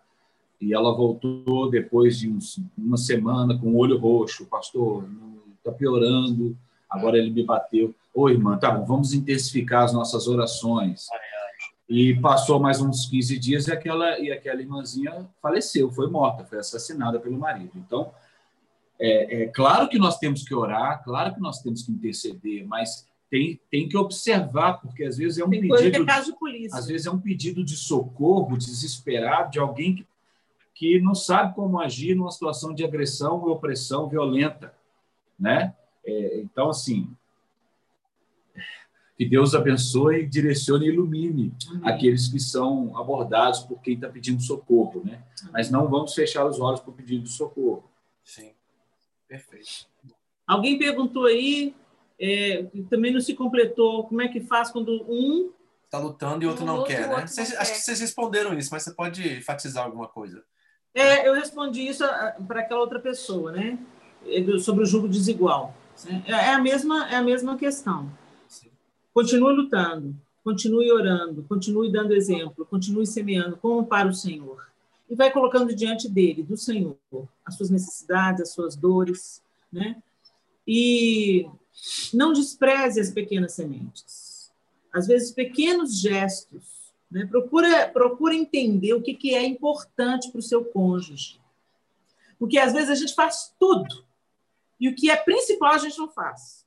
E 0.60 0.72
ela 0.72 0.94
voltou 0.94 1.70
depois 1.70 2.18
de 2.18 2.30
uns, 2.30 2.60
uma 2.78 2.96
semana 2.96 3.58
com 3.58 3.68
o 3.68 3.76
olho 3.76 3.98
roxo: 3.98 4.46
Pastor, 4.46 5.06
está 5.58 5.70
piorando, 5.70 6.56
agora 6.88 7.18
ele 7.18 7.30
me 7.30 7.44
bateu. 7.44 7.94
Ô, 8.14 8.28
irmã, 8.28 8.58
tá 8.58 8.70
bom, 8.70 8.84
vamos 8.84 9.12
intensificar 9.12 9.84
as 9.84 9.92
nossas 9.92 10.26
orações. 10.26 11.06
E 11.92 12.18
passou 12.18 12.58
mais 12.58 12.80
uns 12.80 13.04
15 13.04 13.38
dias 13.38 13.68
e 13.68 13.72
aquela, 13.72 14.18
e 14.18 14.32
aquela 14.32 14.62
irmãzinha 14.62 15.28
faleceu, 15.42 15.92
foi 15.92 16.08
morta, 16.08 16.42
foi 16.42 16.58
assassinada 16.58 17.20
pelo 17.20 17.38
marido. 17.38 17.72
Então, 17.76 18.10
é, 18.98 19.42
é 19.42 19.46
claro 19.48 19.90
que 19.90 19.98
nós 19.98 20.16
temos 20.16 20.42
que 20.42 20.54
orar, 20.54 21.04
claro 21.04 21.34
que 21.34 21.40
nós 21.40 21.60
temos 21.60 21.82
que 21.82 21.92
interceder, 21.92 22.66
mas 22.66 23.06
tem, 23.28 23.60
tem 23.70 23.86
que 23.90 23.96
observar, 23.98 24.80
porque 24.80 25.04
às 25.04 25.18
vezes 25.18 25.36
é 25.36 25.44
um 25.44 25.50
tem 25.50 25.68
pedido. 25.68 26.06
caso 26.06 26.32
de 26.32 26.38
polícia. 26.38 26.78
Às 26.78 26.86
vezes 26.86 27.06
é 27.06 27.10
um 27.10 27.20
pedido 27.20 27.62
de 27.62 27.76
socorro 27.76 28.56
desesperado 28.56 29.50
de 29.50 29.58
alguém 29.58 29.96
que, 29.96 30.06
que 30.74 30.98
não 30.98 31.14
sabe 31.14 31.54
como 31.54 31.78
agir 31.78 32.14
numa 32.14 32.30
situação 32.30 32.72
de 32.72 32.82
agressão 32.82 33.46
e 33.46 33.50
opressão 33.50 34.08
violenta. 34.08 34.72
Né? 35.38 35.74
É, 36.06 36.40
então, 36.40 36.70
assim, 36.70 37.14
que 39.22 39.28
Deus 39.28 39.54
abençoe, 39.54 40.26
direcione 40.26 40.86
e 40.86 40.88
ilumine 40.88 41.54
Amém. 41.70 41.80
aqueles 41.84 42.26
que 42.26 42.40
são 42.40 42.96
abordados 42.98 43.60
por 43.60 43.80
quem 43.80 43.94
está 43.94 44.08
pedindo 44.08 44.42
socorro, 44.42 45.00
né? 45.04 45.22
Mas 45.52 45.70
não 45.70 45.88
vamos 45.88 46.12
fechar 46.12 46.44
os 46.44 46.58
olhos 46.58 46.80
para 46.80 46.90
o 46.90 46.92
pedido 46.92 47.22
de 47.22 47.30
socorro. 47.30 47.88
Sim, 48.24 48.50
perfeito. 49.28 49.86
Alguém 50.44 50.76
perguntou 50.76 51.26
aí, 51.26 51.72
é, 52.18 52.64
também 52.90 53.12
não 53.12 53.20
se 53.20 53.32
completou, 53.32 54.08
como 54.08 54.20
é 54.22 54.26
que 54.26 54.40
faz 54.40 54.72
quando 54.72 55.04
um 55.08 55.52
está 55.84 55.98
lutando 55.98 56.42
e 56.42 56.46
outro 56.48 56.64
não 56.64 56.82
quer, 56.82 57.06
né? 57.06 57.24
Vocês, 57.24 57.54
acho 57.54 57.74
que 57.74 57.78
vocês 57.78 58.00
responderam 58.00 58.58
isso, 58.58 58.70
mas 58.72 58.82
você 58.82 58.92
pode 58.92 59.38
enfatizar 59.38 59.84
alguma 59.84 60.08
coisa. 60.08 60.42
É, 60.92 61.28
eu 61.28 61.34
respondi 61.34 61.86
isso 61.86 62.02
para 62.48 62.60
aquela 62.60 62.80
outra 62.80 62.98
pessoa, 62.98 63.52
né? 63.52 63.78
É 64.26 64.58
sobre 64.58 64.82
o 64.82 64.86
jogo 64.86 65.06
desigual. 65.06 65.76
Né? 66.04 66.24
É 66.26 66.54
a 66.54 66.58
mesma, 66.58 67.08
é 67.08 67.16
a 67.16 67.22
mesma 67.22 67.56
questão. 67.56 68.10
Continue 69.14 69.54
lutando, 69.54 70.16
continue 70.42 70.90
orando, 70.90 71.42
continue 71.44 71.92
dando 71.92 72.14
exemplo, 72.14 72.66
continue 72.66 73.06
semeando 73.06 73.56
como 73.56 73.86
para 73.86 74.08
o 74.08 74.14
Senhor. 74.14 74.66
E 75.08 75.14
vai 75.14 75.30
colocando 75.30 75.74
diante 75.74 76.08
dele, 76.08 76.42
do 76.42 76.56
Senhor, 76.56 76.96
as 77.44 77.56
suas 77.56 77.68
necessidades, 77.68 78.40
as 78.40 78.52
suas 78.52 78.74
dores, 78.74 79.42
né? 79.70 80.02
E 80.66 81.46
não 82.12 82.32
despreze 82.32 83.00
as 83.00 83.10
pequenas 83.10 83.52
sementes. 83.52 84.50
Às 84.92 85.06
vezes, 85.06 85.32
pequenos 85.32 85.98
gestos. 85.98 86.92
Né? 87.10 87.26
Procura, 87.26 87.88
procura 87.88 88.34
entender 88.34 88.94
o 88.94 89.02
que, 89.02 89.14
que 89.14 89.34
é 89.34 89.44
importante 89.44 90.30
para 90.30 90.38
o 90.38 90.42
seu 90.42 90.64
cônjuge. 90.64 91.40
Porque, 92.38 92.58
às 92.58 92.72
vezes, 92.72 92.90
a 92.90 92.94
gente 92.94 93.14
faz 93.14 93.54
tudo. 93.58 94.04
E 94.78 94.88
o 94.88 94.94
que 94.94 95.10
é 95.10 95.16
principal, 95.16 95.74
a 95.74 95.78
gente 95.78 95.98
não 95.98 96.08
faz. 96.08 96.61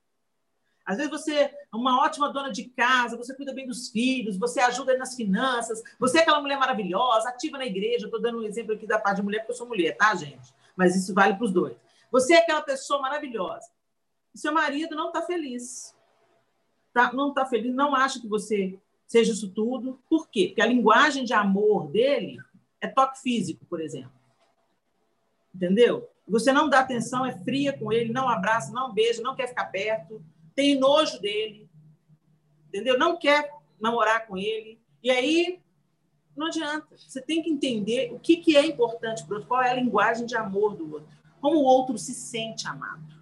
Às 0.85 0.97
vezes 0.97 1.11
você 1.11 1.35
é 1.35 1.67
uma 1.73 1.99
ótima 1.99 2.31
dona 2.31 2.51
de 2.51 2.65
casa, 2.65 3.17
você 3.17 3.33
cuida 3.33 3.51
bem 3.51 3.65
dos 3.65 3.89
filhos, 3.89 4.37
você 4.37 4.59
ajuda 4.59 4.95
nas 4.97 5.15
finanças, 5.15 5.81
você 5.99 6.19
é 6.19 6.21
aquela 6.21 6.39
mulher 6.39 6.59
maravilhosa, 6.59 7.29
ativa 7.29 7.57
na 7.57 7.65
igreja. 7.65 8.05
Estou 8.05 8.21
dando 8.21 8.37
um 8.39 8.43
exemplo 8.43 8.73
aqui 8.73 8.85
da 8.85 8.99
parte 8.99 9.17
de 9.17 9.23
mulher, 9.23 9.39
porque 9.39 9.53
eu 9.53 9.57
sou 9.57 9.67
mulher, 9.67 9.97
tá, 9.97 10.13
gente? 10.13 10.53
Mas 10.75 10.95
isso 10.95 11.11
vale 11.11 11.33
para 11.33 11.45
os 11.45 11.51
dois. 11.51 11.75
Você 12.11 12.35
é 12.35 12.37
aquela 12.37 12.61
pessoa 12.61 13.01
maravilhosa. 13.01 13.67
E 14.33 14.37
seu 14.37 14.53
marido 14.53 14.95
não 14.95 15.07
está 15.07 15.23
feliz. 15.23 15.95
Tá? 16.93 17.11
Não 17.11 17.29
está 17.29 17.47
feliz, 17.47 17.73
não 17.73 17.95
acha 17.95 18.21
que 18.21 18.27
você 18.27 18.77
seja 19.07 19.31
isso 19.31 19.49
tudo. 19.49 19.99
Por 20.07 20.29
quê? 20.29 20.47
Porque 20.47 20.61
a 20.61 20.67
linguagem 20.67 21.25
de 21.25 21.33
amor 21.33 21.87
dele 21.87 22.37
é 22.79 22.87
toque 22.87 23.19
físico, 23.21 23.65
por 23.65 23.81
exemplo. 23.81 24.13
Entendeu? 25.53 26.07
Você 26.27 26.53
não 26.53 26.69
dá 26.69 26.81
atenção, 26.81 27.25
é 27.25 27.31
fria 27.39 27.73
com 27.73 27.91
ele, 27.91 28.13
não 28.13 28.29
abraça, 28.29 28.71
não 28.71 28.93
beija, 28.93 29.21
não 29.23 29.35
quer 29.35 29.47
ficar 29.47 29.65
perto 29.65 30.23
tem 30.55 30.79
nojo 30.79 31.19
dele, 31.19 31.69
entendeu? 32.67 32.97
Não 32.97 33.17
quer 33.17 33.51
namorar 33.79 34.25
com 34.25 34.37
ele. 34.37 34.79
E 35.03 35.11
aí 35.11 35.59
não 36.35 36.47
adianta. 36.47 36.97
Você 36.97 37.21
tem 37.21 37.41
que 37.41 37.49
entender 37.49 38.11
o 38.13 38.19
que, 38.19 38.37
que 38.37 38.57
é 38.57 38.65
importante 38.65 39.23
para 39.23 39.33
o 39.33 39.35
outro, 39.35 39.47
qual 39.47 39.61
é 39.61 39.71
a 39.71 39.75
linguagem 39.75 40.25
de 40.25 40.35
amor 40.35 40.75
do 40.75 40.93
outro, 40.93 41.07
como 41.39 41.59
o 41.59 41.63
outro 41.63 41.97
se 41.97 42.13
sente 42.13 42.67
amado. 42.67 43.15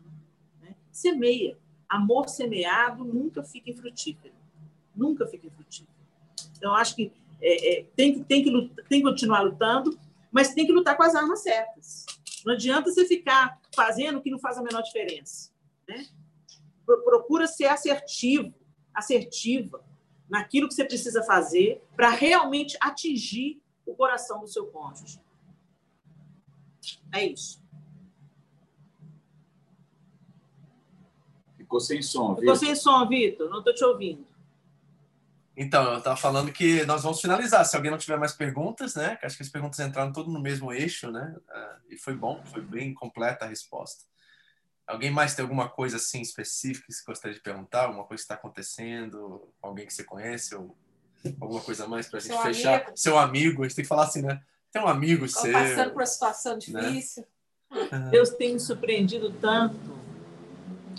Né? 0.61 0.75
Semeia. 0.91 1.57
Amor 1.87 2.27
semeado 2.27 3.03
nunca 3.03 3.43
fica 3.43 3.69
infrutífero. 3.69 4.33
Nunca 4.95 5.27
fica 5.27 5.47
infrutífero. 5.47 5.93
Então, 6.57 6.73
acho 6.75 6.95
que 6.95 7.11
é, 7.41 7.79
é, 7.79 7.85
tem, 7.95 8.13
que, 8.13 8.23
tem, 8.23 8.43
que 8.43 8.49
lutar, 8.49 8.85
tem 8.85 9.01
que 9.01 9.09
continuar 9.09 9.41
lutando, 9.41 9.99
mas 10.31 10.53
tem 10.53 10.65
que 10.65 10.71
lutar 10.71 10.95
com 10.95 11.03
as 11.03 11.13
armas 11.13 11.43
certas. 11.43 12.05
Não 12.45 12.53
adianta 12.53 12.91
você 12.91 13.05
ficar 13.05 13.59
fazendo 13.75 14.17
o 14.17 14.21
que 14.21 14.31
não 14.31 14.39
faz 14.39 14.57
a 14.57 14.63
menor 14.63 14.81
diferença. 14.81 15.51
Né? 15.87 16.07
Procura 16.85 17.47
ser 17.47 17.65
assertivo, 17.65 18.53
assertiva 18.93 19.83
naquilo 20.29 20.67
que 20.67 20.73
você 20.73 20.85
precisa 20.85 21.23
fazer 21.23 21.83
para 21.95 22.09
realmente 22.09 22.77
atingir 22.81 23.61
o 23.85 23.95
coração 23.95 24.39
do 24.39 24.47
seu 24.47 24.67
cônjuge. 24.67 25.21
É 27.13 27.25
isso. 27.25 27.61
Ficou 31.57 31.79
sem 31.79 32.01
som, 32.01 32.35
Ficou 32.35 32.55
sem 32.55 32.75
som, 32.75 33.07
Vitor. 33.07 33.49
Não 33.49 33.59
estou 33.59 33.73
te 33.73 33.83
ouvindo. 33.83 34.27
Então, 35.55 35.83
eu 35.91 35.97
estava 35.99 36.17
falando 36.17 36.51
que 36.51 36.83
nós 36.85 37.03
vamos 37.03 37.21
finalizar. 37.21 37.63
Se 37.65 37.75
alguém 37.75 37.91
não 37.91 37.97
tiver 37.97 38.17
mais 38.17 38.33
perguntas, 38.33 38.95
né? 38.95 39.19
Acho 39.21 39.37
que 39.37 39.43
as 39.43 39.49
perguntas 39.49 39.79
entraram 39.79 40.11
tudo 40.11 40.31
no 40.31 40.39
mesmo 40.39 40.73
eixo, 40.73 41.11
né? 41.11 41.35
Ah, 41.47 41.77
e 41.89 41.97
foi 41.97 42.15
bom, 42.15 42.43
foi 42.45 42.61
bem 42.61 42.93
completa 42.93 43.45
a 43.45 43.47
resposta. 43.47 44.05
Alguém 44.93 45.09
mais 45.09 45.33
tem 45.33 45.41
alguma 45.41 45.67
coisa 45.67 45.97
assim 45.97 46.21
específica 46.21 46.85
que 46.85 46.93
você 46.93 47.03
gostaria 47.03 47.35
de 47.35 47.41
perguntar? 47.41 47.85
Alguma 47.85 48.03
coisa 48.03 48.21
que 48.21 48.25
está 48.25 48.35
acontecendo? 48.35 49.51
Alguém 49.59 49.87
que 49.87 49.93
você 49.93 50.03
conhece? 50.03 50.53
Ou 50.53 50.77
alguma 51.41 51.61
coisa 51.61 51.87
mais 51.87 52.07
para 52.07 52.19
a 52.19 52.21
gente 52.21 52.39
fechar? 52.43 52.81
Amigo. 52.81 52.91
Seu 52.95 53.17
amigo, 53.17 53.63
a 53.63 53.67
gente 53.67 53.75
tem 53.75 53.83
que 53.83 53.89
falar 53.89 54.03
assim, 54.03 54.21
né? 54.21 54.39
Tem 54.71 54.79
um 54.79 54.87
amigo 54.87 55.25
Estou 55.25 55.41
seu. 55.41 55.51
Passando 55.51 55.89
por 55.93 56.01
uma 56.01 56.05
situação 56.05 56.53
né? 56.53 56.59
difícil. 56.59 57.25
Né? 57.71 58.09
Deus 58.11 58.29
tem 58.29 58.53
me 58.53 58.59
surpreendido 58.59 59.31
tanto 59.41 59.92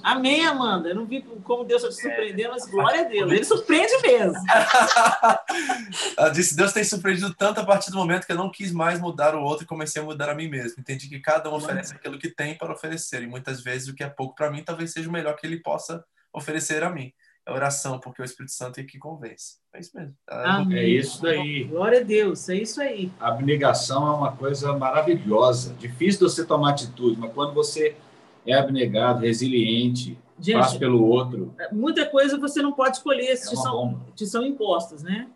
Amém, 0.04 0.44
Amanda. 0.44 0.90
Eu 0.90 0.94
não 0.94 1.06
vi 1.06 1.22
como 1.22 1.64
Deus 1.64 1.82
está 1.82 1.94
te 1.94 2.02
surpreendendo, 2.02 2.50
mas 2.50 2.66
glória 2.66 3.00
a 3.00 3.04
Deus. 3.04 3.32
Ele 3.32 3.42
surpreende 3.42 3.92
mesmo. 4.02 4.34
Ela 6.18 6.28
disse: 6.28 6.54
Deus 6.54 6.74
tem 6.74 6.84
surpreendido 6.84 7.32
tanto 7.34 7.60
a 7.60 7.64
partir 7.64 7.90
do 7.90 7.96
momento 7.96 8.26
que 8.26 8.32
eu 8.32 8.36
não 8.36 8.50
quis 8.50 8.70
mais 8.70 9.00
mudar 9.00 9.34
o 9.34 9.42
outro 9.42 9.64
e 9.64 9.66
comecei 9.66 10.02
a 10.02 10.04
mudar 10.04 10.28
a 10.28 10.34
mim 10.34 10.46
mesmo. 10.46 10.78
Entendi 10.78 11.08
que 11.08 11.20
cada 11.20 11.50
um 11.50 11.54
oferece 11.54 11.94
aquilo 11.94 12.18
que 12.18 12.28
tem 12.28 12.54
para 12.54 12.74
oferecer. 12.74 13.22
E 13.22 13.26
muitas 13.26 13.62
vezes 13.62 13.88
o 13.88 13.94
que 13.94 14.04
é 14.04 14.08
pouco 14.08 14.34
para 14.34 14.50
mim 14.50 14.62
talvez 14.62 14.92
seja 14.92 15.08
o 15.08 15.12
melhor 15.12 15.36
que 15.36 15.46
ele 15.46 15.60
possa 15.60 16.04
oferecer 16.34 16.82
a 16.82 16.90
mim. 16.90 17.10
É 17.46 17.52
oração, 17.52 17.98
porque 17.98 18.20
o 18.22 18.24
Espírito 18.24 18.52
Santo 18.52 18.80
é 18.80 18.84
que 18.84 18.98
convence. 18.98 19.56
É 19.74 19.80
isso 19.80 19.90
mesmo. 19.94 20.14
Amém. 20.28 20.78
É 20.78 20.88
isso 20.88 21.22
daí. 21.22 21.64
Glória 21.64 22.00
a 22.00 22.02
Deus, 22.02 22.48
é 22.48 22.56
isso 22.56 22.80
aí. 22.80 23.10
A 23.20 23.28
abnegação 23.28 24.06
é 24.06 24.16
uma 24.16 24.32
coisa 24.32 24.72
maravilhosa. 24.76 25.74
Difícil 25.74 26.28
você 26.28 26.44
tomar 26.44 26.70
atitude, 26.70 27.18
mas 27.18 27.32
quando 27.32 27.52
você 27.52 27.96
é 28.46 28.54
abnegado, 28.54 29.20
resiliente, 29.20 30.18
Gente, 30.38 30.58
faz 30.58 30.76
pelo 30.76 31.04
outro. 31.06 31.54
Muita 31.72 32.06
coisa 32.06 32.38
você 32.38 32.60
não 32.60 32.72
pode 32.72 32.96
escolher, 32.96 33.26
é 33.26 33.36
te, 33.36 33.56
são, 33.56 34.06
te 34.14 34.26
são 34.26 34.44
impostas, 34.44 35.02
né? 35.02 35.28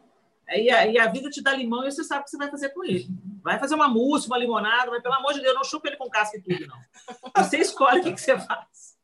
Aí 0.48 0.70
a, 0.70 0.86
e 0.86 0.98
a 0.98 1.06
vida 1.06 1.28
te 1.28 1.42
dá 1.42 1.52
limão 1.52 1.86
e 1.86 1.92
você 1.92 2.02
sabe 2.02 2.22
o 2.22 2.24
que 2.24 2.30
você 2.30 2.38
vai 2.38 2.50
fazer 2.50 2.70
com 2.70 2.84
ele. 2.84 3.06
Vai 3.42 3.58
fazer 3.58 3.74
uma 3.74 3.88
mousse, 3.88 4.26
uma 4.26 4.38
limonada, 4.38 4.90
mas 4.90 5.02
pelo 5.02 5.14
amor 5.14 5.34
de 5.34 5.40
Deus, 5.40 5.54
não 5.54 5.62
chupa 5.62 5.88
ele 5.88 5.96
com 5.96 6.08
casca 6.08 6.38
e 6.38 6.42
tudo, 6.42 6.66
não. 6.66 7.44
Você 7.44 7.58
escolhe 7.58 8.00
o 8.00 8.02
que, 8.02 8.12
que 8.12 8.20
você 8.20 8.38
faz. 8.38 8.97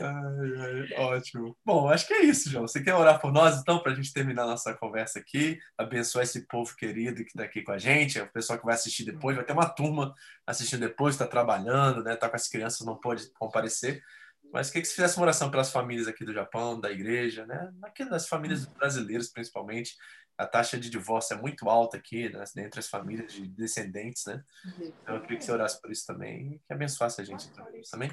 Ai, 0.00 0.52
ai, 0.58 0.94
ótimo. 0.98 1.56
Bom, 1.64 1.88
acho 1.88 2.06
que 2.06 2.14
é 2.14 2.24
isso, 2.24 2.50
João. 2.50 2.66
Você 2.66 2.82
quer 2.82 2.94
orar 2.94 3.20
por 3.20 3.32
nós, 3.32 3.58
então, 3.58 3.80
para 3.80 3.92
a 3.92 3.94
gente 3.94 4.12
terminar 4.12 4.46
nossa 4.46 4.74
conversa 4.74 5.18
aqui? 5.18 5.58
Abençoar 5.78 6.24
esse 6.24 6.46
povo 6.46 6.74
querido 6.76 7.24
que 7.24 7.30
está 7.30 7.44
aqui 7.44 7.62
com 7.62 7.72
a 7.72 7.78
gente, 7.78 8.20
o 8.20 8.32
pessoal 8.32 8.58
que 8.58 8.64
vai 8.64 8.74
assistir 8.74 9.04
depois. 9.04 9.36
Vai 9.36 9.44
ter 9.44 9.52
uma 9.52 9.68
turma 9.68 10.14
assistindo 10.46 10.80
depois, 10.80 11.14
está 11.14 11.26
trabalhando, 11.26 12.02
né? 12.02 12.14
Está 12.14 12.28
com 12.28 12.36
as 12.36 12.48
crianças, 12.48 12.86
não 12.86 12.96
pode 12.96 13.30
comparecer. 13.32 14.02
Mas 14.52 14.68
queria 14.68 14.82
que 14.82 14.88
você 14.88 14.94
fizesse 14.94 15.16
uma 15.16 15.24
oração 15.24 15.50
pelas 15.50 15.72
famílias 15.72 16.06
aqui 16.06 16.24
do 16.24 16.32
Japão, 16.32 16.80
da 16.80 16.90
igreja, 16.90 17.44
né? 17.44 17.72
Aqui 17.82 18.04
das 18.04 18.28
famílias 18.28 18.66
brasileiras, 18.66 19.28
principalmente. 19.28 19.96
A 20.36 20.46
taxa 20.46 20.78
de 20.78 20.90
divórcio 20.90 21.36
é 21.36 21.40
muito 21.40 21.68
alta 21.68 21.96
aqui, 21.96 22.28
né? 22.28 22.44
entre 22.58 22.80
as 22.80 22.88
famílias 22.88 23.32
de 23.32 23.46
descendentes, 23.46 24.24
né? 24.26 24.42
Então, 25.02 25.14
eu 25.14 25.20
queria 25.22 25.38
que 25.38 25.44
você 25.44 25.52
orasse 25.52 25.80
por 25.80 25.92
isso 25.92 26.04
também 26.06 26.54
e 26.54 26.58
que 26.58 26.72
abençoasse 26.72 27.20
a 27.20 27.24
gente 27.24 27.48
então, 27.52 27.64
também. 27.90 28.10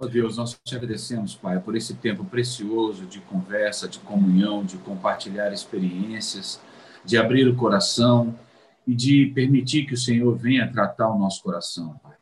Ó 0.00 0.04
oh 0.04 0.08
Deus, 0.08 0.36
nós 0.36 0.58
te 0.64 0.76
agradecemos, 0.76 1.34
Pai, 1.34 1.60
por 1.60 1.76
esse 1.76 1.92
tempo 1.94 2.24
precioso 2.24 3.04
de 3.04 3.20
conversa, 3.20 3.88
de 3.88 3.98
comunhão, 3.98 4.64
de 4.64 4.78
compartilhar 4.78 5.52
experiências, 5.52 6.60
de 7.04 7.18
abrir 7.18 7.48
o 7.48 7.56
coração 7.56 8.38
e 8.86 8.94
de 8.94 9.26
permitir 9.34 9.86
que 9.86 9.94
o 9.94 9.98
Senhor 9.98 10.36
venha 10.36 10.70
tratar 10.72 11.10
o 11.10 11.18
nosso 11.18 11.42
coração, 11.42 11.98
Pai. 12.02 12.16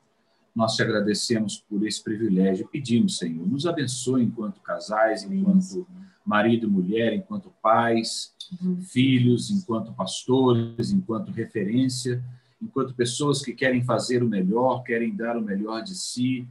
Nós 0.55 0.75
te 0.75 0.83
agradecemos 0.83 1.63
por 1.69 1.87
esse 1.87 2.03
privilégio. 2.03 2.67
Pedimos, 2.67 3.19
Senhor, 3.19 3.47
nos 3.47 3.67
abençoe 3.67 4.25
enquanto 4.25 4.59
casais, 4.63 5.23
enquanto 5.23 5.87
marido 6.27 6.67
e 6.67 6.71
mulher, 6.71 7.15
enquanto 7.15 7.53
pais, 7.63 8.35
uhum. 8.61 8.81
filhos, 8.81 9.51
enquanto 9.51 9.93
pastores, 9.93 10.91
enquanto 10.91 11.31
referência, 11.31 12.23
enquanto 12.61 12.95
pessoas 12.95 13.43
que 13.43 13.53
querem 13.53 13.85
fazer 13.85 14.23
o 14.23 14.29
melhor, 14.29 14.83
querem 14.83 15.15
dar 15.15 15.37
o 15.37 15.43
melhor 15.43 15.83
de 15.83 15.95
si 15.95 16.47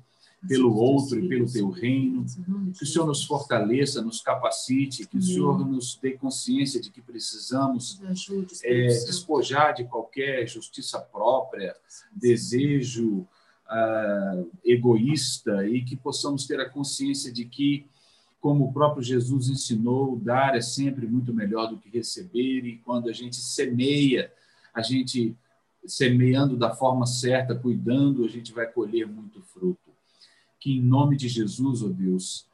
pelo 0.48 0.76
outro 0.76 1.20
e 1.20 1.28
pelo 1.28 1.52
teu 1.52 1.70
reino. 1.70 2.26
Que 2.76 2.84
o 2.84 2.86
Senhor 2.86 3.06
nos 3.06 3.24
fortaleça, 3.24 4.02
nos 4.02 4.22
capacite, 4.22 5.08
que 5.08 5.18
o 5.18 5.22
Senhor 5.22 5.66
nos 5.68 5.98
dê 6.02 6.12
consciência 6.12 6.80
de 6.80 6.92
que 6.92 7.02
precisamos 7.02 8.00
é, 8.64 8.88
despojar 8.88 9.74
de 9.74 9.86
qualquer 9.86 10.48
justiça 10.48 11.00
própria, 11.00 11.76
desejo 12.16 13.28
uh, 13.66 14.52
egoísta 14.64 15.68
e 15.68 15.84
que 15.84 15.96
possamos 15.96 16.46
ter 16.46 16.60
a 16.60 16.70
consciência 16.70 17.32
de 17.32 17.46
que, 17.46 17.86
como 18.46 18.66
o 18.66 18.72
próprio 18.72 19.02
Jesus 19.02 19.50
ensinou, 19.50 20.20
dar 20.20 20.56
é 20.56 20.62
sempre 20.62 21.08
muito 21.08 21.34
melhor 21.34 21.68
do 21.68 21.80
que 21.80 21.90
receber 21.90 22.64
e 22.64 22.78
quando 22.78 23.10
a 23.10 23.12
gente 23.12 23.38
semeia, 23.38 24.32
a 24.72 24.84
gente 24.84 25.36
semeando 25.84 26.56
da 26.56 26.70
forma 26.70 27.08
certa, 27.08 27.56
cuidando, 27.56 28.24
a 28.24 28.28
gente 28.28 28.54
vai 28.54 28.68
colher 28.68 29.08
muito 29.08 29.42
fruto. 29.42 29.90
Que 30.60 30.78
em 30.78 30.80
nome 30.80 31.18
de 31.18 31.28
Jesus, 31.28 31.82
ó 31.82 31.88
oh 31.88 31.90
Deus, 31.90 32.46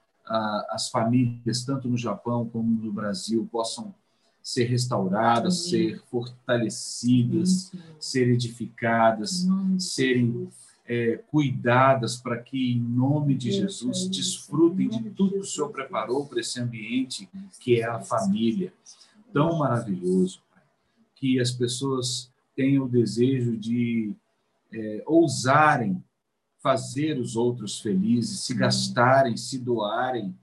as 0.69 0.87
famílias, 0.87 1.65
tanto 1.65 1.89
no 1.89 1.97
Japão 1.97 2.47
como 2.47 2.71
no 2.81 2.93
Brasil, 2.93 3.45
possam 3.51 3.93
ser 4.41 4.63
restauradas, 4.63 5.59
Amém. 5.59 5.89
ser 5.89 6.03
fortalecidas, 6.09 7.69
Amém. 7.73 7.85
ser 7.99 8.29
edificadas, 8.29 9.45
serem 9.77 10.49
é, 10.91 11.15
cuidadas 11.31 12.17
para 12.17 12.37
que, 12.37 12.73
em 12.73 12.81
nome 12.81 13.33
de 13.33 13.49
Jesus, 13.49 14.09
desfrutem 14.09 14.89
de 14.89 15.09
tudo 15.11 15.35
que 15.35 15.39
o 15.39 15.45
Senhor 15.45 15.69
preparou 15.69 16.27
para 16.27 16.41
esse 16.41 16.59
ambiente 16.59 17.29
que 17.61 17.79
é 17.79 17.85
a 17.85 18.01
família. 18.01 18.73
Tão 19.31 19.59
maravilhoso, 19.59 20.41
Pai, 20.53 20.61
que 21.15 21.39
as 21.39 21.49
pessoas 21.49 22.29
tenham 22.53 22.83
o 22.83 22.89
desejo 22.89 23.55
de 23.55 24.11
é, 24.73 25.01
ousarem 25.05 26.03
fazer 26.61 27.17
os 27.17 27.37
outros 27.37 27.79
felizes, 27.79 28.41
se 28.41 28.53
gastarem, 28.53 29.37
se 29.37 29.57
doarem 29.59 30.35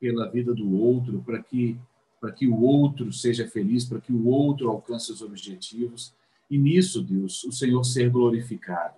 pela 0.00 0.26
vida 0.30 0.54
do 0.54 0.74
outro, 0.74 1.22
para 1.22 1.42
que 1.42 1.78
para 2.18 2.30
que 2.30 2.46
o 2.46 2.60
outro 2.62 3.12
seja 3.12 3.48
feliz, 3.48 3.84
para 3.84 4.00
que 4.00 4.12
o 4.12 4.28
outro 4.28 4.70
alcance 4.70 5.10
os 5.10 5.20
objetivos. 5.22 6.14
E 6.48 6.56
nisso, 6.56 7.02
Deus, 7.02 7.42
o 7.42 7.50
Senhor 7.50 7.82
ser 7.82 8.10
glorificado. 8.10 8.94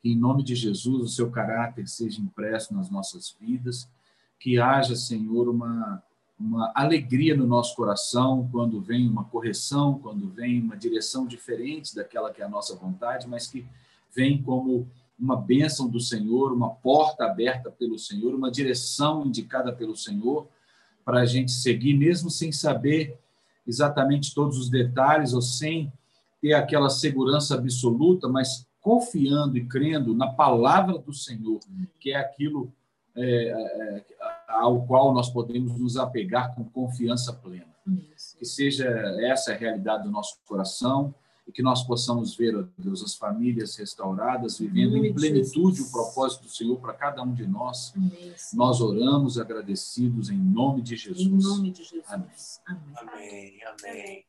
Que, 0.00 0.10
em 0.10 0.16
nome 0.16 0.42
de 0.42 0.54
Jesus, 0.54 1.02
o 1.02 1.08
seu 1.08 1.30
caráter 1.30 1.88
seja 1.88 2.20
impresso 2.20 2.74
nas 2.74 2.90
nossas 2.90 3.36
vidas, 3.40 3.88
que 4.38 4.58
haja, 4.58 4.94
Senhor, 4.94 5.48
uma, 5.48 6.02
uma 6.38 6.72
alegria 6.74 7.36
no 7.36 7.46
nosso 7.46 7.74
coração 7.74 8.48
quando 8.52 8.80
vem 8.80 9.08
uma 9.08 9.24
correção, 9.24 9.98
quando 9.98 10.28
vem 10.28 10.60
uma 10.60 10.76
direção 10.76 11.26
diferente 11.26 11.94
daquela 11.94 12.32
que 12.32 12.40
é 12.40 12.44
a 12.44 12.48
nossa 12.48 12.76
vontade, 12.76 13.26
mas 13.26 13.48
que 13.48 13.66
vem 14.14 14.40
como 14.40 14.88
uma 15.18 15.36
bênção 15.36 15.88
do 15.88 15.98
Senhor, 15.98 16.52
uma 16.52 16.70
porta 16.70 17.24
aberta 17.24 17.70
pelo 17.70 17.98
Senhor, 17.98 18.34
uma 18.34 18.50
direção 18.50 19.26
indicada 19.26 19.72
pelo 19.72 19.96
Senhor 19.96 20.46
para 21.04 21.20
a 21.20 21.26
gente 21.26 21.50
seguir, 21.50 21.94
mesmo 21.94 22.30
sem 22.30 22.52
saber 22.52 23.18
exatamente 23.66 24.32
todos 24.32 24.56
os 24.58 24.70
detalhes 24.70 25.32
ou 25.32 25.42
sem 25.42 25.92
ter 26.40 26.52
aquela 26.52 26.88
segurança 26.88 27.54
absoluta, 27.54 28.28
mas 28.28 28.67
confiando 28.88 29.58
e 29.58 29.66
crendo 29.66 30.14
na 30.14 30.28
palavra 30.28 30.96
do 30.96 31.12
Senhor, 31.12 31.60
que 32.00 32.12
é 32.12 32.16
aquilo 32.16 32.72
é, 33.14 33.50
é, 33.50 34.04
ao 34.48 34.86
qual 34.86 35.12
nós 35.12 35.28
podemos 35.28 35.78
nos 35.78 35.98
apegar 35.98 36.54
com 36.54 36.64
confiança 36.64 37.34
plena. 37.34 37.68
Isso. 37.86 38.38
Que 38.38 38.46
seja 38.46 38.86
essa 39.20 39.52
a 39.52 39.54
realidade 39.54 40.04
do 40.04 40.10
nosso 40.10 40.38
coração 40.46 41.14
e 41.46 41.52
que 41.52 41.62
nós 41.62 41.82
possamos 41.82 42.34
ver, 42.34 42.56
ó 42.56 42.64
Deus, 42.78 43.02
as 43.02 43.14
famílias 43.14 43.76
restauradas, 43.76 44.58
vivendo 44.58 44.96
em 44.96 45.12
plenitude 45.12 45.82
o 45.82 45.90
propósito 45.90 46.44
do 46.44 46.50
Senhor 46.50 46.78
para 46.78 46.94
cada 46.94 47.22
um 47.22 47.34
de 47.34 47.46
nós. 47.46 47.92
Isso. 48.34 48.56
Nós 48.56 48.80
oramos 48.80 49.38
agradecidos 49.38 50.30
em 50.30 50.38
nome 50.38 50.80
de 50.80 50.96
Jesus. 50.96 51.26
Em 51.26 51.46
nome 51.46 51.72
de 51.72 51.84
Jesus. 51.84 52.60
Amém. 52.66 52.88
Amém. 52.96 53.58
Amém. 53.66 54.24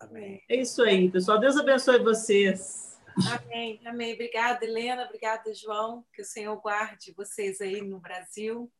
Amém. 0.00 0.42
É 0.48 0.58
isso 0.58 0.80
aí, 0.80 1.10
pessoal. 1.10 1.38
Deus 1.38 1.58
abençoe 1.58 2.02
vocês. 2.02 2.89
Amém, 3.32 3.80
amém. 3.86 4.14
Obrigada, 4.14 4.64
Helena. 4.64 5.04
Obrigada, 5.04 5.52
João. 5.54 6.04
Que 6.12 6.22
o 6.22 6.24
Senhor 6.24 6.56
guarde 6.60 7.12
vocês 7.16 7.60
aí 7.60 7.82
no 7.82 7.98
Brasil. 7.98 8.70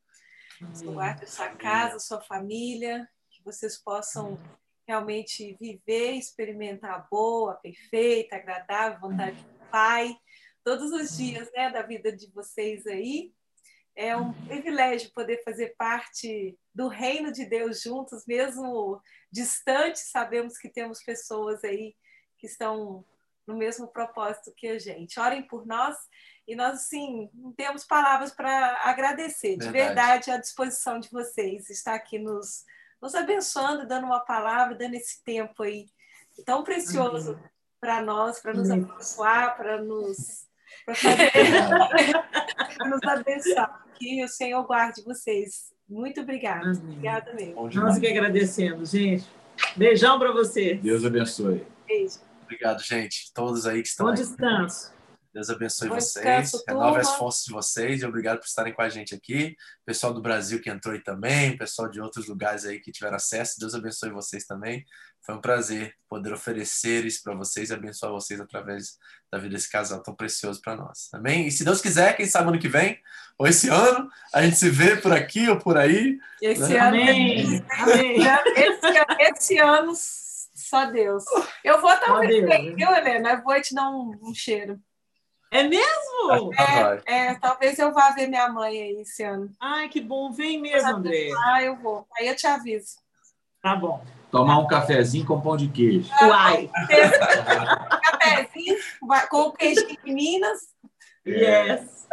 Que 0.59 0.65
o 0.65 0.75
Senhor 0.75 0.95
guarde 0.95 1.25
a 1.25 1.29
sua 1.29 1.49
casa, 1.51 1.97
a 1.97 2.01
sua 2.01 2.21
família. 2.21 3.09
Que 3.31 3.43
vocês 3.43 3.79
possam 3.79 4.39
realmente 4.87 5.57
viver, 5.61 6.13
experimentar 6.13 6.95
a 6.95 7.07
boa, 7.11 7.55
perfeita, 7.55 8.37
agradável 8.37 9.01
vontade 9.01 9.43
do 9.43 9.71
Pai. 9.71 10.17
Todos 10.65 10.91
os 10.93 11.17
dias 11.17 11.51
né, 11.55 11.71
da 11.71 11.83
vida 11.83 12.11
de 12.11 12.31
vocês 12.33 12.87
aí. 12.87 13.33
É 13.95 14.17
um 14.17 14.33
privilégio 14.47 15.13
poder 15.13 15.43
fazer 15.45 15.75
parte 15.77 16.59
do 16.75 16.89
reino 16.89 17.33
de 17.33 17.45
Deus 17.45 17.83
juntos, 17.83 18.25
mesmo 18.27 19.01
distantes. 19.31 20.11
Sabemos 20.11 20.59
que 20.59 20.69
temos 20.69 21.03
pessoas 21.03 21.63
aí 21.65 21.95
que 22.39 22.47
estão 22.47 23.05
no 23.51 23.57
mesmo 23.57 23.89
propósito 23.89 24.53
que 24.57 24.69
a 24.69 24.79
gente. 24.79 25.19
Orem 25.19 25.43
por 25.43 25.67
nós 25.67 25.97
e 26.47 26.55
nós, 26.55 26.75
assim, 26.75 27.29
não 27.35 27.53
temos 27.53 27.85
palavras 27.85 28.33
para 28.33 28.81
agradecer. 28.85 29.57
De 29.57 29.69
verdade. 29.69 29.73
verdade, 29.73 30.31
à 30.31 30.39
disposição 30.39 30.99
de 30.99 31.11
vocês. 31.11 31.69
Está 31.69 31.95
aqui 31.95 32.19
nos, 32.19 32.65
nos 33.01 33.15
abençoando, 33.15 33.87
dando 33.87 34.07
uma 34.07 34.21
palavra, 34.21 34.75
dando 34.75 34.95
esse 34.95 35.23
tempo 35.25 35.63
aí 35.63 35.87
tão 36.45 36.63
precioso 36.63 37.39
para 37.81 38.03
nós, 38.03 38.41
para 38.41 38.53
nos 38.55 38.71
abençoar, 38.71 39.57
para 39.57 39.83
nos, 39.83 40.47
para 40.87 42.89
nos 42.89 43.03
abençoar. 43.03 43.85
Que 43.99 44.25
o 44.25 44.29
Senhor 44.29 44.65
guarde 44.65 45.03
vocês. 45.03 45.73
Muito 45.89 46.21
obrigada. 46.21 46.71
Obrigada 46.71 47.35
mesmo. 47.35 47.69
Nós 47.69 47.99
que 47.99 48.07
agradecemos, 48.07 48.91
gente. 48.91 49.29
Beijão 49.77 50.19
para 50.19 50.33
você. 50.33 50.75
Deus 50.75 51.05
abençoe. 51.05 51.67
Beijo. 51.87 52.30
Obrigado, 52.51 52.83
gente. 52.83 53.31
Todos 53.33 53.65
aí 53.65 53.81
que 53.81 53.89
estão 53.89 54.07
Bom 54.07 54.13
aí. 54.13 54.19
descanso. 54.19 54.93
Deus 55.33 55.49
abençoe 55.49 55.89
Bom 55.89 55.95
vocês, 55.95 56.25
descanso, 56.25 56.65
renove 56.67 56.99
as 56.99 57.15
forças 57.15 57.45
de 57.45 57.53
vocês 57.53 58.03
e 58.03 58.05
obrigado 58.05 58.41
por 58.41 58.47
estarem 58.47 58.73
com 58.73 58.83
a 58.83 58.89
gente 58.89 59.15
aqui. 59.15 59.57
Pessoal 59.87 60.13
do 60.13 60.21
Brasil 60.21 60.61
que 60.61 60.69
entrou 60.69 60.93
aí 60.93 61.01
também, 61.01 61.57
pessoal 61.57 61.89
de 61.89 62.01
outros 62.01 62.27
lugares 62.27 62.65
aí 62.65 62.81
que 62.81 62.91
tiveram 62.91 63.15
acesso, 63.15 63.61
Deus 63.61 63.73
abençoe 63.73 64.11
vocês 64.11 64.45
também. 64.45 64.85
Foi 65.23 65.37
um 65.37 65.41
prazer 65.41 65.95
poder 66.09 66.33
oferecer 66.33 67.07
isso 67.07 67.23
para 67.23 67.37
vocês 67.37 67.71
e 67.71 67.75
abençoar 67.75 68.11
vocês 68.11 68.41
através 68.41 68.99
da 69.31 69.39
vida 69.39 69.55
desse 69.55 69.71
casal 69.71 70.03
tão 70.03 70.17
precioso 70.17 70.61
para 70.61 70.75
nós. 70.75 71.09
Amém? 71.13 71.47
E 71.47 71.53
se 71.53 71.63
Deus 71.63 71.81
quiser, 71.81 72.17
quem 72.17 72.27
sabe 72.27 72.49
ano 72.49 72.59
que 72.59 72.69
vem, 72.69 72.99
ou 73.39 73.47
esse 73.47 73.69
ano, 73.69 74.11
a 74.35 74.43
gente 74.43 74.57
se 74.57 74.69
vê 74.69 74.97
por 74.97 75.13
aqui 75.13 75.49
ou 75.49 75.57
por 75.57 75.79
aí. 75.79 76.19
Esse 76.43 76.73
né? 76.73 76.79
ano, 76.81 76.89
Amém. 76.89 77.65
Amém. 77.71 78.17
Esse, 78.57 79.21
esse 79.21 79.59
ano 79.59 79.93
só 80.71 80.87
Deus. 80.87 81.25
Eu 81.65 81.81
vou 81.81 81.95
talvez, 81.97 82.75
viu, 82.75 82.95
Helena? 82.95 83.33
Eu 83.33 83.43
vou 83.43 83.61
te 83.61 83.75
dar 83.75 83.91
um, 83.91 84.17
um 84.23 84.33
cheiro. 84.33 84.81
É 85.51 85.65
mesmo? 85.65 86.53
É, 86.57 87.03
é, 87.13 87.35
talvez 87.35 87.77
eu 87.81 87.93
vá 87.93 88.11
ver 88.11 88.29
minha 88.29 88.49
mãe 88.49 88.81
aí 88.81 89.01
esse 89.01 89.25
ano. 89.25 89.51
Ai, 89.61 89.89
que 89.89 90.01
bom. 90.01 90.31
Vem 90.31 90.61
mesmo, 90.61 90.89
André. 90.89 91.31
Ah, 91.45 91.61
eu 91.61 91.77
vou. 91.77 92.07
Aí 92.17 92.29
eu 92.29 92.37
te 92.37 92.47
aviso. 92.47 92.95
Tá 93.61 93.75
bom. 93.75 94.01
Tomar 94.31 94.59
um 94.59 94.69
cafezinho 94.69 95.27
com 95.27 95.41
pão 95.41 95.57
de 95.57 95.69
queijo. 95.69 96.09
Uai. 96.23 96.71
cafezinho 98.01 98.79
com 99.29 99.41
o 99.41 99.53
queijo 99.53 99.85
de 99.89 99.99
Minas. 100.05 100.61
Yes. 101.27 102.07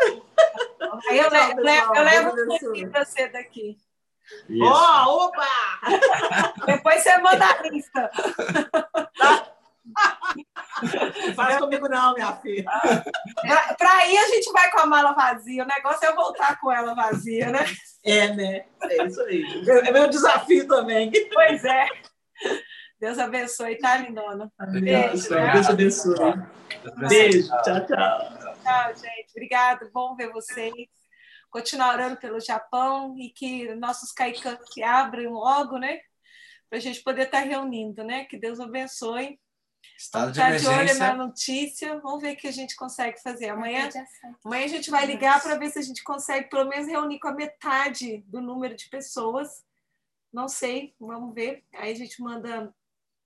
Aí 1.09 1.19
eu, 1.19 1.29
levo, 1.29 1.61
levo, 1.61 1.95
eu 1.95 2.03
levo 2.03 2.83
um 2.85 2.89
para 2.89 3.05
você 3.05 3.27
daqui. 3.29 3.77
Ó, 4.61 5.05
oh, 5.05 5.25
opa! 5.25 5.47
Depois 6.65 7.01
você 7.01 7.17
manda 7.17 7.45
a 7.45 7.61
lista. 7.63 8.11
Não 11.25 11.33
faz 11.33 11.57
comigo 11.57 11.87
não, 11.87 12.13
minha 12.13 12.33
filha. 12.37 12.69
Para 13.77 14.07
ir 14.07 14.17
a 14.17 14.27
gente 14.27 14.51
vai 14.51 14.69
com 14.71 14.79
a 14.79 14.85
mala 14.85 15.13
vazia. 15.13 15.63
O 15.63 15.67
negócio 15.67 16.07
é 16.07 16.13
voltar 16.13 16.59
com 16.59 16.71
ela 16.71 16.93
vazia, 16.93 17.49
né? 17.49 17.65
É, 18.03 18.33
né? 18.33 18.65
É 18.83 19.05
isso 19.05 19.21
aí. 19.21 19.43
É 19.85 19.91
meu 19.91 20.09
desafio 20.09 20.67
também. 20.67 21.11
Pois 21.33 21.63
é. 21.63 21.87
Deus 22.99 23.19
abençoe, 23.19 23.77
tá, 23.77 23.97
lindona? 23.97 24.51
Beijo. 24.71 25.33
Né? 25.33 25.53
Deus 25.53 25.69
abençoe. 25.69 26.33
Beijo. 27.07 27.47
Tchau, 27.63 27.85
tchau. 27.85 28.37
Tchau, 28.63 28.93
gente. 28.95 29.31
Obrigado. 29.31 29.89
Bom 29.93 30.15
ver 30.15 30.31
vocês. 30.31 30.96
Continuar 31.49 31.93
orando 31.93 32.17
pelo 32.17 32.39
Japão 32.39 33.15
e 33.17 33.29
que 33.29 33.73
nossos 33.75 34.11
caicãs 34.11 34.59
se 34.71 34.83
abram 34.83 35.33
logo, 35.33 35.77
né? 35.77 35.99
Para 36.69 36.79
a 36.79 36.81
gente 36.81 37.01
poder 37.01 37.23
estar 37.23 37.41
tá 37.41 37.47
reunindo, 37.47 38.03
né? 38.03 38.25
Que 38.25 38.37
Deus 38.37 38.59
abençoe. 38.59 39.39
Estado 39.97 40.31
de 40.31 40.39
emergência. 40.39 40.69
de 40.69 40.91
olho 40.91 40.99
na 40.99 41.15
notícia. 41.15 41.99
Vamos 41.99 42.21
ver 42.21 42.33
o 42.33 42.37
que 42.37 42.47
a 42.47 42.51
gente 42.51 42.75
consegue 42.75 43.21
fazer. 43.21 43.49
Amanhã, 43.49 43.89
amanhã 44.43 44.65
a 44.65 44.69
gente 44.69 44.89
vai 44.89 45.05
ligar 45.05 45.41
para 45.41 45.57
ver 45.57 45.71
se 45.71 45.79
a 45.79 45.81
gente 45.81 46.03
consegue 46.03 46.49
pelo 46.49 46.67
menos 46.67 46.87
reunir 46.87 47.19
com 47.19 47.29
a 47.29 47.33
metade 47.33 48.23
do 48.27 48.41
número 48.41 48.75
de 48.75 48.89
pessoas. 48.89 49.65
Não 50.31 50.47
sei, 50.47 50.93
vamos 50.99 51.33
ver. 51.33 51.63
Aí 51.73 51.91
a 51.91 51.95
gente 51.95 52.21
manda 52.21 52.73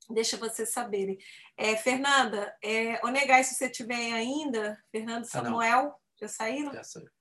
deixa 0.10 0.38
vocês 0.38 0.70
saberem. 0.70 1.18
É, 1.58 1.76
Fernanda, 1.76 2.56
é, 2.64 3.04
Onegai, 3.06 3.44
se 3.44 3.56
você 3.56 3.70
tiver 3.70 4.14
ainda, 4.14 4.82
Fernando 4.92 5.26
Samuel, 5.26 5.88
ah, 5.88 6.00
já 6.20 6.28
saíram? 6.28 6.74
Já 6.74 6.84
saíram. 6.84 7.12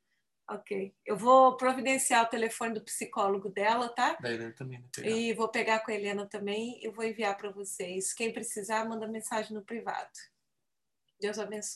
Ok. 0.50 0.92
Eu 1.06 1.16
vou 1.16 1.56
providenciar 1.56 2.24
o 2.24 2.28
telefone 2.28 2.74
do 2.74 2.80
psicólogo 2.82 3.48
dela, 3.48 3.88
tá? 3.88 4.16
Da 4.20 4.32
Helena 4.32 4.52
também. 4.52 4.84
E 5.04 5.32
vou 5.32 5.48
pegar 5.48 5.78
com 5.78 5.92
a 5.92 5.94
Helena 5.94 6.26
também 6.26 6.84
e 6.84 6.90
vou 6.90 7.04
enviar 7.04 7.36
para 7.36 7.50
vocês. 7.50 8.12
Quem 8.12 8.32
precisar, 8.32 8.84
manda 8.84 9.06
mensagem 9.06 9.54
no 9.54 9.62
privado. 9.62 10.10
Deus 11.20 11.38
abençoe. 11.38 11.68